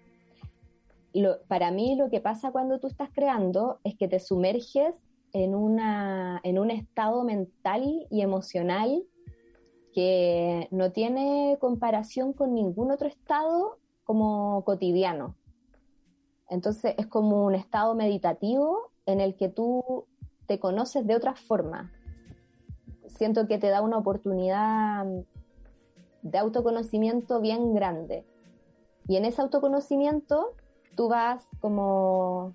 para 1.47 1.69
mí 1.69 1.95
lo 1.97 2.09
que 2.09 2.19
pasa 2.19 2.51
cuando 2.51 2.79
tú 2.79 2.87
estás 2.87 3.09
creando 3.13 3.79
es 3.83 3.95
que 3.95 4.07
te 4.07 4.19
sumerges 4.19 4.95
en, 5.33 5.53
una, 5.53 6.41
en 6.43 6.57
un 6.57 6.71
estado 6.71 7.23
mental 7.23 8.07
y 8.09 8.21
emocional 8.21 9.03
que 9.93 10.67
no 10.71 10.91
tiene 10.91 11.57
comparación 11.61 12.33
con 12.33 12.55
ningún 12.55 12.89
otro 12.89 13.07
estado 13.07 13.77
como 14.03 14.63
cotidiano. 14.65 15.35
Entonces 16.49 16.95
es 16.97 17.07
como 17.07 17.45
un 17.45 17.55
estado 17.55 17.95
meditativo 17.95 18.91
en 19.05 19.19
el 19.19 19.35
que 19.35 19.49
tú 19.49 20.05
te 20.47 20.59
conoces 20.59 21.05
de 21.05 21.15
otra 21.15 21.35
forma. 21.35 21.91
Siento 23.07 23.47
que 23.47 23.57
te 23.57 23.69
da 23.69 23.81
una 23.81 23.97
oportunidad 23.97 25.05
de 26.21 26.37
autoconocimiento 26.37 27.39
bien 27.39 27.73
grande. 27.73 28.25
Y 29.07 29.17
en 29.17 29.25
ese 29.25 29.41
autoconocimiento 29.41 30.53
tú 30.95 31.07
vas 31.07 31.47
como 31.59 32.53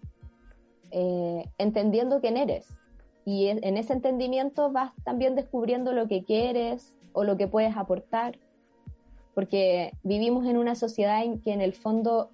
eh, 0.90 1.44
entendiendo 1.58 2.20
quién 2.20 2.36
eres. 2.36 2.68
Y 3.24 3.46
en 3.48 3.76
ese 3.76 3.92
entendimiento 3.92 4.72
vas 4.72 4.92
también 5.04 5.36
descubriendo 5.36 5.92
lo 5.92 6.08
que 6.08 6.24
quieres 6.24 6.96
o 7.12 7.22
lo 7.22 7.36
que 7.36 7.46
puedes 7.46 7.76
aportar. 7.76 8.38
Porque 9.34 9.92
vivimos 10.02 10.46
en 10.46 10.56
una 10.56 10.74
sociedad 10.74 11.22
en 11.22 11.40
que 11.40 11.52
en 11.52 11.60
el 11.60 11.74
fondo 11.74 12.30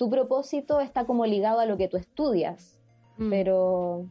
tu 0.00 0.08
propósito 0.08 0.80
está 0.80 1.04
como 1.04 1.26
ligado 1.26 1.60
a 1.60 1.66
lo 1.66 1.76
que 1.76 1.86
tú 1.86 1.98
estudias. 1.98 2.80
Mm. 3.18 3.28
Pero 3.28 4.08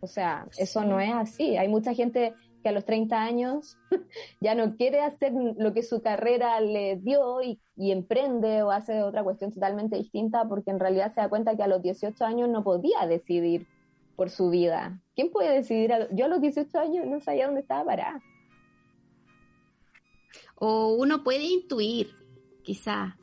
o 0.00 0.06
sea, 0.06 0.46
eso 0.56 0.84
no 0.84 1.00
es 1.00 1.12
así. 1.12 1.56
Hay 1.56 1.66
mucha 1.66 1.92
gente 1.92 2.34
que 2.62 2.68
a 2.68 2.72
los 2.72 2.84
30 2.84 3.20
años 3.20 3.76
ya 4.40 4.54
no 4.54 4.76
quiere 4.76 5.00
hacer 5.00 5.32
lo 5.32 5.72
que 5.74 5.82
su 5.82 6.02
carrera 6.02 6.60
le 6.60 6.96
dio 6.96 7.42
y, 7.42 7.60
emprende 7.76 8.62
o 8.62 8.70
hace 8.70 9.02
otra 9.02 9.24
cuestión 9.24 9.52
totalmente 9.52 9.96
distinta 9.96 10.44
porque 10.48 10.70
en 10.70 10.78
realidad 10.78 11.12
se 11.12 11.20
da 11.20 11.28
cuenta 11.28 11.56
que 11.56 11.64
a 11.64 11.68
los 11.68 11.82
18 11.82 12.24
años 12.24 12.48
no 12.48 12.62
podía 12.62 13.06
decidir 13.08 13.66
por 14.14 14.30
su 14.30 14.50
vida. 14.50 15.00
¿Quién 15.16 15.32
puede 15.32 15.54
decidir? 15.54 15.92
Yo 16.12 16.26
a 16.26 16.28
los 16.28 16.40
18 16.40 16.78
años 16.78 17.06
no 17.06 17.20
sabía 17.20 17.46
dónde 17.46 17.62
estaba 17.62 17.84
parada. 17.84 18.20
O 20.54 20.94
uno 20.94 21.24
puede 21.24 21.44
intuir, 21.44 22.10
quizá, 22.62 23.16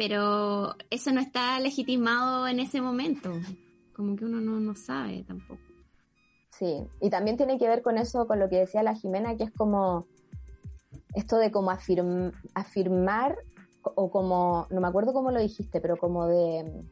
pero 0.00 0.76
eso 0.88 1.12
no 1.12 1.20
está 1.20 1.60
legitimado 1.60 2.48
en 2.48 2.58
ese 2.58 2.80
momento. 2.80 3.30
Como 3.94 4.16
que 4.16 4.24
uno 4.24 4.40
no, 4.40 4.58
no 4.58 4.74
sabe 4.74 5.24
tampoco. 5.24 5.60
Sí, 6.58 6.86
y 7.02 7.10
también 7.10 7.36
tiene 7.36 7.58
que 7.58 7.68
ver 7.68 7.82
con 7.82 7.98
eso, 7.98 8.26
con 8.26 8.38
lo 8.38 8.48
que 8.48 8.60
decía 8.60 8.82
la 8.82 8.94
Jimena, 8.94 9.36
que 9.36 9.44
es 9.44 9.50
como 9.50 10.06
esto 11.14 11.36
de 11.36 11.50
como 11.50 11.70
afirmar 11.70 13.36
o 13.82 14.10
como, 14.10 14.66
no 14.70 14.80
me 14.80 14.88
acuerdo 14.88 15.12
cómo 15.12 15.32
lo 15.32 15.38
dijiste, 15.38 15.82
pero 15.82 15.98
como 15.98 16.26
de, 16.28 16.82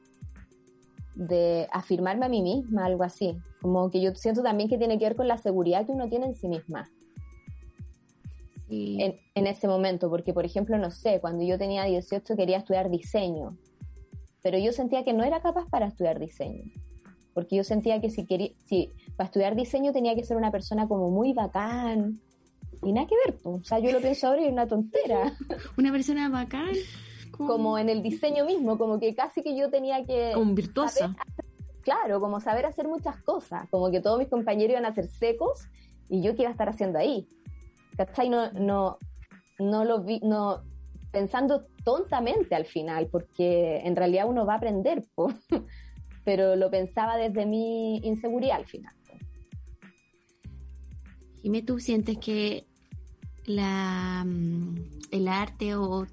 de 1.14 1.66
afirmarme 1.72 2.26
a 2.26 2.28
mí 2.28 2.42
misma, 2.42 2.84
algo 2.84 3.04
así. 3.04 3.38
Como 3.62 3.90
que 3.90 4.02
yo 4.02 4.14
siento 4.16 4.42
también 4.42 4.68
que 4.68 4.76
tiene 4.76 4.98
que 4.98 5.06
ver 5.06 5.16
con 5.16 5.28
la 5.28 5.38
seguridad 5.38 5.86
que 5.86 5.92
uno 5.92 6.10
tiene 6.10 6.26
en 6.26 6.34
sí 6.34 6.46
misma. 6.46 6.90
En, 8.70 9.16
en, 9.34 9.46
ese 9.46 9.66
momento, 9.66 10.10
porque 10.10 10.34
por 10.34 10.44
ejemplo, 10.44 10.76
no 10.76 10.90
sé, 10.90 11.20
cuando 11.20 11.42
yo 11.44 11.58
tenía 11.58 11.84
18 11.84 12.36
quería 12.36 12.58
estudiar 12.58 12.90
diseño, 12.90 13.56
pero 14.42 14.58
yo 14.58 14.72
sentía 14.72 15.04
que 15.04 15.14
no 15.14 15.24
era 15.24 15.40
capaz 15.40 15.66
para 15.70 15.86
estudiar 15.86 16.18
diseño 16.18 16.64
porque 17.38 17.54
yo 17.54 17.62
sentía 17.62 18.00
que 18.00 18.10
si 18.10 18.26
quería, 18.26 18.50
si 18.66 18.90
para 19.16 19.26
estudiar 19.26 19.54
diseño 19.54 19.92
tenía 19.92 20.16
que 20.16 20.24
ser 20.24 20.36
una 20.36 20.50
persona 20.50 20.88
como 20.88 21.08
muy 21.08 21.32
bacán, 21.34 22.20
y 22.82 22.92
nada 22.92 23.06
que 23.06 23.14
ver, 23.24 23.38
o 23.44 23.62
sea, 23.62 23.78
yo 23.78 23.92
lo 23.92 24.00
pienso 24.00 24.26
ahora 24.26 24.42
y 24.42 24.46
es 24.46 24.52
una 24.52 24.66
tontera. 24.66 25.36
Una 25.78 25.92
persona 25.92 26.28
bacán. 26.28 26.72
Como 27.30 27.78
en 27.78 27.88
el 27.88 28.02
diseño 28.02 28.44
mismo, 28.44 28.76
como 28.76 28.98
que 28.98 29.14
casi 29.14 29.42
que 29.42 29.56
yo 29.56 29.70
tenía 29.70 30.04
que... 30.04 30.32
Como 30.34 30.52
virtuosa. 30.52 31.14
claro, 31.82 32.18
como 32.18 32.40
saber 32.40 32.66
hacer 32.66 32.88
muchas 32.88 33.22
cosas, 33.22 33.68
como 33.70 33.88
que 33.92 34.00
todos 34.00 34.18
mis 34.18 34.26
compañeros 34.26 34.72
iban 34.72 34.86
a 34.86 34.92
ser 34.92 35.06
secos 35.06 35.68
y 36.08 36.22
yo 36.22 36.34
qué 36.34 36.42
iba 36.42 36.48
a 36.48 36.52
estar 36.52 36.68
haciendo 36.68 36.98
ahí. 36.98 37.28
¿Cachai? 37.98 38.28
No, 38.28 38.52
no, 38.52 38.98
no 39.58 39.84
lo 39.84 40.04
vi, 40.04 40.20
no, 40.20 40.62
pensando 41.10 41.66
tontamente 41.82 42.54
al 42.54 42.64
final, 42.64 43.08
porque 43.08 43.78
en 43.78 43.96
realidad 43.96 44.28
uno 44.28 44.46
va 44.46 44.54
a 44.54 44.56
aprender, 44.58 45.04
po 45.16 45.34
pero 46.24 46.54
lo 46.54 46.70
pensaba 46.70 47.16
desde 47.16 47.44
mi 47.44 47.96
inseguridad 47.98 48.58
al 48.58 48.66
final. 48.66 48.94
Jimé, 51.42 51.62
¿tú 51.62 51.80
sientes 51.80 52.18
que 52.18 52.66
la, 53.46 54.24
mm, 54.24 54.76
el 55.10 55.26
arte 55.26 55.74
o, 55.74 56.06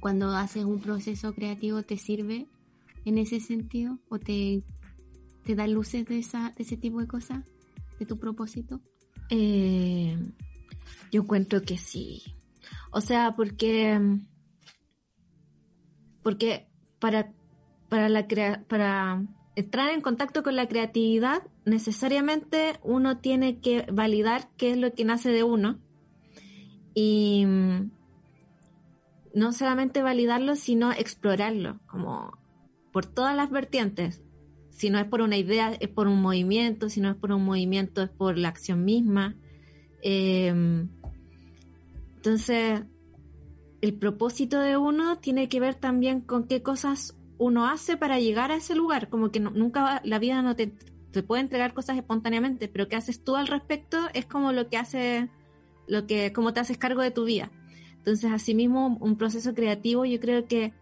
cuando 0.00 0.30
haces 0.36 0.64
un 0.64 0.80
proceso 0.80 1.32
creativo 1.32 1.82
te 1.84 1.96
sirve 1.96 2.48
en 3.06 3.16
ese 3.16 3.40
sentido? 3.40 3.98
¿O 4.10 4.18
te, 4.18 4.62
te 5.44 5.54
da 5.54 5.66
luces 5.68 6.04
de, 6.04 6.18
esa, 6.18 6.52
de 6.54 6.64
ese 6.64 6.76
tipo 6.76 7.00
de 7.00 7.06
cosas? 7.06 7.44
¿De 7.98 8.04
tu 8.04 8.18
propósito? 8.18 8.80
Eh, 9.30 10.18
yo 11.14 11.22
encuentro 11.22 11.62
que 11.62 11.78
sí. 11.78 12.24
O 12.90 13.00
sea, 13.00 13.36
porque. 13.36 14.00
Porque 16.24 16.66
para, 16.98 17.32
para, 17.88 18.08
la 18.08 18.26
crea 18.26 18.64
para 18.68 19.24
entrar 19.54 19.90
en 19.90 20.00
contacto 20.00 20.42
con 20.42 20.56
la 20.56 20.66
creatividad, 20.66 21.44
necesariamente 21.64 22.80
uno 22.82 23.18
tiene 23.18 23.60
que 23.60 23.86
validar 23.92 24.48
qué 24.56 24.72
es 24.72 24.76
lo 24.76 24.92
que 24.92 25.04
nace 25.04 25.30
de 25.30 25.44
uno. 25.44 25.78
Y 26.94 27.46
mm, 27.46 27.92
no 29.34 29.52
solamente 29.52 30.02
validarlo, 30.02 30.56
sino 30.56 30.90
explorarlo, 30.90 31.78
como 31.86 32.36
por 32.92 33.06
todas 33.06 33.36
las 33.36 33.50
vertientes. 33.50 34.20
Si 34.70 34.90
no 34.90 34.98
es 34.98 35.04
por 35.04 35.20
una 35.20 35.36
idea, 35.36 35.74
es 35.78 35.90
por 35.90 36.08
un 36.08 36.20
movimiento, 36.20 36.88
si 36.88 37.00
no 37.00 37.10
es 37.10 37.16
por 37.16 37.30
un 37.30 37.44
movimiento, 37.44 38.02
es 38.02 38.10
por 38.10 38.36
la 38.36 38.48
acción 38.48 38.84
misma. 38.84 39.36
Em, 40.02 40.88
entonces, 42.24 42.82
el 43.82 43.98
propósito 43.98 44.58
de 44.58 44.78
uno 44.78 45.18
tiene 45.18 45.50
que 45.50 45.60
ver 45.60 45.74
también 45.74 46.22
con 46.22 46.46
qué 46.46 46.62
cosas 46.62 47.18
uno 47.36 47.66
hace 47.66 47.98
para 47.98 48.18
llegar 48.18 48.50
a 48.50 48.56
ese 48.56 48.74
lugar. 48.74 49.10
Como 49.10 49.30
que 49.30 49.40
nunca 49.40 50.00
la 50.04 50.18
vida 50.18 50.40
no 50.40 50.56
te, 50.56 50.68
te, 51.12 51.22
puede 51.22 51.42
entregar 51.42 51.74
cosas 51.74 51.98
espontáneamente, 51.98 52.66
pero 52.66 52.88
qué 52.88 52.96
haces 52.96 53.22
tú 53.22 53.36
al 53.36 53.46
respecto 53.46 53.98
es 54.14 54.24
como 54.24 54.52
lo 54.52 54.70
que 54.70 54.78
hace, 54.78 55.28
lo 55.86 56.06
que, 56.06 56.32
como 56.32 56.54
te 56.54 56.60
haces 56.60 56.78
cargo 56.78 57.02
de 57.02 57.10
tu 57.10 57.24
vida. 57.26 57.50
Entonces, 57.98 58.32
asimismo, 58.32 58.96
un 59.02 59.18
proceso 59.18 59.52
creativo 59.52 60.06
yo 60.06 60.18
creo 60.18 60.46
que 60.46 60.72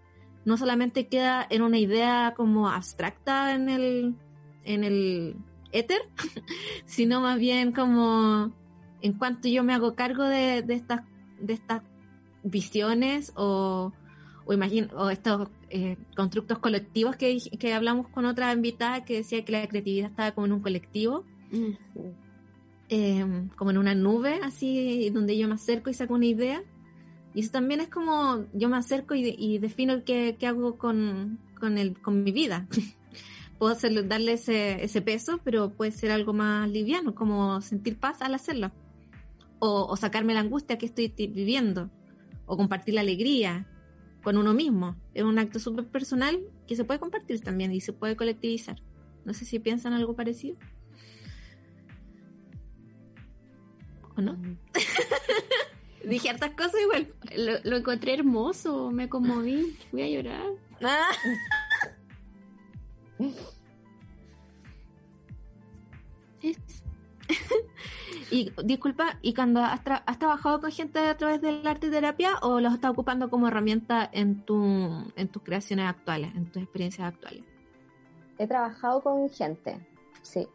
no 0.45 0.57
solamente 0.57 1.09
queda 1.09 1.45
en 1.51 1.63
una 1.63 1.79
idea 1.79 2.35
como 2.37 2.69
abstracta 2.69 3.53
en 3.57 3.69
el, 3.69 4.15
en 4.63 4.85
el 4.85 5.35
éter, 5.73 6.03
sino 6.87 7.21
más 7.21 7.37
bien 7.41 7.73
como 7.73 8.53
en 9.03 9.13
cuanto 9.15 9.49
yo 9.49 9.65
me 9.65 9.75
hago 9.75 9.95
cargo 9.95 10.25
de, 10.25 10.63
de 10.63 10.75
estas, 10.75 11.03
de 11.43 11.55
estas 11.55 11.83
visiones 12.43 13.33
o, 13.37 13.93
o, 14.45 14.53
imagino, 14.53 14.89
o 14.97 15.11
estos 15.11 15.49
eh, 15.71 15.97
constructos 16.17 16.59
colectivos 16.59 17.17
que, 17.17 17.39
que, 17.59 17.75
hablamos 17.75 18.09
con 18.09 18.25
otra 18.25 18.53
invitada 18.53 19.05
que 19.05 19.19
decía 19.19 19.45
que 19.45 19.53
la 19.53 19.67
creatividad 19.67 20.11
estaba 20.11 20.33
como 20.33 20.47
en 20.47 20.53
un 20.53 20.61
colectivo, 20.61 21.25
mm. 21.51 21.71
em, 22.89 23.49
como 23.51 23.71
en 23.71 23.79
una 23.79 23.95
nube, 23.95 24.41
así, 24.43 25.11
donde 25.11 25.37
yo 25.37 25.49
me 25.49 25.55
acerco 25.55 25.91
y 25.91 25.95
saco 25.95 26.15
una 26.15 26.27
idea. 26.27 26.63
Y 27.35 27.41
eso 27.41 27.51
también 27.51 27.81
es 27.81 27.89
como 27.89 28.45
yo 28.53 28.69
me 28.69 28.77
acerco 28.77 29.15
y, 29.15 29.59
defino 29.59 30.05
qué, 30.05 30.37
qué 30.39 30.47
hago 30.47 30.77
con, 30.77 31.39
con, 31.59 31.79
el, 31.79 32.01
con 32.01 32.23
mi 32.23 32.33
vida. 32.33 32.69
Puedo 33.59 33.73
hacerlo, 33.73 34.03
darle 34.03 34.33
ese, 34.33 34.83
ese 34.85 35.01
peso, 35.03 35.41
pero 35.45 35.71
puede 35.71 35.93
ser 35.93 36.11
algo 36.11 36.33
más 36.33 36.69
liviano, 36.69 37.15
como 37.15 37.61
sentir 37.61 37.97
paz 37.97 38.21
al 38.21 38.35
hacerlo. 38.35 38.73
O, 39.65 39.87
o 39.87 39.97
sacarme 39.97 40.35
la 40.35 40.41
angustia 40.41 40.77
que 40.77 40.87
estoy 40.87 41.09
viviendo. 41.09 41.89
O 42.47 42.57
compartir 42.57 42.95
la 42.95 43.03
alegría 43.03 43.69
con 44.23 44.37
uno 44.37 44.55
mismo. 44.55 44.97
Es 45.15 45.23
un 45.23 45.39
acto 45.39 45.59
súper 45.59 45.87
personal 45.87 46.41
que 46.67 46.77
se 46.77 46.85
puede 46.85 46.99
compartir 46.99 47.41
también 47.41 47.73
y 47.73 47.81
se 47.81 47.93
puede 47.93 48.17
colectivizar. 48.17 48.83
No 49.25 49.35
sé 49.35 49.45
si 49.45 49.59
piensan 49.59 49.93
algo 49.93 50.17
parecido. 50.17 50.57
¿O 54.17 54.21
no? 54.21 54.35
Mm. 54.35 54.59
Dije 56.09 56.31
hartas 56.31 56.51
cosas 56.51 56.81
igual. 56.83 57.15
Lo, 57.65 57.77
encontré 57.77 58.15
hermoso, 58.15 58.91
me 58.91 59.09
conmoví. 59.09 59.77
Voy 59.93 60.03
a 60.03 60.09
llorar. 60.09 60.47
Ah. 60.83 61.13
y 68.33 68.53
disculpa, 68.65 69.19
¿y 69.23 69.35
cuando 69.35 69.61
has, 69.61 69.83
trabajado 69.83 70.61
con 70.61 70.71
gente 70.73 70.99
a 70.99 71.17
través 71.17 71.41
del 71.41 71.67
arte 71.67 71.91
terapia 71.91 72.39
o 72.43 72.61
los 72.61 72.75
estás 72.75 72.91
ocupando 72.91 73.31
como 73.31 73.49
herramienta 73.49 74.09
en, 74.13 74.43
tu, 74.45 75.13
en 75.17 75.29
tus 75.29 75.43
creaciones 75.43 75.87
actuales, 75.87 76.35
en 76.35 76.47
tus 76.47 76.63
experiencias 76.63 77.09
actuales? 77.09 77.45
He 78.39 78.47
trabajado 78.47 79.01
con 79.03 79.29
gente, 79.29 79.87
sí. 80.23 80.49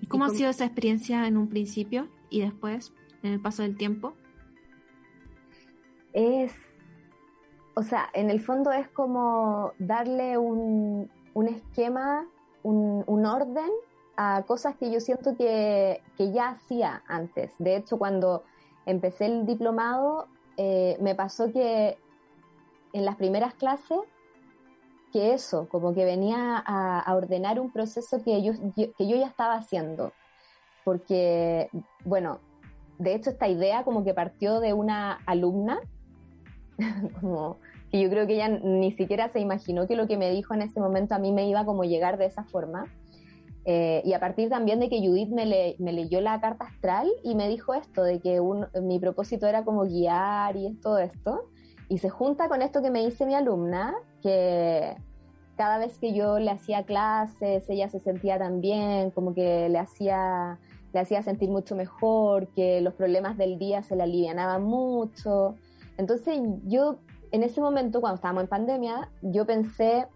¿Y 0.00 0.06
cómo 0.06 0.24
ha 0.24 0.30
sido 0.30 0.48
esa 0.48 0.64
experiencia 0.64 1.26
en 1.26 1.36
un 1.36 1.48
principio? 1.48 2.08
y 2.30 2.40
después, 2.40 2.92
en 3.22 3.32
el 3.32 3.40
paso 3.40 3.62
del 3.62 3.76
tiempo? 3.76 4.14
Es, 6.12 6.52
o 7.74 7.82
sea, 7.82 8.08
en 8.14 8.30
el 8.30 8.40
fondo 8.40 8.72
es 8.72 8.88
como 8.88 9.72
darle 9.78 10.38
un, 10.38 11.10
un 11.34 11.48
esquema, 11.48 12.26
un, 12.62 13.04
un, 13.06 13.26
orden 13.26 13.70
a 14.16 14.42
cosas 14.46 14.76
que 14.76 14.90
yo 14.90 15.00
siento 15.00 15.36
que, 15.36 16.02
que, 16.16 16.32
ya 16.32 16.50
hacía 16.50 17.02
antes. 17.06 17.52
De 17.58 17.76
hecho, 17.76 17.98
cuando 17.98 18.44
empecé 18.86 19.26
el 19.26 19.46
diplomado, 19.46 20.26
eh, 20.56 20.96
me 21.00 21.14
pasó 21.14 21.52
que 21.52 21.98
en 22.92 23.04
las 23.04 23.16
primeras 23.16 23.54
clases, 23.54 23.98
que 25.12 25.34
eso, 25.34 25.68
como 25.68 25.94
que 25.94 26.04
venía 26.04 26.62
a, 26.66 27.14
ordenar 27.14 27.60
un 27.60 27.70
proceso 27.70 28.22
que 28.22 28.42
yo, 28.42 28.52
que 28.74 29.08
yo 29.08 29.16
ya 29.16 29.26
estaba 29.26 29.54
haciendo 29.54 30.12
porque, 30.86 31.68
bueno, 32.04 32.38
de 32.98 33.16
hecho 33.16 33.30
esta 33.30 33.48
idea 33.48 33.82
como 33.82 34.04
que 34.04 34.14
partió 34.14 34.60
de 34.60 34.72
una 34.72 35.18
alumna, 35.26 35.80
como 37.20 37.56
que 37.90 38.00
yo 38.00 38.08
creo 38.08 38.28
que 38.28 38.34
ella 38.34 38.46
ni 38.46 38.92
siquiera 38.92 39.28
se 39.30 39.40
imaginó 39.40 39.88
que 39.88 39.96
lo 39.96 40.06
que 40.06 40.16
me 40.16 40.30
dijo 40.30 40.54
en 40.54 40.62
ese 40.62 40.78
momento 40.78 41.16
a 41.16 41.18
mí 41.18 41.32
me 41.32 41.48
iba 41.48 41.64
como 41.64 41.82
llegar 41.82 42.18
de 42.18 42.26
esa 42.26 42.44
forma. 42.44 42.86
Eh, 43.68 44.00
y 44.04 44.12
a 44.12 44.20
partir 44.20 44.48
también 44.48 44.78
de 44.78 44.88
que 44.88 45.00
Judith 45.00 45.28
me, 45.28 45.44
leyó 45.44 46.20
la 46.20 46.40
carta 46.40 46.66
astral 46.66 47.10
y 47.24 47.34
me 47.34 47.48
dijo 47.48 47.74
esto, 47.74 48.04
de 48.04 48.20
que 48.20 48.40
mi 48.80 49.00
propósito 49.00 49.46
era 49.46 49.64
como 49.64 49.82
guiar 49.82 50.56
y 50.56 50.72
todo 50.74 50.98
esto, 50.98 51.48
y 51.88 51.98
se 51.98 52.08
junta 52.08 52.48
con 52.48 52.62
esto 52.62 52.80
que 52.80 52.90
me 52.90 53.04
dice 53.04 53.26
mi 53.26 53.34
alumna, 53.34 53.94
que 54.22 54.96
cada 55.56 55.78
vez 55.78 55.98
que 55.98 56.12
yo 56.12 56.38
le 56.38 56.50
hacía 56.50 56.84
clases, 56.84 57.68
ella 57.68 57.88
se 57.88 57.98
sentía 57.98 58.38
tan 58.38 58.60
bien, 58.60 59.10
como 59.10 59.34
que 59.34 59.68
le 59.68 59.78
hacía 59.78 60.58
le 60.92 61.00
hacía 61.00 61.22
sentir 61.22 61.50
mucho 61.50 61.76
mejor, 61.76 62.48
que 62.54 62.80
los 62.80 62.94
problemas 62.94 63.36
del 63.36 63.58
día 63.58 63.82
se 63.82 63.96
le 63.96 64.04
alivianaban 64.04 64.62
mucho. 64.62 65.56
Entonces 65.98 66.40
yo 66.64 66.98
en 67.32 67.42
ese 67.42 67.60
momento, 67.60 68.00
cuando 68.00 68.16
estábamos 68.16 68.44
en 68.44 68.48
pandemia, 68.48 69.10
yo 69.20 69.44
pensé, 69.44 70.06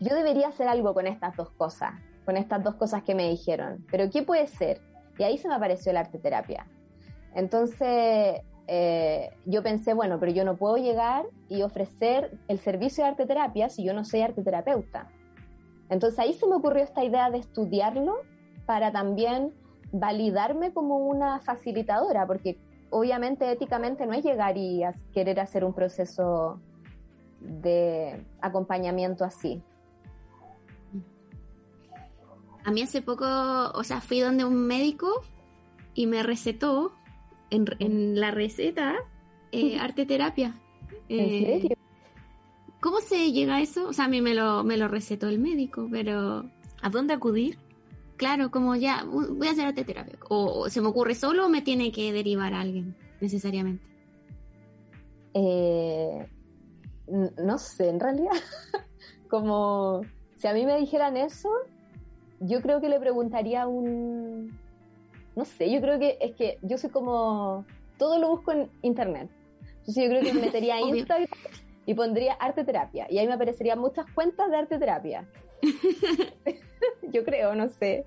yo 0.00 0.14
debería 0.14 0.48
hacer 0.48 0.66
algo 0.66 0.94
con 0.94 1.06
estas 1.06 1.36
dos 1.36 1.50
cosas, 1.50 1.92
con 2.30 2.36
estas 2.36 2.62
dos 2.62 2.76
cosas 2.76 3.02
que 3.02 3.12
me 3.12 3.28
dijeron, 3.28 3.84
pero 3.90 4.08
¿qué 4.08 4.22
puede 4.22 4.46
ser? 4.46 4.80
Y 5.18 5.24
ahí 5.24 5.36
se 5.36 5.48
me 5.48 5.54
apareció 5.54 5.92
la 5.92 5.98
arte 5.98 6.16
terapia. 6.16 6.64
Entonces 7.34 8.40
eh, 8.68 9.30
yo 9.46 9.64
pensé, 9.64 9.94
bueno, 9.94 10.20
pero 10.20 10.30
yo 10.30 10.44
no 10.44 10.54
puedo 10.54 10.76
llegar 10.76 11.24
y 11.48 11.62
ofrecer 11.62 12.38
el 12.46 12.60
servicio 12.60 13.02
de 13.02 13.10
arte 13.10 13.26
terapia 13.26 13.68
si 13.68 13.82
yo 13.82 13.92
no 13.94 14.04
soy 14.04 14.20
arte 14.20 14.44
terapeuta. 14.44 15.08
Entonces 15.88 16.20
ahí 16.20 16.34
se 16.34 16.46
me 16.46 16.54
ocurrió 16.54 16.84
esta 16.84 17.02
idea 17.02 17.30
de 17.30 17.38
estudiarlo 17.38 18.18
para 18.64 18.92
también 18.92 19.52
validarme 19.90 20.72
como 20.72 20.98
una 20.98 21.40
facilitadora, 21.40 22.28
porque 22.28 22.58
obviamente 22.90 23.50
éticamente 23.50 24.06
no 24.06 24.12
es 24.12 24.24
llegar 24.24 24.56
y 24.56 24.82
querer 25.12 25.40
hacer 25.40 25.64
un 25.64 25.74
proceso 25.74 26.60
de 27.40 28.24
acompañamiento 28.40 29.24
así. 29.24 29.64
A 32.64 32.70
mí 32.70 32.82
hace 32.82 33.02
poco, 33.02 33.24
o 33.26 33.84
sea, 33.84 34.00
fui 34.00 34.20
donde 34.20 34.44
un 34.44 34.66
médico 34.66 35.22
y 35.94 36.06
me 36.06 36.22
recetó 36.22 36.92
en, 37.50 38.20
la 38.20 38.30
receta 38.30 38.96
eh, 39.52 39.78
arte 39.78 40.06
terapia. 40.06 40.54
¿En 41.08 41.20
eh, 41.20 41.44
serio? 41.44 41.76
¿Cómo 42.80 43.00
se 43.00 43.32
llega 43.32 43.56
a 43.56 43.60
eso? 43.60 43.88
O 43.88 43.92
sea, 43.92 44.06
a 44.06 44.08
mí 44.08 44.20
me 44.20 44.34
lo, 44.34 44.64
me 44.64 44.76
lo 44.76 44.88
recetó 44.88 45.28
el 45.28 45.38
médico, 45.38 45.88
pero 45.90 46.44
¿a 46.82 46.90
dónde 46.90 47.14
acudir? 47.14 47.58
claro, 48.20 48.50
como 48.50 48.76
ya 48.76 49.02
voy 49.04 49.48
a 49.48 49.52
hacer 49.52 49.64
arte 49.64 49.82
terapia. 49.82 50.18
O, 50.28 50.68
se 50.68 50.82
me 50.82 50.88
ocurre 50.88 51.14
solo 51.14 51.46
o 51.46 51.48
me 51.48 51.62
tiene 51.62 51.90
que 51.90 52.12
derivar 52.12 52.52
a 52.52 52.60
alguien, 52.60 52.94
necesariamente. 53.18 53.82
Eh, 55.32 56.28
no 57.08 57.56
sé, 57.56 57.88
en 57.88 57.98
realidad, 57.98 58.32
como 59.30 60.02
si 60.36 60.46
a 60.48 60.52
mí 60.52 60.66
me 60.66 60.76
dijeran 60.76 61.16
eso, 61.16 61.48
yo 62.40 62.60
creo 62.62 62.80
que 62.80 62.88
le 62.88 62.98
preguntaría 62.98 63.66
un, 63.66 64.58
no 65.36 65.44
sé, 65.44 65.70
yo 65.70 65.80
creo 65.80 65.98
que 65.98 66.18
es 66.20 66.34
que 66.34 66.58
yo 66.62 66.78
soy 66.78 66.90
como, 66.90 67.64
todo 67.98 68.18
lo 68.18 68.28
busco 68.30 68.52
en 68.52 68.70
internet. 68.82 69.30
Entonces 69.80 70.04
yo 70.04 70.10
creo 70.10 70.22
que 70.22 70.32
me 70.32 70.40
metería 70.40 70.76
a 70.76 70.80
Instagram 70.88 71.28
y 71.86 71.94
pondría 71.94 72.34
arte 72.34 72.64
terapia 72.64 73.06
y 73.10 73.18
ahí 73.18 73.26
me 73.26 73.34
aparecerían 73.34 73.78
muchas 73.78 74.06
cuentas 74.12 74.50
de 74.50 74.56
arte 74.56 74.78
terapia. 74.78 75.28
yo 77.12 77.24
creo, 77.24 77.54
no 77.54 77.68
sé. 77.68 78.06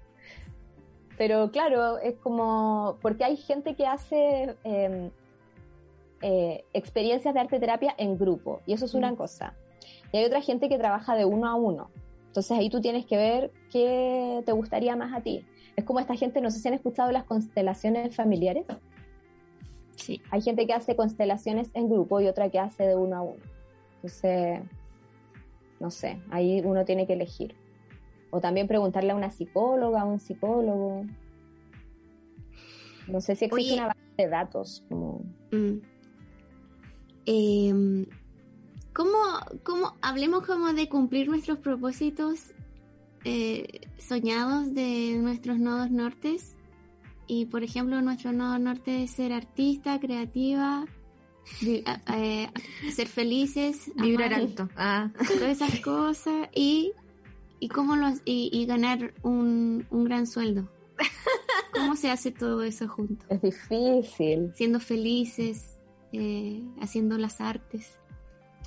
Pero 1.18 1.52
claro, 1.52 2.00
es 2.00 2.16
como, 2.18 2.98
porque 3.02 3.24
hay 3.24 3.38
gente 3.38 3.76
que 3.76 3.86
hace 3.86 4.56
em, 4.64 5.12
eh, 6.22 6.66
experiencias 6.74 7.34
de 7.34 7.40
arte 7.40 7.60
terapia 7.60 7.94
en 7.98 8.18
grupo, 8.18 8.62
y 8.66 8.74
eso 8.74 8.86
es 8.86 8.94
una 8.94 9.12
mm. 9.12 9.16
cosa. 9.16 9.54
Y 10.12 10.18
hay 10.18 10.26
otra 10.26 10.42
gente 10.42 10.70
que 10.70 10.78
trabaja 10.78 11.16
de 11.16 11.26
uno 11.26 11.48
a 11.48 11.56
uno. 11.56 11.92
Entonces 12.34 12.58
ahí 12.58 12.68
tú 12.68 12.82
tienes 12.82 13.06
que 13.06 13.16
ver 13.16 13.52
qué 13.72 14.42
te 14.44 14.54
gustaría 14.54 14.96
más 14.96 15.14
a 15.14 15.22
ti. 15.22 15.46
Es 15.76 15.84
como 15.84 16.00
esta 16.00 16.16
gente, 16.16 16.42
no 16.42 16.50
sé 16.50 16.58
si 16.58 16.68
han 16.68 16.74
escuchado 16.74 17.12
las 17.12 17.26
constelaciones 17.26 18.16
familiares. 18.16 18.66
Sí. 19.98 20.20
Hay 20.32 20.42
gente 20.42 20.66
que 20.66 20.74
hace 20.74 20.96
constelaciones 20.96 21.70
en 21.76 21.92
grupo 21.92 22.22
y 22.22 22.28
otra 22.28 22.50
que 22.50 22.58
hace 22.58 22.88
de 22.88 22.96
uno 22.96 23.18
a 23.18 23.22
uno. 23.22 23.44
Entonces, 23.98 24.62
no 25.80 25.92
sé, 25.92 26.24
ahí 26.32 26.60
uno 26.66 26.86
tiene 26.86 27.06
que 27.06 27.14
elegir. 27.14 27.54
O 28.32 28.42
también 28.42 28.68
preguntarle 28.68 29.12
a 29.12 29.16
una 29.16 29.30
psicóloga, 29.30 30.02
a 30.02 30.06
un 30.06 30.20
psicólogo. 30.20 31.06
No 33.08 33.22
sé 33.22 33.36
si 33.36 33.46
existe 33.46 33.76
una 33.76 33.90
base 33.90 34.00
de 34.18 34.28
datos. 34.28 34.84
Como... 34.90 35.22
Mm. 35.52 35.82
Em, 37.28 38.08
¿cómo, 38.94 39.18
¿Cómo, 39.64 39.98
hablemos 40.02 40.46
como 40.46 40.74
de 40.74 40.88
cumplir 40.88 41.28
nuestros 41.28 41.60
propósitos 41.60 42.40
eh, 43.26 43.82
soñados 43.98 44.74
de 44.74 45.18
nuestros 45.22 45.60
nodos 45.60 45.92
nortes? 45.92 46.56
Y 47.28 47.46
por 47.46 47.64
ejemplo, 47.64 48.02
nuestro 48.02 48.32
nodo 48.32 48.60
norte 48.60 49.04
es 49.04 49.12
ser 49.12 49.32
artista, 49.32 50.00
creativa, 50.00 50.86
eh, 51.62 52.50
ser 52.92 53.08
felices, 53.08 53.92
vibrar 53.96 54.34
alto, 54.34 54.70
ah. 54.76 55.10
todas 55.18 55.62
esas 55.62 55.80
cosas 55.84 56.50
y, 56.54 56.94
y 57.60 57.70
cómo 57.70 57.96
los, 57.96 58.22
y, 58.26 58.66
ganar 58.66 59.14
un, 59.24 59.86
un 59.90 60.04
gran 60.04 60.28
sueldo. 60.28 60.70
¿Cómo 61.74 61.96
se 61.96 62.12
hace 62.12 62.32
todo 62.32 62.64
eso 62.64 62.88
junto? 62.88 63.26
Es 63.30 63.42
difícil. 63.42 64.54
Siendo 64.56 64.80
felices, 64.80 65.80
eh, 66.12 66.62
haciendo 66.80 67.18
las 67.18 67.42
artes. 67.42 67.98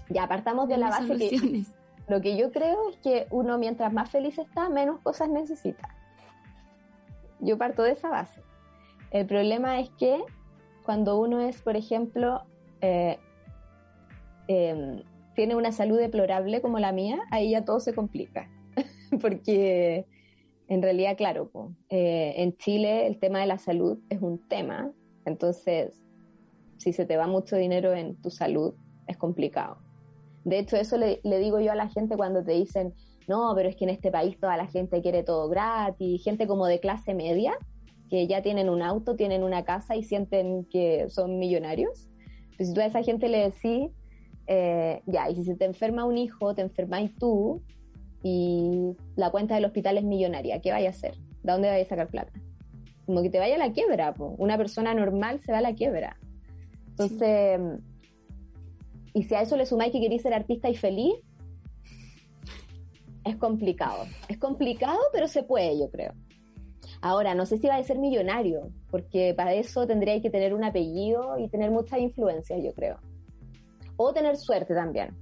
Ya 0.08 0.24
apartamos 0.24 0.68
de 0.68 0.76
la 0.76 0.90
base 0.90 1.16
que 1.16 1.64
lo 2.08 2.20
que 2.20 2.36
yo 2.36 2.52
creo 2.52 2.90
es 2.90 2.96
que 2.98 3.26
uno 3.30 3.58
mientras 3.58 3.92
más 3.92 4.10
feliz 4.10 4.38
está, 4.38 4.68
menos 4.68 5.00
cosas 5.00 5.28
necesita. 5.28 5.88
Yo 7.40 7.58
parto 7.58 7.82
de 7.82 7.92
esa 7.92 8.08
base. 8.08 8.42
El 9.10 9.26
problema 9.26 9.80
es 9.80 9.90
que 9.90 10.22
cuando 10.84 11.18
uno 11.18 11.40
es, 11.40 11.60
por 11.62 11.76
ejemplo, 11.76 12.42
eh, 12.80 13.18
em, 14.46 15.02
tiene 15.34 15.56
una 15.56 15.72
salud 15.72 15.98
deplorable 15.98 16.60
como 16.60 16.78
la 16.78 16.92
mía, 16.92 17.20
ahí 17.30 17.50
ya 17.50 17.64
todo 17.64 17.80
se 17.80 17.94
complica. 17.94 18.48
Porque 19.20 20.06
en 20.68 20.82
realidad, 20.82 21.16
claro, 21.16 21.50
eh, 21.88 22.34
en 22.36 22.56
Chile 22.56 23.06
el 23.06 23.18
tema 23.18 23.40
de 23.40 23.46
la 23.46 23.58
salud 23.58 23.98
es 24.10 24.22
un 24.22 24.38
tema, 24.48 24.92
entonces 25.24 26.00
si 26.78 26.92
se 26.92 27.04
te 27.06 27.16
va 27.16 27.26
mucho 27.26 27.56
dinero 27.56 27.94
en 27.94 28.20
tu 28.20 28.30
salud, 28.30 28.74
es 29.06 29.16
complicado. 29.16 29.78
De 30.46 30.60
hecho, 30.60 30.76
eso 30.76 30.96
le, 30.96 31.20
le, 31.24 31.40
digo 31.40 31.58
yo 31.58 31.72
a 31.72 31.74
la 31.74 31.88
gente 31.88 32.16
cuando 32.16 32.44
te 32.44 32.52
dicen, 32.52 32.94
no, 33.26 33.52
pero 33.56 33.68
es 33.68 33.74
que 33.74 33.82
en 33.82 33.90
este 33.90 34.12
país 34.12 34.38
toda 34.38 34.56
la 34.56 34.68
gente 34.68 35.02
quiere 35.02 35.24
todo 35.24 35.48
gratis, 35.48 36.22
gente 36.22 36.46
como 36.46 36.66
de 36.66 36.78
clase 36.78 37.14
media, 37.14 37.58
que 38.08 38.28
ya 38.28 38.42
tienen 38.42 38.70
un 38.70 38.80
auto, 38.80 39.16
tienen 39.16 39.42
una 39.42 39.64
casa 39.64 39.96
y 39.96 40.04
sienten 40.04 40.64
que 40.70 41.06
son 41.08 41.40
millonarios. 41.40 42.08
Pues 42.56 42.68
si 42.68 42.74
tú 42.74 42.80
a 42.80 42.86
esa 42.86 43.02
gente 43.02 43.28
le 43.28 43.50
decís, 43.50 43.90
eh, 44.46 45.02
ya, 45.06 45.28
y 45.28 45.34
si 45.34 45.42
se 45.42 45.56
te 45.56 45.64
enferma 45.64 46.04
un 46.04 46.16
hijo, 46.16 46.54
te 46.54 46.62
enfermáis 46.62 47.12
tú, 47.16 47.60
y 48.22 48.92
la 49.16 49.30
cuenta 49.30 49.56
del 49.56 49.64
hospital 49.64 49.98
es 49.98 50.04
millonaria, 50.04 50.60
¿qué 50.60 50.70
vaya 50.70 50.88
a 50.88 50.90
hacer? 50.90 51.16
¿De 51.42 51.52
dónde 51.52 51.70
vaya 51.70 51.82
a 51.82 51.88
sacar 51.88 52.06
plata? 52.06 52.32
Como 53.04 53.20
que 53.20 53.30
te 53.30 53.40
vaya 53.40 53.56
a 53.56 53.58
la 53.58 53.72
quiebra, 53.72 54.14
una 54.38 54.56
persona 54.56 54.94
normal 54.94 55.40
se 55.40 55.50
va 55.50 55.58
a 55.58 55.62
la 55.62 55.74
quiebra. 55.74 56.16
Entonces, 56.88 57.60
y 59.16 59.22
si 59.22 59.34
a 59.34 59.40
eso 59.40 59.56
le 59.56 59.64
sumáis 59.64 59.92
que 59.92 60.00
queréis 60.00 60.20
ser 60.20 60.34
artista 60.34 60.68
y 60.68 60.76
feliz, 60.76 61.14
es 63.24 63.36
complicado. 63.36 64.04
Es 64.28 64.36
complicado, 64.36 64.98
pero 65.10 65.26
se 65.26 65.42
puede, 65.42 65.78
yo 65.78 65.88
creo. 65.90 66.12
Ahora, 67.00 67.34
no 67.34 67.46
sé 67.46 67.56
si 67.56 67.66
va 67.66 67.76
a 67.76 67.82
ser 67.82 67.98
millonario, 67.98 68.68
porque 68.90 69.32
para 69.34 69.54
eso 69.54 69.86
tendría 69.86 70.20
que 70.20 70.28
tener 70.28 70.52
un 70.52 70.64
apellido 70.64 71.38
y 71.38 71.48
tener 71.48 71.70
mucha 71.70 71.98
influencia, 71.98 72.58
yo 72.58 72.74
creo. 72.74 72.98
O 73.96 74.12
tener 74.12 74.36
suerte 74.36 74.74
también. 74.74 75.16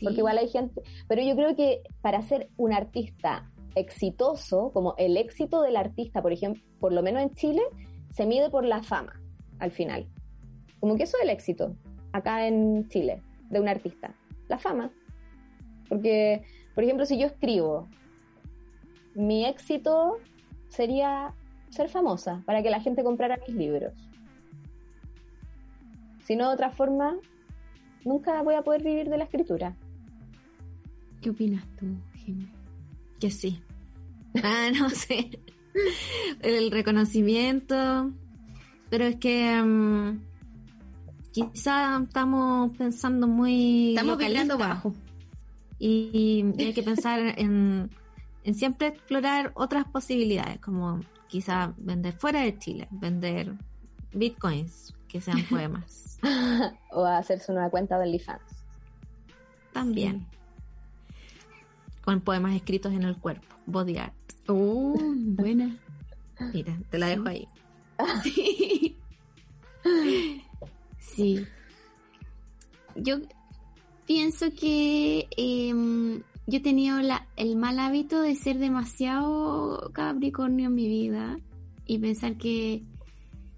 Porque 0.00 0.18
igual 0.18 0.38
hay 0.38 0.46
gente, 0.46 0.80
pero 1.08 1.22
yo 1.22 1.34
creo 1.34 1.56
que 1.56 1.82
para 2.02 2.22
ser 2.22 2.50
un 2.56 2.72
artista 2.72 3.50
exitoso, 3.74 4.70
como 4.72 4.94
el 4.96 5.16
éxito 5.16 5.60
del 5.62 5.76
artista, 5.76 6.22
por 6.22 6.32
ejemplo, 6.32 6.62
por 6.78 6.92
lo 6.92 7.02
menos 7.02 7.20
en 7.20 7.34
Chile, 7.34 7.62
se 8.10 8.26
mide 8.26 8.48
por 8.48 8.64
la 8.64 8.84
fama 8.84 9.20
al 9.58 9.72
final. 9.72 10.06
Como 10.78 10.94
que 10.94 11.02
eso 11.02 11.16
es 11.16 11.24
el 11.24 11.30
éxito 11.30 11.74
acá 12.16 12.46
en 12.46 12.88
Chile 12.88 13.22
de 13.50 13.60
un 13.60 13.68
artista, 13.68 14.14
la 14.48 14.58
fama. 14.58 14.90
Porque, 15.88 16.42
por 16.74 16.84
ejemplo, 16.84 17.06
si 17.06 17.18
yo 17.18 17.26
escribo, 17.26 17.88
mi 19.14 19.44
éxito 19.46 20.18
sería 20.68 21.34
ser 21.70 21.88
famosa 21.88 22.42
para 22.46 22.62
que 22.62 22.70
la 22.70 22.80
gente 22.80 23.04
comprara 23.04 23.38
mis 23.46 23.56
libros. 23.56 23.92
Si 26.24 26.34
no, 26.34 26.48
de 26.48 26.54
otra 26.54 26.70
forma, 26.70 27.16
nunca 28.04 28.42
voy 28.42 28.54
a 28.54 28.62
poder 28.62 28.82
vivir 28.82 29.08
de 29.08 29.18
la 29.18 29.24
escritura. 29.24 29.76
¿Qué 31.20 31.30
opinas 31.30 31.64
tú, 31.78 31.86
Jimmy? 32.14 32.48
Que 33.20 33.30
sí. 33.30 33.60
Ah, 34.42 34.70
no 34.78 34.90
sé. 34.90 35.30
El 36.42 36.70
reconocimiento. 36.70 38.12
Pero 38.90 39.04
es 39.04 39.16
que 39.16 39.60
um, 39.62 40.20
quizá 41.44 42.00
estamos 42.02 42.74
pensando 42.76 43.26
muy. 43.26 43.90
Estamos 43.90 44.18
vibrando 44.18 44.56
bajo. 44.56 44.94
Y, 45.78 46.44
hay 46.58 46.72
que 46.72 46.82
pensar 46.82 47.20
en, 47.38 47.90
en 48.44 48.54
siempre 48.54 48.88
explorar 48.88 49.52
otras 49.54 49.84
posibilidades, 49.86 50.58
como 50.60 51.00
quizá 51.28 51.74
vender 51.76 52.14
fuera 52.14 52.40
de 52.40 52.58
Chile, 52.58 52.88
vender 52.90 53.52
bitcoins 54.12 54.94
que 55.08 55.20
sean 55.20 55.42
poemas. 55.50 56.18
o 56.90 57.04
hacerse 57.04 57.52
una 57.52 57.68
cuenta 57.68 57.98
de 57.98 58.06
OnlyFans. 58.06 58.64
También 59.72 60.26
con 62.02 62.20
poemas 62.20 62.54
escritos 62.54 62.92
en 62.94 63.02
el 63.02 63.16
cuerpo, 63.18 63.54
body 63.66 63.98
art. 63.98 64.14
Oh, 64.46 64.94
buena. 64.96 65.76
Mira, 66.52 66.78
te 66.88 66.98
la 66.98 67.08
dejo 67.08 67.28
ahí. 67.28 67.48
Sí. 68.22 68.96
Yo 72.94 73.18
pienso 74.06 74.46
que 74.50 75.28
em, 75.36 76.22
yo 76.46 76.58
he 76.58 76.60
tenido 76.60 77.00
la, 77.00 77.26
el 77.36 77.56
mal 77.56 77.78
hábito 77.78 78.20
de 78.22 78.34
ser 78.34 78.58
demasiado 78.58 79.90
capricornio 79.92 80.68
en 80.68 80.74
mi 80.74 80.88
vida 80.88 81.38
y 81.86 81.98
pensar 81.98 82.36
que, 82.36 82.82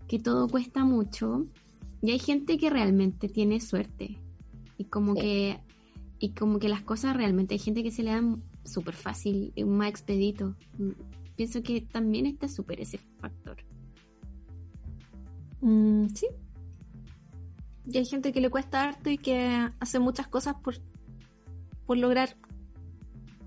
que 0.09 0.18
todo 0.18 0.48
cuesta 0.48 0.84
mucho. 0.84 1.46
Y 2.00 2.12
hay 2.12 2.18
gente 2.18 2.59
que 2.59 2.70
realmente 2.70 3.28
tiene 3.28 3.61
suerte. 3.61 4.18
Y 4.76 4.84
como 4.84 5.14
que 5.14 5.61
y 6.20 6.30
como 6.30 6.59
que 6.59 6.68
las 6.68 6.82
cosas 6.82 7.16
realmente 7.16 7.54
hay 7.54 7.61
gente 7.61 7.82
que 7.82 7.90
se 7.90 8.02
le 8.02 8.11
dan 8.11 8.42
súper 8.64 8.94
fácil, 8.94 9.52
más 9.66 9.88
expedito. 9.88 10.56
Pienso 11.36 11.62
que 11.62 11.80
también 11.80 12.26
está 12.26 12.48
súper 12.48 12.80
ese 12.80 12.98
factor. 13.20 13.56
Mm, 15.61 16.06
sí. 16.14 16.26
Y 17.91 17.99
hay 17.99 18.05
gente 18.05 18.32
que 18.32 18.41
le 18.41 18.51
cuesta 18.51 18.82
harto 18.84 19.11
y 19.11 19.18
que 19.18 19.70
hace 19.80 19.99
muchas 19.99 20.28
cosas 20.28 20.55
por, 20.62 20.76
por 21.86 21.97
lograr 21.97 22.36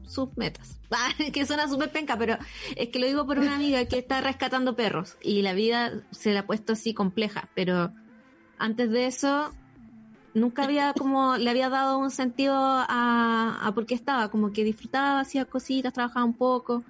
sus 0.06 0.36
metas. 0.36 0.80
que 1.34 1.46
suena 1.46 1.68
súper 1.68 1.92
penca, 1.92 2.18
pero 2.18 2.38
es 2.76 2.89
que 2.89 3.00
lo 3.00 3.06
digo 3.08 3.26
por 3.26 3.39
una 3.39 3.56
amiga 3.56 3.86
que 3.86 3.98
está 3.98 4.20
rescatando 4.20 4.76
perros 4.76 5.18
y 5.22 5.42
la 5.42 5.54
vida 5.54 6.04
se 6.12 6.34
la 6.34 6.42
ha 6.42 6.46
puesto 6.48 6.74
así 6.74 6.94
compleja, 6.94 7.50
pero 7.56 7.94
antes 8.58 8.89
de 8.92 9.06
eso 9.06 9.54
nunca 10.34 10.64
había 10.64 10.94
como 10.94 11.38
le 11.38 11.50
había 11.50 11.70
dado 11.70 11.98
un 11.98 12.12
sentido 12.12 12.56
a, 12.56 13.60
a 13.62 13.74
por 13.74 13.86
qué 13.86 13.96
estaba, 13.96 14.30
como 14.30 14.52
que 14.52 14.64
disfrutaba, 14.64 15.22
hacía 15.22 15.46
cositas, 15.46 15.94
trabajaba 15.94 16.26
un 16.26 16.34
poco, 16.34 16.84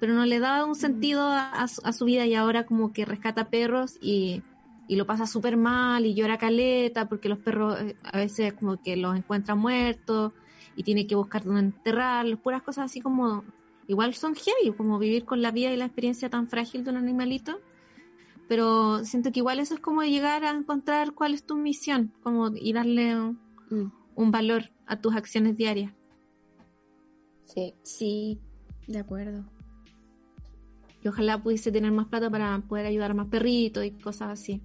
pero 0.00 0.14
no 0.14 0.24
le 0.24 0.40
daba 0.40 0.64
un 0.64 0.74
sentido 0.74 1.28
a, 1.30 1.68
su 1.68 2.04
vida 2.06 2.24
y 2.24 2.34
ahora 2.34 2.64
como 2.64 2.92
que 2.92 3.04
rescata 3.04 3.50
perros 3.50 3.98
y, 4.00 4.42
y 4.90 4.96
lo 4.96 5.06
pasa 5.06 5.24
súper 5.24 5.56
mal 5.56 6.04
y 6.04 6.14
llora 6.14 6.36
caleta 6.36 7.08
porque 7.08 7.28
los 7.28 7.38
perros 7.38 7.80
eh, 7.80 7.94
a 8.02 8.18
veces 8.18 8.54
como 8.54 8.82
que 8.82 8.96
los 8.96 9.16
encuentran 9.16 9.56
muertos 9.56 10.32
y 10.74 10.82
tiene 10.82 11.06
que 11.06 11.14
buscar 11.14 11.44
dónde 11.44 11.60
enterrarlos, 11.60 12.40
puras 12.40 12.62
cosas 12.62 12.86
así 12.86 13.00
como 13.00 13.44
igual 13.86 14.14
son 14.14 14.34
heavy, 14.34 14.76
como 14.76 14.98
vivir 14.98 15.24
con 15.24 15.42
la 15.42 15.52
vida 15.52 15.72
y 15.72 15.76
la 15.76 15.84
experiencia 15.84 16.28
tan 16.28 16.48
frágil 16.48 16.82
de 16.82 16.90
un 16.90 16.96
animalito 16.96 17.60
pero 18.48 19.04
siento 19.04 19.30
que 19.30 19.38
igual 19.38 19.60
eso 19.60 19.74
es 19.74 19.80
como 19.80 20.02
llegar 20.02 20.42
a 20.42 20.50
encontrar 20.50 21.14
cuál 21.14 21.34
es 21.34 21.44
tu 21.44 21.56
misión, 21.56 22.12
como 22.20 22.48
y 22.48 22.72
darle 22.72 23.14
un, 23.14 23.38
mm. 24.16 24.30
valor 24.32 24.64
a 24.88 25.00
tus 25.00 25.14
acciones 25.14 25.56
diarias. 25.56 25.92
Sí, 27.44 27.74
sí, 27.84 28.40
de 28.88 28.98
acuerdo. 28.98 29.44
Y 31.04 31.06
ojalá 31.06 31.40
pudiese 31.40 31.70
tener 31.70 31.92
más 31.92 32.08
plata 32.08 32.28
para 32.28 32.58
poder 32.62 32.86
ayudar 32.86 33.12
a 33.12 33.14
más 33.14 33.28
perritos 33.28 33.84
y 33.84 33.92
cosas 33.92 34.30
así. 34.30 34.60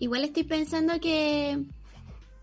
Igual 0.00 0.24
estoy 0.24 0.44
pensando 0.44 1.00
que, 1.00 1.64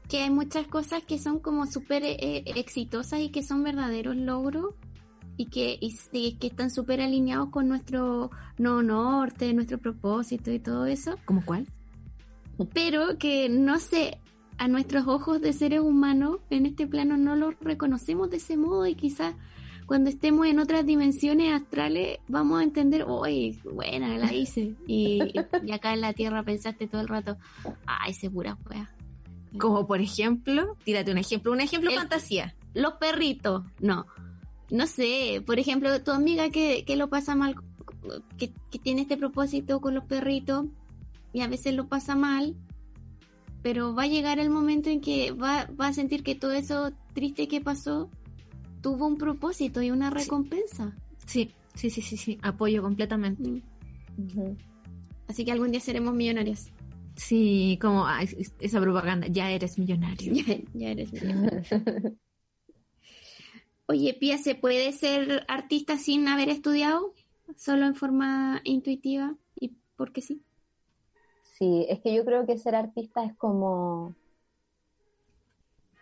que 0.07 0.23
hay 0.23 0.29
muchas 0.29 0.67
cosas 0.67 1.03
que 1.03 1.17
son 1.17 1.39
como 1.39 1.65
súper 1.65 2.03
eh, 2.03 2.43
exitosas 2.55 3.19
y 3.21 3.29
que 3.29 3.43
son 3.43 3.63
verdaderos 3.63 4.15
logros 4.15 4.75
y 5.37 5.47
que, 5.47 5.77
y, 5.79 6.33
que 6.33 6.47
están 6.47 6.71
súper 6.71 7.01
alineados 7.01 7.49
con 7.49 7.67
nuestro 7.67 8.31
no 8.57 8.81
norte, 8.81 9.53
nuestro 9.53 9.77
propósito 9.77 10.51
y 10.51 10.59
todo 10.59 10.85
eso. 10.85 11.15
¿Como 11.25 11.43
cuál? 11.43 11.65
Pero 12.73 13.17
que 13.17 13.49
no 13.49 13.79
se, 13.79 14.19
a 14.57 14.67
nuestros 14.67 15.07
ojos 15.07 15.41
de 15.41 15.53
seres 15.53 15.81
humanos 15.81 16.37
en 16.49 16.65
este 16.65 16.87
plano 16.87 17.17
no 17.17 17.35
los 17.35 17.55
reconocemos 17.59 18.29
de 18.29 18.37
ese 18.37 18.55
modo 18.57 18.87
y 18.87 18.95
quizás 18.95 19.35
cuando 19.85 20.09
estemos 20.09 20.47
en 20.47 20.59
otras 20.59 20.85
dimensiones 20.85 21.53
astrales 21.53 22.17
vamos 22.27 22.59
a 22.59 22.63
entender, 22.63 23.05
uy, 23.07 23.59
buena, 23.63 24.17
la 24.17 24.33
hice. 24.33 24.73
Y, 24.87 25.19
y, 25.63 25.71
acá 25.71 25.93
en 25.93 26.01
la 26.01 26.13
Tierra 26.13 26.43
pensaste 26.43 26.87
todo 26.87 27.01
el 27.01 27.07
rato, 27.07 27.37
ay, 27.85 28.13
se 28.13 28.29
pura 28.29 28.57
wea. 28.69 28.91
Como 29.57 29.85
por 29.87 30.01
ejemplo, 30.01 30.75
tírate 30.83 31.11
un 31.11 31.17
ejemplo, 31.17 31.51
un 31.51 31.61
ejemplo 31.61 31.91
fantasía. 31.91 32.55
Los 32.73 32.93
perritos, 32.93 33.63
no. 33.79 34.05
No 34.71 34.87
sé, 34.87 35.43
por 35.45 35.59
ejemplo, 35.59 36.01
tu 36.01 36.11
amiga 36.11 36.49
que, 36.49 36.83
que 36.85 36.95
lo 36.95 37.09
pasa 37.09 37.35
mal, 37.35 37.55
que, 38.37 38.51
que 38.71 38.79
tiene 38.79 39.03
este 39.03 39.17
propósito 39.17 39.79
con 39.79 39.93
los 39.93 40.03
perritos 40.05 40.65
y 41.31 41.41
a 41.41 41.47
veces 41.47 41.75
lo 41.75 41.87
pasa 41.87 42.15
mal, 42.15 42.55
pero 43.61 43.93
va 43.93 44.03
a 44.03 44.07
llegar 44.07 44.39
el 44.39 44.49
momento 44.49 44.89
en 44.89 44.99
que 44.99 45.31
va, 45.31 45.69
va 45.79 45.87
a 45.87 45.93
sentir 45.93 46.23
que 46.23 46.33
todo 46.33 46.53
eso 46.53 46.91
triste 47.13 47.47
que 47.47 47.61
pasó 47.61 48.09
tuvo 48.85 49.07
un 49.07 49.17
propósito 49.17 49.81
y 49.81 49.89
una 49.89 50.11
recompensa. 50.11 50.95
Sí, 51.25 51.51
sí, 51.73 51.89
sí, 51.89 52.03
sí, 52.03 52.17
sí, 52.17 52.37
apoyo 52.43 52.83
completamente. 52.83 53.63
Mm. 54.15 54.51
Así 55.27 55.43
que 55.43 55.51
algún 55.51 55.71
día 55.71 55.79
seremos 55.79 56.13
millonarios. 56.13 56.67
Sí, 57.15 57.79
como 57.81 58.05
esa 58.59 58.79
propaganda, 58.79 59.25
ya 59.25 59.49
eres 59.49 59.79
millonario. 59.79 60.33
ya, 60.75 60.89
eres 60.91 61.11
millonario. 61.11 61.63
Oye, 63.87 64.13
Pía, 64.13 64.37
¿se 64.37 64.53
puede 64.53 64.91
ser 64.91 65.43
artista 65.47 65.97
sin 65.97 66.27
haber 66.27 66.49
estudiado? 66.49 67.15
¿Solo 67.55 67.87
en 67.87 67.95
forma 67.95 68.61
intuitiva? 68.65 69.35
¿Y 69.59 69.71
por 69.95 70.11
qué 70.11 70.21
sí? 70.21 70.43
Sí, 71.57 71.87
es 71.89 72.01
que 72.01 72.13
yo 72.13 72.23
creo 72.23 72.45
que 72.45 72.59
ser 72.59 72.75
artista 72.75 73.25
es 73.25 73.35
como... 73.35 74.13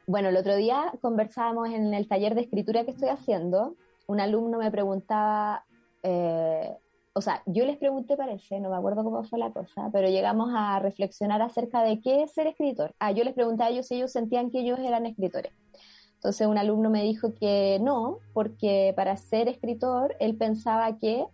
Bueno, 0.05 0.29
el 0.29 0.37
otro 0.37 0.57
día 0.57 0.91
conversábamos 1.01 1.69
en 1.69 1.93
el 1.93 2.09
taller 2.09 2.35
de 2.35 2.41
escritura 2.41 2.83
que 2.83 2.91
estoy 2.91 3.07
haciendo. 3.07 3.77
Un 4.05 4.19
alumno 4.19 4.57
me 4.57 4.69
preguntaba, 4.69 5.65
eh, 6.03 6.75
o 7.13 7.21
sea, 7.21 7.41
yo 7.45 7.65
les 7.65 7.77
pregunté, 7.77 8.17
parece, 8.17 8.59
no 8.59 8.69
me 8.69 8.75
acuerdo 8.75 9.05
cómo 9.05 9.23
fue 9.23 9.39
la 9.39 9.51
cosa, 9.51 9.89
pero 9.93 10.09
llegamos 10.09 10.51
a 10.53 10.79
reflexionar 10.79 11.41
acerca 11.41 11.83
de 11.83 12.01
qué 12.01 12.23
es 12.23 12.33
ser 12.33 12.47
escritor. 12.47 12.93
Ah, 12.99 13.13
yo 13.13 13.23
les 13.23 13.33
pregunté 13.33 13.63
a 13.63 13.69
ellos 13.69 13.87
si 13.87 13.95
ellos 13.95 14.11
sentían 14.11 14.51
que 14.51 14.59
ellos 14.59 14.77
eran 14.79 15.05
escritores. 15.05 15.53
Entonces 16.15 16.47
un 16.47 16.57
alumno 16.57 16.89
me 16.89 17.03
dijo 17.03 17.33
que 17.33 17.79
no, 17.81 18.17
porque 18.33 18.91
para 18.97 19.15
ser 19.15 19.47
escritor 19.47 20.17
él 20.19 20.35
pensaba 20.35 20.97
que 20.97 21.25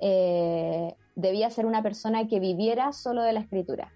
eh, 0.00 0.94
debía 1.14 1.48
ser 1.48 1.64
una 1.64 1.82
persona 1.82 2.28
que 2.28 2.38
viviera 2.38 2.92
solo 2.92 3.22
de 3.22 3.32
la 3.32 3.40
escritura. 3.40 3.92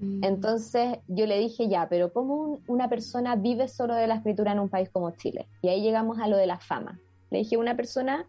Mm. 0.00 0.24
Entonces 0.24 0.98
yo 1.06 1.26
le 1.26 1.38
dije 1.38 1.68
ya, 1.68 1.88
pero 1.88 2.12
¿cómo 2.12 2.60
una 2.66 2.88
persona 2.88 3.36
vive 3.36 3.68
solo 3.68 3.94
de 3.94 4.06
la 4.06 4.16
escritura 4.16 4.52
en 4.52 4.58
un 4.58 4.68
país 4.68 4.88
como 4.90 5.10
Chile? 5.12 5.46
Y 5.62 5.68
ahí 5.68 5.82
llegamos 5.82 6.18
a 6.18 6.26
lo 6.26 6.36
de 6.36 6.46
la 6.46 6.58
fama. 6.58 6.98
Le 7.30 7.38
dije, 7.38 7.56
una 7.56 7.76
persona 7.76 8.26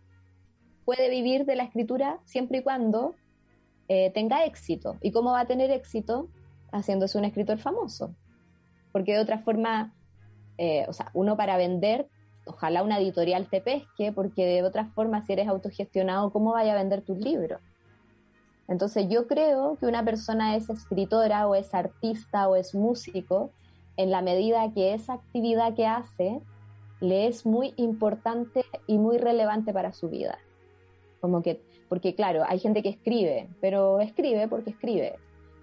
puede 0.85 1.09
vivir 1.09 1.45
de 1.45 1.55
la 1.55 1.63
escritura 1.63 2.19
siempre 2.25 2.59
y 2.59 2.63
cuando 2.63 3.15
eh, 3.87 4.11
tenga 4.11 4.45
éxito. 4.45 4.97
¿Y 5.01 5.11
cómo 5.11 5.31
va 5.31 5.41
a 5.41 5.47
tener 5.47 5.71
éxito? 5.71 6.29
Haciéndose 6.71 7.17
un 7.17 7.25
escritor 7.25 7.57
famoso. 7.57 8.13
Porque 8.91 9.13
de 9.13 9.19
otra 9.19 9.39
forma, 9.39 9.93
eh, 10.57 10.85
o 10.87 10.93
sea, 10.93 11.11
uno 11.13 11.37
para 11.37 11.57
vender, 11.57 12.07
ojalá 12.45 12.83
una 12.83 12.99
editorial 12.99 13.47
te 13.47 13.61
pesque, 13.61 14.11
porque 14.11 14.45
de 14.45 14.63
otra 14.63 14.85
forma, 14.85 15.21
si 15.21 15.33
eres 15.33 15.47
autogestionado, 15.47 16.31
¿cómo 16.31 16.53
vaya 16.53 16.73
a 16.73 16.75
vender 16.75 17.01
tus 17.01 17.17
libros? 17.17 17.61
Entonces 18.71 19.09
yo 19.09 19.27
creo 19.27 19.75
que 19.75 19.85
una 19.85 20.05
persona 20.05 20.55
es 20.55 20.69
escritora 20.69 21.45
o 21.45 21.55
es 21.55 21.75
artista 21.75 22.47
o 22.47 22.55
es 22.55 22.73
músico 22.73 23.51
en 23.97 24.11
la 24.11 24.21
medida 24.21 24.71
que 24.73 24.93
esa 24.93 25.15
actividad 25.15 25.75
que 25.75 25.85
hace 25.85 26.39
le 27.01 27.27
es 27.27 27.45
muy 27.45 27.73
importante 27.75 28.63
y 28.87 28.97
muy 28.97 29.17
relevante 29.17 29.73
para 29.73 29.91
su 29.91 30.07
vida. 30.07 30.37
Como 31.19 31.41
que, 31.41 31.61
porque 31.89 32.15
claro, 32.15 32.43
hay 32.47 32.59
gente 32.59 32.81
que 32.81 32.87
escribe, 32.87 33.49
pero 33.59 33.99
escribe 33.99 34.47
porque 34.47 34.69
escribe. 34.69 35.15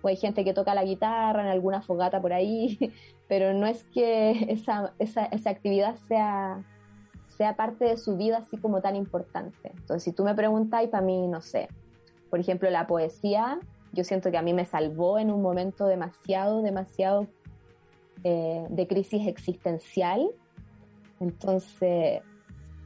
O 0.02 0.08
hay 0.08 0.16
gente 0.16 0.44
que 0.44 0.52
toca 0.52 0.74
la 0.74 0.84
guitarra 0.84 1.40
en 1.40 1.48
alguna 1.48 1.80
fogata 1.80 2.20
por 2.20 2.34
ahí, 2.34 2.78
pero 3.26 3.54
no 3.54 3.66
es 3.66 3.84
que 3.84 4.52
esa, 4.52 4.92
esa, 4.98 5.24
esa 5.24 5.48
actividad 5.48 5.96
sea, 6.08 6.62
sea 7.26 7.56
parte 7.56 7.86
de 7.86 7.96
su 7.96 8.18
vida 8.18 8.36
así 8.36 8.58
como 8.58 8.82
tan 8.82 8.96
importante. 8.96 9.72
Entonces, 9.74 10.02
si 10.02 10.12
tú 10.12 10.24
me 10.24 10.34
preguntas, 10.34 10.86
para 10.88 11.02
mí, 11.02 11.26
no 11.26 11.40
sé, 11.40 11.68
por 12.30 12.40
ejemplo, 12.40 12.70
la 12.70 12.86
poesía, 12.86 13.60
yo 13.92 14.04
siento 14.04 14.30
que 14.30 14.38
a 14.38 14.42
mí 14.42 14.52
me 14.52 14.64
salvó 14.64 15.18
en 15.18 15.30
un 15.30 15.42
momento 15.42 15.86
demasiado, 15.86 16.62
demasiado 16.62 17.26
eh, 18.24 18.66
de 18.68 18.86
crisis 18.86 19.26
existencial. 19.26 20.30
Entonces, 21.20 22.22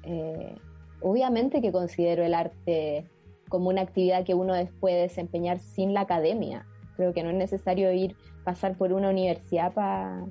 eh, 0.05 0.57
obviamente 1.01 1.61
que 1.61 1.73
considero 1.73 2.25
el 2.25 2.35
arte 2.35 3.07
como 3.49 3.69
una 3.69 3.83
actividad 3.83 4.25
que 4.25 4.35
uno 4.35 4.55
puede 4.81 5.03
desempeñar 5.03 5.59
sin 5.59 5.93
la 5.93 6.03
academia. 6.03 6.67
Creo 6.97 7.13
que 7.13 7.23
no 7.23 7.31
es 7.31 7.37
necesario 7.37 7.93
ir, 7.93 8.17
pasar 8.45 8.77
por 8.77 8.93
una 8.93 9.11
universidad 9.11 9.73
para 9.75 10.27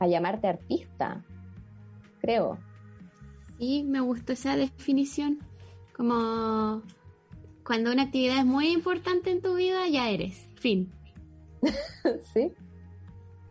llamarte 0.00 0.48
artista, 0.48 1.22
creo. 2.20 2.58
Sí, 3.58 3.84
me 3.84 4.00
gustó 4.00 4.32
esa 4.32 4.56
definición. 4.56 5.38
Como 5.96 6.82
cuando 7.72 7.90
una 7.90 8.02
actividad 8.02 8.36
es 8.36 8.44
muy 8.44 8.68
importante 8.68 9.30
en 9.30 9.40
tu 9.40 9.54
vida, 9.54 9.88
ya 9.88 10.10
eres. 10.10 10.46
Fin. 10.56 10.92
sí. 12.34 12.52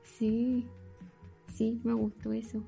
Sí. 0.04 0.68
Sí, 1.52 1.80
me 1.84 1.94
gustó 1.94 2.32
eso. 2.32 2.64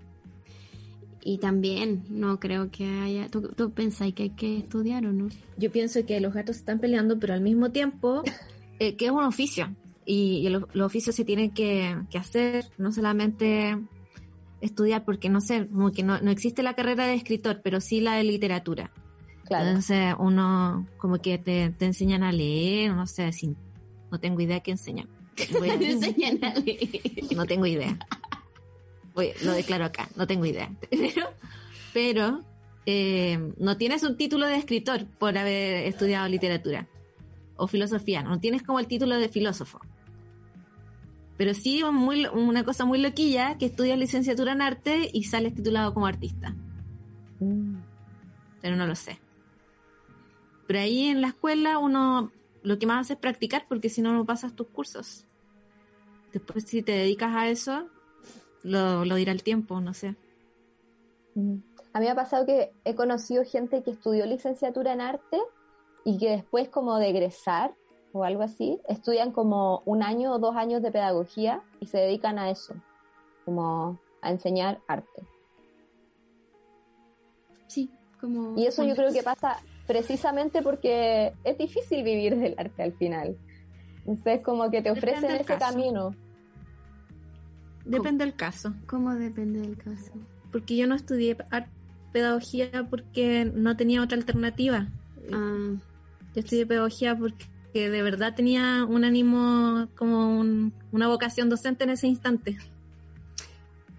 Y 1.24 1.38
también, 1.38 2.06
no 2.10 2.40
creo 2.40 2.72
que 2.72 2.88
haya. 2.88 3.30
¿Tú, 3.30 3.50
tú 3.50 3.70
pensáis 3.70 4.16
que 4.16 4.24
hay 4.24 4.30
que 4.32 4.58
estudiar 4.58 5.06
o 5.06 5.14
no? 5.14 5.30
Yo 5.56 5.72
pienso 5.72 6.04
que 6.08 6.20
los 6.20 6.34
gatos 6.34 6.56
están 6.56 6.80
peleando, 6.80 7.20
pero 7.20 7.36
al 7.36 7.42
mismo 7.42 7.70
tiempo, 7.70 8.24
eh, 8.80 8.96
que 8.96 9.06
es 9.06 9.12
un 9.12 9.24
oficio. 9.24 9.76
Y, 10.08 10.50
los 10.50 10.66
oficios 10.82 11.16
se 11.16 11.24
tienen 11.24 11.52
que, 11.52 11.96
hacer, 12.20 12.66
no 12.80 12.92
solamente 12.92 13.78
estudiar, 14.60 15.06
porque 15.06 15.30
no 15.30 15.40
sé, 15.40 15.68
como 15.68 15.92
que 15.92 16.02
no, 16.02 16.20
no 16.20 16.32
existe 16.32 16.64
la 16.64 16.74
carrera 16.74 17.06
de 17.06 17.14
escritor, 17.14 17.62
pero 17.64 17.80
sí 17.80 18.02
la 18.02 18.16
de 18.16 18.24
literatura. 18.24 18.92
Claro. 19.54 19.68
Entonces, 19.68 20.16
uno, 20.20 20.88
como 20.98 21.20
que 21.20 21.38
te, 21.38 21.70
te 21.70 21.86
enseñan 21.86 22.24
a 22.24 22.32
leer, 22.32 22.94
no 22.94 23.06
sé, 23.08 23.32
sin, 23.32 23.56
no 24.12 24.20
tengo 24.20 24.42
idea 24.42 24.62
qué 24.62 24.72
enseñan. 24.72 25.08
Voy 25.60 25.70
a... 25.70 25.74
enseñan 25.76 26.44
a 26.44 26.54
leer. 26.56 27.02
No 27.36 27.46
tengo 27.46 27.66
idea 27.66 27.98
lo 29.16 29.52
declaro 29.54 29.86
acá, 29.86 30.10
no 30.16 30.28
tengo 30.28 30.46
idea. 30.46 30.72
Pero, 31.94 32.44
eh, 32.86 33.54
no 33.58 33.78
tienes 33.78 34.04
un 34.04 34.18
título 34.18 34.48
de 34.48 34.56
escritor 34.56 35.06
por 35.06 35.38
haber 35.38 35.86
estudiado 35.86 36.28
literatura 36.28 36.88
o 37.56 37.68
filosofía, 37.68 38.24
no 38.24 38.40
tienes 38.40 38.64
como 38.64 38.80
el 38.80 38.88
título 38.88 39.18
de 39.18 39.30
filósofo. 39.30 39.80
Pero 41.38 41.54
sí 41.54 41.84
muy, 41.92 42.26
una 42.28 42.64
cosa 42.64 42.86
muy 42.86 43.00
loquilla 43.00 43.58
que 43.58 43.66
estudias 43.66 43.98
licenciatura 43.98 44.54
en 44.54 44.62
arte 44.62 45.10
y 45.12 45.24
sales 45.24 45.54
titulado 45.54 45.94
como 45.94 46.08
artista. 46.08 46.56
Mm. 47.40 47.76
Pero 48.62 48.76
no 48.76 48.88
lo 48.88 48.96
sé. 48.96 49.20
Pero 50.68 50.80
ahí 50.80 51.08
en 51.08 51.22
la 51.22 51.28
escuela 51.28 51.78
uno 51.78 52.32
lo 52.64 52.80
que 52.80 52.88
más 52.88 53.02
hace 53.02 53.14
es 53.14 53.20
practicar 53.20 53.66
porque 53.68 53.90
si 53.90 54.02
no 54.02 54.14
no 54.14 54.26
pasas 54.26 54.56
tus 54.56 54.68
cursos. 54.68 55.28
Después 56.32 56.64
si 56.66 56.82
te 56.82 56.94
dedicas 56.94 57.36
a 57.36 57.50
eso, 57.50 57.88
lo, 58.64 59.04
dirá 59.16 59.32
el 59.32 59.44
tiempo, 59.44 59.82
no 59.82 59.94
sé. 59.94 60.16
A 61.36 62.00
mí 62.00 62.06
me 62.06 62.10
ha 62.10 62.16
pasado 62.16 62.46
que 62.46 62.72
he 62.86 62.96
conocido 62.96 63.44
gente 63.44 63.84
que 63.84 63.92
estudió 63.92 64.26
licenciatura 64.26 64.94
en 64.94 65.02
arte 65.02 65.40
y 66.06 66.18
que 66.18 66.30
después 66.30 66.70
como 66.70 66.98
de 66.98 67.10
egresar 67.10 67.76
o 68.14 68.24
algo 68.24 68.44
así, 68.44 68.80
estudian 68.88 69.32
como 69.32 69.82
un 69.86 70.04
año 70.04 70.34
o 70.34 70.40
dos 70.40 70.56
años 70.56 70.84
de 70.84 70.92
pedagogía 70.92 71.64
y 71.80 71.88
se 71.88 71.98
dedican 71.98 72.38
a 72.38 72.52
eso, 72.52 72.76
como 73.44 74.00
a 74.22 74.30
enseñar 74.30 74.82
arte. 74.88 75.28
Sí, 77.68 77.90
como... 78.22 78.56
Y 78.56 78.68
eso 78.68 78.84
yo 78.84 78.96
creo 78.96 79.12
que 79.12 79.24
pasa 79.24 79.58
precisamente 79.88 80.62
porque 80.62 81.34
es 81.44 81.58
difícil 81.58 82.04
vivir 82.04 82.38
del 82.38 82.56
arte 82.58 82.84
al 82.84 82.94
final. 82.94 83.38
Entonces 84.06 84.42
como 84.44 84.70
que 84.70 84.82
te 84.82 84.92
ofrecen 84.92 85.32
ese 85.32 85.58
camino. 85.58 86.16
Depende 87.86 88.26
del 88.26 88.36
caso. 88.36 88.74
¿Cómo 88.86 89.14
depende 89.16 89.62
del 89.62 89.78
caso? 89.78 90.14
Porque 90.52 90.76
yo 90.76 90.88
no 90.88 90.96
estudié 90.96 91.38
pedagogía 92.12 92.88
porque 92.90 93.46
no 93.54 93.76
tenía 93.76 94.02
otra 94.02 94.18
alternativa. 94.18 94.88
Ah. 95.32 95.76
Yo 96.34 96.40
estudié 96.40 96.66
pedagogía 96.66 97.18
porque 97.18 97.90
de 97.90 98.02
verdad 98.02 98.36
tenía 98.36 98.86
un 98.86 99.04
ánimo, 99.04 99.88
como 99.98 100.40
una 100.92 101.08
vocación 101.08 101.50
docente 101.50 101.84
en 101.84 101.92
ese 101.92 102.08
instante. 102.08 102.58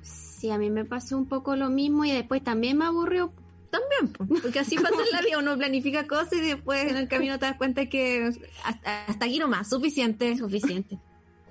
Sí, 0.02 0.50
a 0.50 0.58
mí 0.58 0.70
me 0.70 0.84
pasó 0.84 1.16
un 1.16 1.26
poco 1.26 1.56
lo 1.56 1.70
mismo 1.70 2.04
y 2.04 2.12
después 2.12 2.42
también 2.42 2.78
me 2.78 2.84
aburrió. 2.84 3.32
También, 3.74 4.12
porque 4.40 4.60
así 4.60 4.76
pasa 4.76 4.94
en 4.94 5.10
la 5.10 5.20
vida, 5.20 5.38
uno 5.38 5.56
planifica 5.56 6.06
cosas 6.06 6.34
y 6.34 6.40
después 6.40 6.88
en 6.88 6.96
el 6.96 7.08
camino 7.08 7.40
te 7.40 7.46
das 7.46 7.56
cuenta 7.56 7.86
que 7.88 8.30
hasta, 8.62 9.06
hasta 9.06 9.24
aquí 9.24 9.40
nomás, 9.40 9.68
suficiente. 9.68 10.36
Suficiente, 10.36 11.00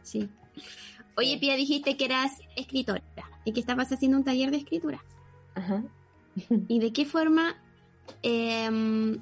sí. 0.03 0.29
Oye, 1.17 1.37
Pia, 1.37 1.55
dijiste 1.55 1.97
que 1.97 2.05
eras 2.05 2.31
escritora 2.55 3.03
y 3.43 3.51
que 3.51 3.59
estabas 3.59 3.91
haciendo 3.91 4.17
un 4.17 4.23
taller 4.23 4.51
de 4.51 4.57
escritura. 4.57 5.03
Ajá. 5.53 5.83
¿Y 6.69 6.79
de 6.79 6.93
qué 6.93 7.05
forma 7.05 7.61
em, 8.21 9.19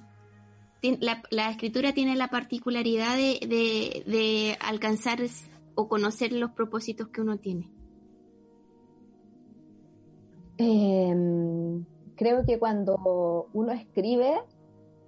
la, 0.99 1.49
escritura 1.49 1.93
tiene 1.93 2.15
la 2.15 2.27
particularidad 2.27 3.17
de, 3.17 4.57
alcanzar 4.61 5.19
o 5.73 5.87
conocer 5.87 6.33
los 6.33 6.51
propósitos 6.51 7.07
que 7.07 7.21
uno 7.21 7.37
tiene? 7.37 7.71
Em, 10.57 11.83
creo 12.21 12.45
que 12.45 12.59
cuando 12.59 13.47
uno 13.51 13.71
escribe, 13.71 14.43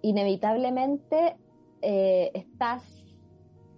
inevitablemente 0.01 1.35
eh, 1.83 2.31
estás 2.33 2.83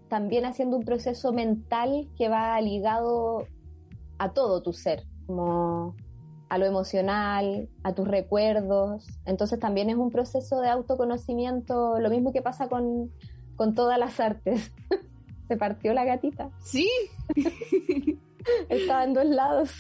también 0.08 0.46
haciendo 0.46 0.78
un 0.78 0.86
proceso 0.86 1.34
mental 1.34 2.08
que 2.18 2.30
va 2.30 2.62
ligado 2.62 3.46
a 4.20 4.32
todo 4.32 4.64
tu 4.64 4.72
ser, 4.72 5.04
como 5.28 5.98
a 6.48 6.58
lo 6.58 6.66
emocional, 6.66 7.68
a 7.84 7.94
tus 7.94 8.08
recuerdos. 8.08 9.06
Entonces 9.26 9.60
también 9.60 9.90
es 9.90 9.98
un 9.98 10.12
proceso 10.12 10.62
de 10.62 10.70
autoconocimiento, 10.70 12.00
lo 12.00 12.10
mismo 12.10 12.32
que 12.32 12.42
pasa 12.42 12.70
con, 12.70 13.12
todas 13.76 14.00
las 14.00 14.18
artes. 14.22 14.72
Se 15.50 15.58
partió 15.58 15.94
la 15.94 16.06
gatita. 16.06 16.52
Sí. 16.64 16.90
Estaba 18.70 19.04
en 19.04 19.14
dos 19.14 19.26
lados. 19.26 19.72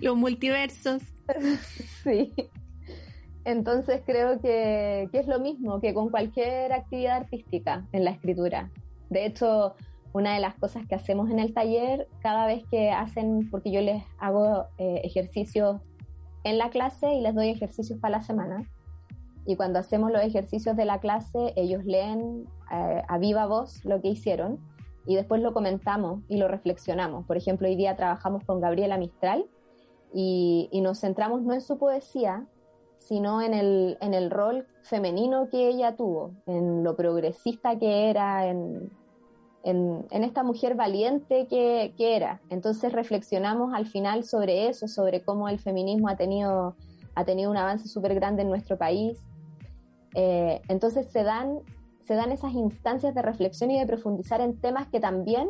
Los 0.00 0.16
multiversos. 0.16 1.00
sí. 2.04 2.32
Entonces 3.44 4.02
creo 4.06 4.40
que, 4.40 5.08
que, 5.12 5.18
es 5.18 5.26
lo 5.26 5.38
mismo 5.38 5.80
que 5.80 5.92
con 5.92 6.08
cualquier 6.08 6.72
actividad 6.72 7.16
artística 7.16 7.86
en 7.92 8.04
la 8.04 8.10
escritura. 8.10 8.70
De 9.10 9.26
hecho, 9.26 9.74
una 10.14 10.34
de 10.34 10.40
las 10.40 10.54
cosas 10.54 10.86
que 10.86 10.94
hacemos 10.94 11.30
en 11.30 11.38
el 11.38 11.52
taller, 11.52 12.08
cada 12.20 12.46
vez 12.46 12.64
que 12.70 12.90
hacen, 12.90 13.50
porque 13.50 13.70
yo 13.70 13.82
les 13.82 14.02
hago 14.18 14.64
eh, 14.78 15.02
ejercicios 15.04 15.80
en 16.44 16.56
la 16.56 16.70
clase 16.70 17.12
y 17.12 17.20
les 17.20 17.34
doy 17.34 17.48
ejercicios 17.50 17.98
para 17.98 18.18
la 18.18 18.22
semana, 18.22 18.64
y 19.46 19.56
cuando 19.56 19.78
hacemos 19.78 20.10
los 20.10 20.22
ejercicios 20.22 20.76
de 20.76 20.84
la 20.84 21.00
clase, 21.00 21.52
ellos 21.56 21.84
leen 21.84 22.46
eh, 22.70 23.02
a 23.06 23.18
viva 23.18 23.46
voz 23.46 23.84
lo 23.84 24.00
que 24.00 24.08
hicieron 24.08 24.58
y 25.06 25.16
después 25.16 25.42
lo 25.42 25.52
comentamos 25.52 26.22
y 26.28 26.38
lo 26.38 26.48
reflexionamos. 26.48 27.26
Por 27.26 27.36
ejemplo, 27.36 27.68
hoy 27.68 27.76
día 27.76 27.94
trabajamos 27.94 28.42
con 28.44 28.60
Gabriela 28.60 28.96
Mistral 28.96 29.44
y, 30.14 30.68
y 30.70 30.80
nos 30.80 31.00
centramos 31.00 31.42
no 31.42 31.52
en 31.52 31.60
su 31.60 31.76
poesía, 31.76 32.46
sino 32.98 33.42
en 33.42 33.52
el, 33.52 33.98
en 34.00 34.14
el 34.14 34.30
rol 34.30 34.66
femenino 34.82 35.48
que 35.50 35.68
ella 35.68 35.96
tuvo, 35.96 36.32
en 36.46 36.82
lo 36.82 36.96
progresista 36.96 37.78
que 37.78 38.08
era, 38.08 38.46
en, 38.46 38.90
en, 39.64 40.24
esta 40.24 40.42
mujer 40.42 40.74
valiente 40.74 41.46
que, 41.48 41.92
era. 41.98 42.40
Entonces 42.50 42.92
reflexionamos 42.92 43.74
al 43.74 43.86
final 43.86 44.24
sobre 44.24 44.68
eso, 44.68 44.88
sobre 44.88 45.22
cómo 45.22 45.48
el 45.48 45.58
feminismo 45.58 46.08
ha 46.08 46.16
tenido, 46.16 46.76
ha 47.14 47.24
tenido 47.24 47.50
un 47.50 47.56
avance 47.56 47.88
súper 47.88 48.14
grande 48.14 48.42
en 48.42 48.48
nuestro 48.48 48.78
país. 48.78 49.18
Eh, 50.14 50.60
entonces 50.68 51.10
se 51.10 51.24
dan, 51.24 51.60
se 52.04 52.14
dan 52.14 52.32
esas 52.32 52.52
instancias 52.52 53.14
de 53.14 53.22
reflexión 53.22 53.70
y 53.70 53.78
de 53.78 53.86
profundizar 53.86 54.40
en 54.40 54.58
temas 54.60 54.86
que 54.88 55.00
también 55.00 55.48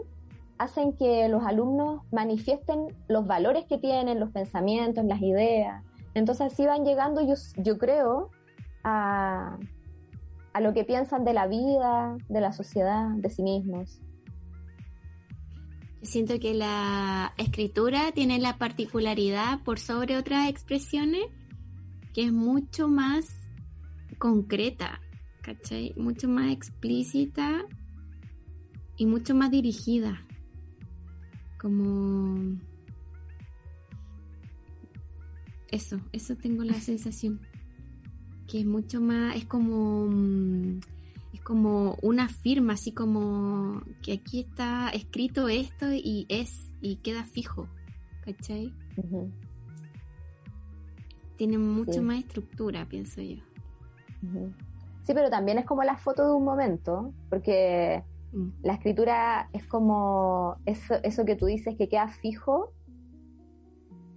hacen 0.59 0.93
que 0.97 1.29
los 1.29 1.45
alumnos 1.45 2.03
manifiesten 2.13 2.87
los 3.09 3.27
valores 3.27 3.65
que 3.67 3.79
tienen, 3.79 4.21
los 4.21 4.31
pensamientos, 4.31 5.05
las 5.05 5.21
ideas. 5.21 5.83
Entonces 6.15 6.53
así 6.53 6.65
van 6.65 6.85
llegando, 6.85 7.21
yo, 7.27 7.35
yo 7.57 7.79
creo, 7.79 8.31
a, 8.85 9.59
a 10.53 10.61
lo 10.61 10.73
que 10.73 10.85
piensan 10.85 11.25
de 11.25 11.33
la 11.33 11.47
vida, 11.47 12.17
de 12.29 12.41
la 12.41 12.53
sociedad, 12.53 13.09
de 13.17 13.31
sí 13.31 13.43
mismos. 13.43 14.01
Siento 16.03 16.39
que 16.39 16.55
la 16.55 17.33
escritura 17.39 18.13
tiene 18.13 18.39
la 18.39 18.59
particularidad 18.59 19.61
por 19.65 19.79
sobre 19.79 20.19
otras 20.19 20.49
expresiones 20.51 21.25
que 22.13 22.25
es 22.25 22.33
mucho 22.33 22.89
más 22.89 23.27
concreta, 24.19 25.01
¿cachai? 25.43 25.95
Mucho 25.97 26.29
más 26.29 26.53
explícita 26.53 27.65
y 28.97 29.07
mucho 29.07 29.35
más 29.35 29.51
dirigida. 29.51 30.25
Como... 31.65 32.59
Eso, 35.71 35.99
eso 36.13 36.37
tengo 36.37 36.63
la 36.63 36.75
sensación. 36.75 37.41
Que 38.47 38.61
es 38.61 38.67
mucho 38.67 39.01
más, 39.01 39.35
es 39.35 39.47
como 39.47 40.09
mm, 40.09 40.81
es 41.33 41.41
como 41.41 41.97
una 42.03 42.29
firma, 42.29 42.75
así 42.75 42.93
como 42.93 43.81
que 44.03 44.13
aquí 44.13 44.41
está 44.41 44.91
escrito 44.91 45.49
esto 45.49 45.91
y 45.91 46.27
es, 46.29 46.71
y 46.83 46.97
queda 46.97 47.25
fijo, 47.25 47.67
¿cachai? 48.21 48.71
Tiene 51.39 51.57
mucho 51.57 52.03
más 52.03 52.19
estructura, 52.19 52.87
pienso 52.87 53.23
yo. 53.23 53.37
Sí, 55.03 55.15
pero 55.15 55.31
también 55.31 55.57
es 55.57 55.65
como 55.65 55.83
la 55.83 55.97
foto 55.97 56.27
de 56.27 56.35
un 56.35 56.45
momento, 56.45 57.15
porque 57.31 58.05
mm. 58.35 58.49
la 58.63 58.75
escritura 58.75 59.49
es 59.53 59.67
como 59.67 60.57
eso, 60.67 60.95
eso 61.03 61.25
que 61.25 61.37
tú 61.37 61.47
dices 61.47 61.77
que 61.77 61.89
queda 61.89 62.09
fijo, 62.09 62.73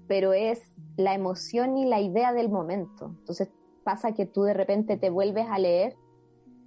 pero 0.07 0.33
es 0.33 0.73
la 0.95 1.13
emoción 1.13 1.77
y 1.77 1.85
la 1.85 2.01
idea 2.01 2.33
del 2.33 2.49
momento. 2.49 3.15
Entonces 3.19 3.49
pasa 3.83 4.13
que 4.13 4.25
tú 4.25 4.43
de 4.43 4.53
repente 4.53 4.97
te 4.97 5.09
vuelves 5.09 5.47
a 5.49 5.59
leer 5.59 5.95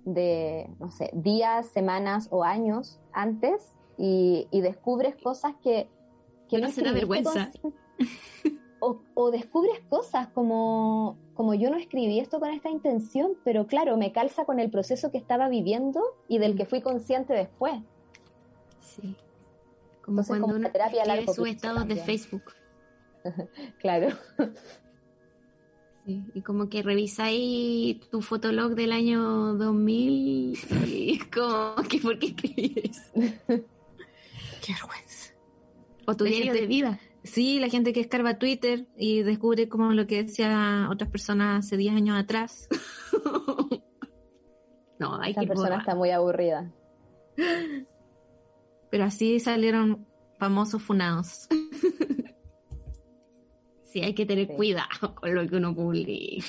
de, 0.04 0.70
no 0.78 0.90
sé, 0.90 1.10
días, 1.12 1.66
semanas 1.66 2.28
o 2.30 2.44
años 2.44 3.00
antes 3.12 3.74
y, 3.98 4.48
descubres 4.52 5.14
cosas 5.22 5.54
que, 5.62 5.90
que 6.48 6.58
no 6.58 6.70
se 6.70 6.82
da 6.82 6.92
vergüenza. 6.92 7.50
O, 9.14 9.30
descubres 9.30 9.78
cosas 9.90 10.28
como, 10.28 11.18
como 11.40 11.54
yo 11.54 11.70
no 11.70 11.78
escribí 11.78 12.20
esto 12.20 12.38
con 12.38 12.50
esta 12.50 12.68
intención, 12.68 13.32
pero 13.44 13.66
claro, 13.66 13.96
me 13.96 14.12
calza 14.12 14.44
con 14.44 14.60
el 14.60 14.70
proceso 14.70 15.10
que 15.10 15.16
estaba 15.16 15.48
viviendo 15.48 16.02
y 16.28 16.36
del 16.36 16.54
que 16.54 16.66
fui 16.66 16.82
consciente 16.82 17.32
después. 17.32 17.80
Sí. 18.82 19.16
Como 20.02 20.22
cuando 20.22 20.48
como 20.48 20.58
uno 20.58 20.70
terapia 20.70 21.02
su 21.32 21.46
estado 21.46 21.82
de 21.86 21.96
Facebook. 21.96 22.42
claro. 23.80 24.08
Y 26.04 26.42
como 26.42 26.68
que 26.68 26.82
revisáis 26.82 28.06
tu 28.10 28.20
fotolog 28.20 28.74
del 28.74 28.92
año 28.92 29.54
2000 29.54 30.58
y 30.88 31.12
es 31.14 31.24
como 31.24 31.88
que 31.88 32.00
¿por 32.00 32.18
qué 32.18 32.26
escribes? 32.26 33.12
Qué 33.14 34.74
vergüenza. 34.74 35.32
O 36.04 36.14
tu 36.14 36.24
diario 36.24 36.52
de 36.52 36.66
vida. 36.66 37.00
Sí, 37.22 37.60
la 37.60 37.68
gente 37.68 37.92
que 37.92 38.00
escarba 38.00 38.38
Twitter 38.38 38.86
y 38.96 39.22
descubre 39.22 39.68
como 39.68 39.92
lo 39.92 40.06
que 40.06 40.24
decía 40.24 40.88
otras 40.90 41.10
personas 41.10 41.66
hace 41.66 41.76
10 41.76 41.94
años 41.94 42.18
atrás. 42.18 42.68
no, 44.98 45.20
hay 45.20 45.32
Esa 45.32 45.42
persona 45.42 45.78
está 45.78 45.94
muy 45.94 46.10
aburrida. 46.10 46.72
Pero 48.90 49.04
así 49.04 49.38
salieron 49.40 50.06
famosos 50.38 50.82
funados. 50.82 51.48
Sí, 53.90 54.00
hay 54.02 54.14
que 54.14 54.24
tener 54.24 54.46
cuidado 54.46 55.16
con 55.16 55.34
lo 55.34 55.44
que 55.48 55.56
uno 55.56 55.74
publica. 55.74 56.46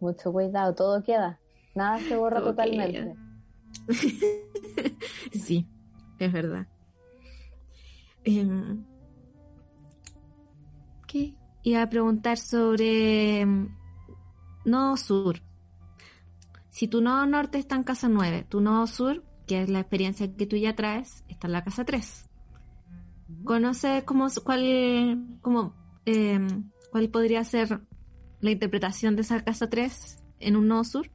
Mucho 0.00 0.32
cuidado, 0.32 0.74
todo 0.74 1.02
queda. 1.02 1.38
Nada 1.74 1.98
se 1.98 2.16
borra 2.16 2.40
totalmente. 2.40 3.14
sí, 5.32 5.68
es 6.18 6.32
verdad. 6.32 6.66
Em. 8.24 8.82
Iba 11.68 11.82
a 11.82 11.90
preguntar 11.90 12.38
sobre 12.38 13.40
em, 13.40 13.68
nodo 14.64 14.96
sur. 14.96 15.42
Si 16.70 16.88
tu 16.88 17.00
nodo 17.00 17.26
norte 17.26 17.58
está 17.58 17.76
en 17.76 17.84
casa 17.84 18.08
9, 18.08 18.46
tu 18.48 18.60
nodo 18.60 18.86
sur, 18.86 19.22
que 19.46 19.62
es 19.62 19.68
la 19.68 19.80
experiencia 19.80 20.34
que 20.34 20.46
tú 20.46 20.56
ya 20.56 20.74
traes, 20.74 21.24
está 21.28 21.46
en 21.48 21.52
la 21.52 21.64
casa 21.64 21.84
3. 21.84 22.30
¿Conoces 23.44 24.04
cómo, 24.04 24.28
cuál, 24.44 25.38
cómo 25.42 25.74
Em, 26.10 26.70
¿cuál 26.90 27.10
podría 27.10 27.44
ser 27.44 27.82
la 28.40 28.50
interpretación 28.50 29.14
de 29.14 29.20
esa 29.20 29.44
casa 29.44 29.68
3 29.68 30.24
en 30.40 30.56
un 30.56 30.66
nodo 30.66 30.84
sur? 30.84 31.10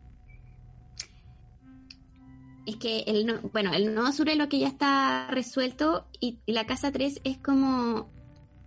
Es 2.67 2.75
que 2.75 2.99
el 3.07 3.39
bueno, 3.51 3.73
el 3.73 3.95
nodo 3.95 4.11
sur 4.11 4.29
es 4.29 4.37
lo 4.37 4.49
que 4.49 4.59
ya 4.59 4.67
está 4.67 5.31
resuelto 5.31 6.05
y, 6.19 6.41
la 6.45 6.67
casa 6.67 6.91
3 6.91 7.21
es 7.23 7.39
como 7.39 8.11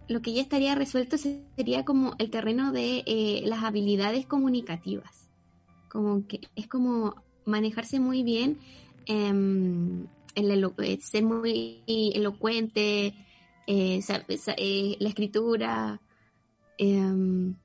lo 0.08 0.22
que 0.22 0.32
ya 0.32 0.42
estaría 0.42 0.74
resuelto 0.74 1.16
sería 1.18 1.84
como 1.84 2.14
el 2.18 2.30
terreno 2.30 2.72
de 2.72 3.02
eh, 3.06 3.42
las 3.44 3.64
habilidades 3.64 4.26
comunicativas. 4.26 5.28
Como 5.88 6.26
que 6.26 6.40
es 6.54 6.68
como 6.68 7.22
manejarse 7.44 8.00
muy 8.00 8.22
bien, 8.22 8.58
em, 9.06 10.06
eh, 10.34 10.98
ser 11.00 11.24
muy 11.24 11.82
elocuente, 11.86 13.14
eh, 13.66 14.00
la 15.00 15.08
escritura, 15.08 16.00
Em, 16.78 17.56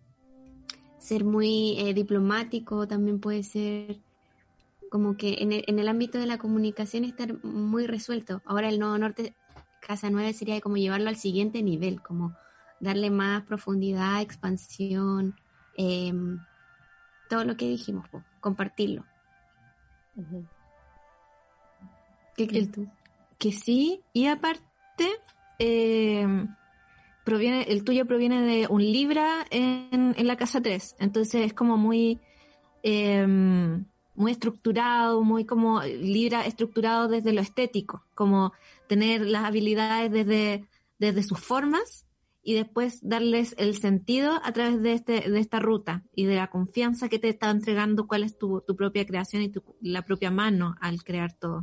ser 0.98 1.26
muy 1.26 1.94
diplomático 1.94 2.88
también 2.88 3.20
puede 3.20 3.44
ser 3.44 4.00
como 4.90 5.18
que 5.18 5.38
en 5.40 5.80
el, 5.80 5.88
ámbito 5.88 6.20
de 6.20 6.26
la 6.26 6.38
comunicación 6.38 7.06
estar 7.06 7.44
muy 7.44 7.88
resuelto. 7.88 8.42
Ahora 8.46 8.70
el 8.70 8.80
Nodo 8.80 8.98
Norte 8.98 9.34
casa 9.82 10.10
9 10.10 10.32
sería 10.34 10.62
como 10.62 10.78
llevarlo 10.78 11.10
al 11.10 11.18
siguiente 11.18 11.62
nivel, 11.62 12.02
como 12.02 12.36
darle 12.80 13.10
más 13.10 13.44
profundidad, 13.44 14.22
expansión, 14.22 15.36
em, 15.76 16.40
todo 17.30 17.44
lo 17.44 17.56
que 17.58 17.68
dijimos, 17.68 18.08
compartirlo. 18.40 19.06
¿Qué 22.36 22.48
crees 22.48 22.72
tú? 22.72 22.88
Que 23.38 23.52
sí, 23.52 24.02
y 24.14 24.28
aparte, 24.28 24.62
em, 25.60 26.56
proviene, 27.24 27.64
el 27.64 27.84
tuyo 27.84 28.06
proviene 28.06 28.42
de 28.42 28.68
un 28.68 28.82
Libra 28.82 29.46
en, 29.50 30.14
en 30.18 30.28
la 30.28 30.38
casa 30.38 30.62
3, 30.62 30.96
entonces 31.00 31.46
es 31.46 31.54
como 31.54 31.78
muy, 31.78 32.20
em, 32.84 33.86
muy 34.16 34.32
estructurado, 34.32 35.24
muy 35.24 35.46
como 35.46 35.82
Libra 35.84 36.46
estructurado 36.46 37.08
desde 37.08 37.34
lo 37.34 37.42
estético, 37.42 38.04
como 38.14 38.54
tener 38.92 39.26
las 39.26 39.46
habilidades 39.46 40.12
desde, 40.12 40.68
desde 41.00 41.24
sus 41.24 41.40
formas 41.40 42.06
y 42.44 42.56
después 42.56 43.00
darles 43.02 43.56
el 43.58 43.78
sentido 43.78 44.42
a 44.44 44.52
través 44.52 44.82
de, 44.82 44.92
este, 44.92 45.32
de 45.32 45.40
esta 45.40 45.62
ruta 45.62 46.04
y 46.14 46.26
de 46.26 46.36
la 46.36 46.50
confianza 46.50 47.08
que 47.08 47.18
te 47.18 47.30
está 47.30 47.50
entregando 47.50 48.06
cuál 48.06 48.24
es 48.26 48.38
tu, 48.38 48.60
tu 48.68 48.76
propia 48.76 49.06
creación 49.06 49.44
y 49.44 49.48
tu, 49.48 49.64
la 49.80 50.02
propia 50.02 50.30
mano 50.30 50.76
al 50.82 51.06
crear 51.06 51.32
todo. 51.32 51.62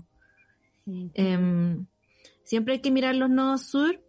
Em, 0.86 1.84
siempre 2.44 2.72
hay 2.72 2.80
que 2.80 2.90
mirar 2.90 3.14
los 3.14 3.28
nodos 3.28 3.60
sur 3.60 4.02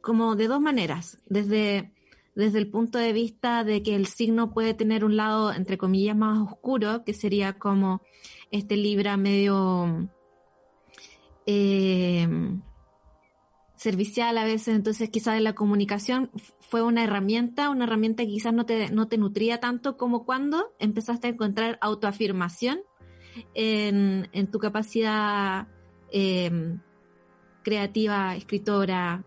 como 0.00 0.34
de 0.34 0.48
dos 0.48 0.60
maneras, 0.60 1.22
desde, 1.26 1.92
desde 2.34 2.58
el 2.58 2.72
punto 2.72 2.98
de 2.98 3.12
vista 3.12 3.62
de 3.62 3.84
que 3.84 3.94
el 3.94 4.06
signo 4.06 4.52
puede 4.52 4.74
tener 4.74 5.04
un 5.04 5.16
lado, 5.16 5.52
entre 5.52 5.78
comillas, 5.78 6.16
más 6.16 6.40
oscuro, 6.40 7.04
que 7.04 7.14
sería 7.14 7.52
como 7.52 8.02
este 8.50 8.76
Libra 8.76 9.16
medio 9.16 10.10
eh, 11.46 12.28
servicial 13.76 14.36
a 14.38 14.44
veces, 14.44 14.76
entonces 14.76 15.10
quizás 15.10 15.40
la 15.40 15.54
comunicación 15.54 16.30
fue 16.60 16.82
una 16.82 17.04
herramienta, 17.04 17.70
una 17.70 17.84
herramienta 17.84 18.24
que 18.24 18.30
quizás 18.30 18.52
no 18.52 18.66
te, 18.66 18.90
no 18.90 19.08
te 19.08 19.18
nutría 19.18 19.58
tanto 19.58 19.96
como 19.96 20.24
cuando 20.24 20.72
empezaste 20.78 21.28
a 21.28 21.30
encontrar 21.30 21.78
autoafirmación 21.80 22.80
en, 23.54 24.28
en 24.32 24.50
tu 24.50 24.58
capacidad 24.58 25.68
eh, 26.12 26.78
creativa, 27.62 28.34
escritora, 28.36 29.24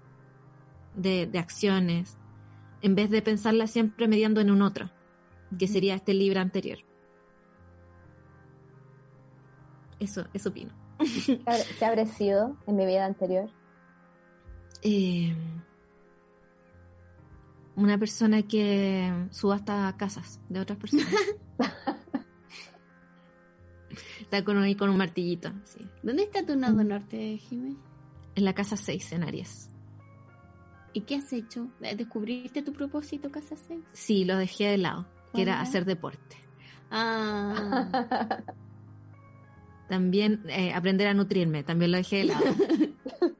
de, 0.95 1.29
acciones, 1.37 2.17
en 2.81 2.95
vez 2.95 3.09
de 3.09 3.21
pensarla 3.21 3.67
siempre 3.67 4.07
mediando 4.07 4.41
en 4.41 4.51
un 4.51 4.61
otro, 4.61 4.89
que 5.57 5.67
sería 5.67 5.95
este 5.95 6.13
libro 6.13 6.39
anterior. 6.39 6.79
Eso, 9.99 10.27
eso 10.33 10.49
opino. 10.49 10.82
¿Qué 11.79 11.85
habré 11.85 12.05
sido 12.05 12.57
en 12.67 12.75
mi 12.75 12.85
vida 12.85 13.05
anterior? 13.05 13.49
Eh, 14.81 15.35
una 17.75 17.97
persona 17.97 18.43
que 18.43 19.27
subasta 19.31 19.93
casas 19.97 20.39
de 20.49 20.59
otras 20.59 20.77
personas. 20.77 21.07
está 24.21 24.43
con, 24.43 24.57
ahí 24.57 24.75
con 24.75 24.89
un 24.89 24.97
martillito. 24.97 25.51
¿Dónde 26.01 26.23
está 26.23 26.45
tu 26.45 26.55
nodo 26.55 26.83
norte, 26.83 27.37
Jiménez? 27.37 27.77
En 28.35 28.45
la 28.45 28.53
casa 28.53 28.75
6, 28.75 29.13
en 29.13 29.23
Aries. 29.23 29.69
¿Y 30.93 31.01
qué 31.01 31.15
has 31.15 31.31
hecho? 31.33 31.67
¿Descubriste 31.79 32.61
tu 32.61 32.71
propósito, 32.71 33.31
Casa 33.31 33.55
6? 33.55 33.79
Sí, 33.93 34.25
lo 34.25 34.37
dejé 34.37 34.69
de 34.69 34.77
lado, 34.77 35.07
que 35.33 35.41
era 35.41 35.59
hacer 35.59 35.85
deporte. 35.85 36.37
Ah. 36.91 38.37
también 39.87 40.43
eh, 40.47 40.73
aprender 40.73 41.07
a 41.07 41.13
nutrirme, 41.13 41.63
también 41.63 41.91
lo 41.91 41.97
dejé 41.97 42.17
de 42.17 42.23
lado. 42.25 42.45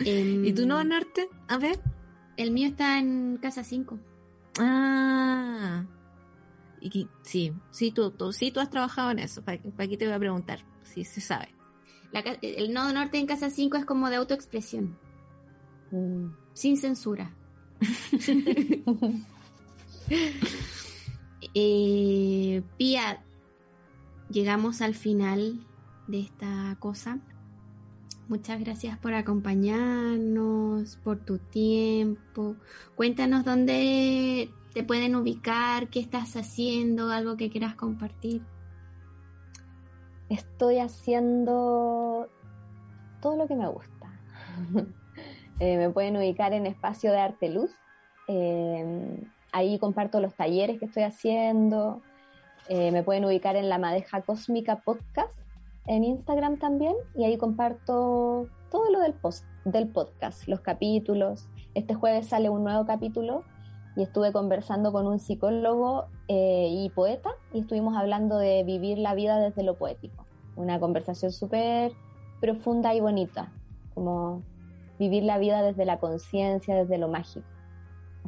Em, 0.00 0.44
¿Y 0.44 0.52
tú 0.52 0.64
no, 0.64 0.84
Norte? 0.84 1.28
A 1.48 1.58
ver. 1.58 1.80
El 2.36 2.52
mío 2.52 2.68
está 2.68 3.00
en 3.00 3.36
Casa 3.42 3.64
5. 3.64 3.98
Ah. 4.60 5.84
Y, 6.80 7.08
sí, 7.22 7.52
sí 7.72 7.90
tú, 7.90 8.12
tú, 8.12 8.32
sí, 8.32 8.52
tú 8.52 8.60
has 8.60 8.70
trabajado 8.70 9.10
en 9.10 9.18
eso. 9.18 9.42
¿Para, 9.42 9.60
para 9.60 9.88
qué 9.88 9.96
te 9.96 10.06
voy 10.06 10.14
a 10.14 10.18
preguntar? 10.20 10.60
Sí, 10.84 11.04
se 11.04 11.20
sabe 11.20 11.48
el 12.42 12.72
nodo 12.72 12.92
norte 12.92 13.18
en 13.18 13.26
casa 13.26 13.50
5 13.50 13.76
es 13.76 13.84
como 13.84 14.08
de 14.10 14.16
autoexpresión. 14.16 14.96
Mm. 15.90 16.28
Sin 16.54 16.76
censura. 16.76 17.32
eh, 21.54 22.62
llegamos 24.30 24.82
al 24.82 24.94
final 24.94 25.66
de 26.06 26.20
esta 26.20 26.76
cosa. 26.78 27.18
Muchas 28.28 28.60
gracias 28.60 28.98
por 28.98 29.14
acompañarnos, 29.14 30.96
por 30.96 31.18
tu 31.18 31.38
tiempo. 31.38 32.56
Cuéntanos 32.94 33.44
dónde 33.44 34.50
te 34.74 34.84
pueden 34.84 35.16
ubicar, 35.16 35.88
qué 35.88 36.00
estás 36.00 36.36
haciendo, 36.36 37.10
algo 37.10 37.36
que 37.36 37.50
quieras 37.50 37.74
compartir 37.74 38.42
estoy 40.28 40.78
haciendo 40.78 42.28
todo 43.20 43.36
lo 43.36 43.46
que 43.46 43.54
me 43.54 43.68
gusta. 43.68 44.20
Eh, 45.60 45.76
me 45.76 45.90
pueden 45.90 46.16
ubicar 46.16 46.52
en 46.52 46.66
Espacio 46.66 47.10
de 47.10 47.18
Arte 47.18 47.48
Luz. 47.48 47.72
Ahí 49.52 49.78
comparto 49.78 50.20
los 50.20 50.34
talleres 50.34 50.78
que 50.78 50.86
estoy 50.86 51.02
haciendo. 51.02 52.00
Eh, 52.68 52.90
me 52.92 53.02
pueden 53.02 53.24
ubicar 53.24 53.56
en 53.56 53.68
La 53.68 53.78
Madeja 53.78 54.22
Cósmica 54.22 54.76
Podcast 54.76 55.32
en 55.86 56.04
Instagram 56.04 56.58
también. 56.58 56.94
Y 57.14 57.24
ahí 57.24 57.36
comparto 57.36 58.46
todo 58.70 58.90
lo 58.90 59.00
del, 59.00 59.14
post, 59.14 59.44
del 59.64 59.88
podcast, 59.88 60.46
los 60.46 60.60
capítulos. 60.60 61.48
Este 61.74 61.94
jueves 61.94 62.28
sale 62.28 62.48
un 62.50 62.64
nuevo 62.64 62.86
capítulo 62.86 63.44
y 63.96 64.02
estuve 64.02 64.32
conversando 64.32 64.92
con 64.92 65.06
un 65.06 65.18
psicólogo 65.18 66.06
eh, 66.28 66.68
y 66.70 66.90
poeta 66.90 67.30
y 67.52 67.60
estuvimos 67.60 67.96
hablando 67.96 68.38
de 68.38 68.62
vivir 68.62 68.98
la 68.98 69.14
vida 69.14 69.40
desde 69.40 69.62
lo 69.62 69.76
poético. 69.76 70.24
Una 70.56 70.78
conversación 70.78 71.32
súper 71.32 71.92
profunda 72.40 72.94
y 72.94 73.00
bonita, 73.00 73.52
como 73.94 74.42
vivir 74.98 75.24
la 75.24 75.38
vida 75.38 75.62
desde 75.62 75.84
la 75.84 75.98
conciencia, 75.98 76.76
desde 76.76 76.98
lo 76.98 77.08
mágico. 77.08 77.46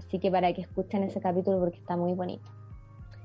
Así 0.07 0.19
que 0.19 0.31
para 0.31 0.53
que 0.53 0.63
escuchen 0.63 1.03
ese 1.03 1.21
capítulo 1.21 1.61
porque 1.61 1.79
está 1.79 1.97
muy 1.97 2.15
bonito. 2.15 2.49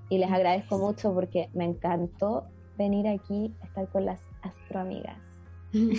Y 0.10 0.18
les 0.18 0.32
agradezco 0.32 0.78
mucho 0.78 1.14
porque 1.14 1.50
me 1.54 1.66
encantó 1.66 2.46
venir 2.78 3.08
aquí 3.08 3.54
a 3.62 3.66
estar 3.66 3.88
con 3.90 4.06
las 4.06 4.22
astroamigas. 4.42 5.18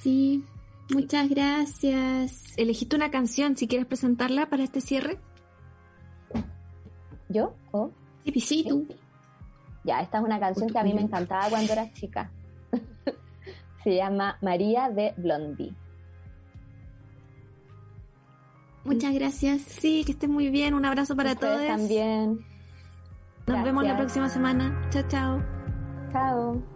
Sí, 0.00 0.44
Muchas 0.92 1.28
gracias. 1.28 2.58
Elegiste 2.58 2.96
una 2.96 3.10
canción, 3.10 3.56
si 3.56 3.66
quieres 3.66 3.86
presentarla 3.86 4.50
para 4.50 4.62
este 4.62 4.80
cierre. 4.80 5.18
¿Yo? 7.28 7.54
¿O? 7.70 7.90
Sí, 8.36 8.64
tú. 8.68 8.86
Ya, 9.84 10.00
esta 10.00 10.18
es 10.18 10.24
una 10.24 10.38
canción 10.38 10.68
que 10.68 10.78
a 10.78 10.84
mí 10.84 10.92
me 10.92 11.00
encantaba 11.00 11.48
cuando 11.48 11.72
era 11.72 11.90
chica. 11.92 12.30
Se 13.84 13.96
llama 13.96 14.36
María 14.42 14.90
de 14.90 15.14
Blondie. 15.16 15.74
Muchas 18.84 19.14
gracias. 19.14 19.62
Sí, 19.62 20.02
que 20.04 20.12
estés 20.12 20.28
muy 20.28 20.48
bien. 20.48 20.74
Un 20.74 20.84
abrazo 20.84 21.16
para 21.16 21.34
todos. 21.34 21.66
también. 21.66 22.44
Nos 23.46 23.64
vemos 23.64 23.84
la 23.84 23.96
próxima 23.96 24.28
semana. 24.28 24.88
Chao, 24.90 25.02
chao. 25.08 25.42
Chao. 26.12 26.71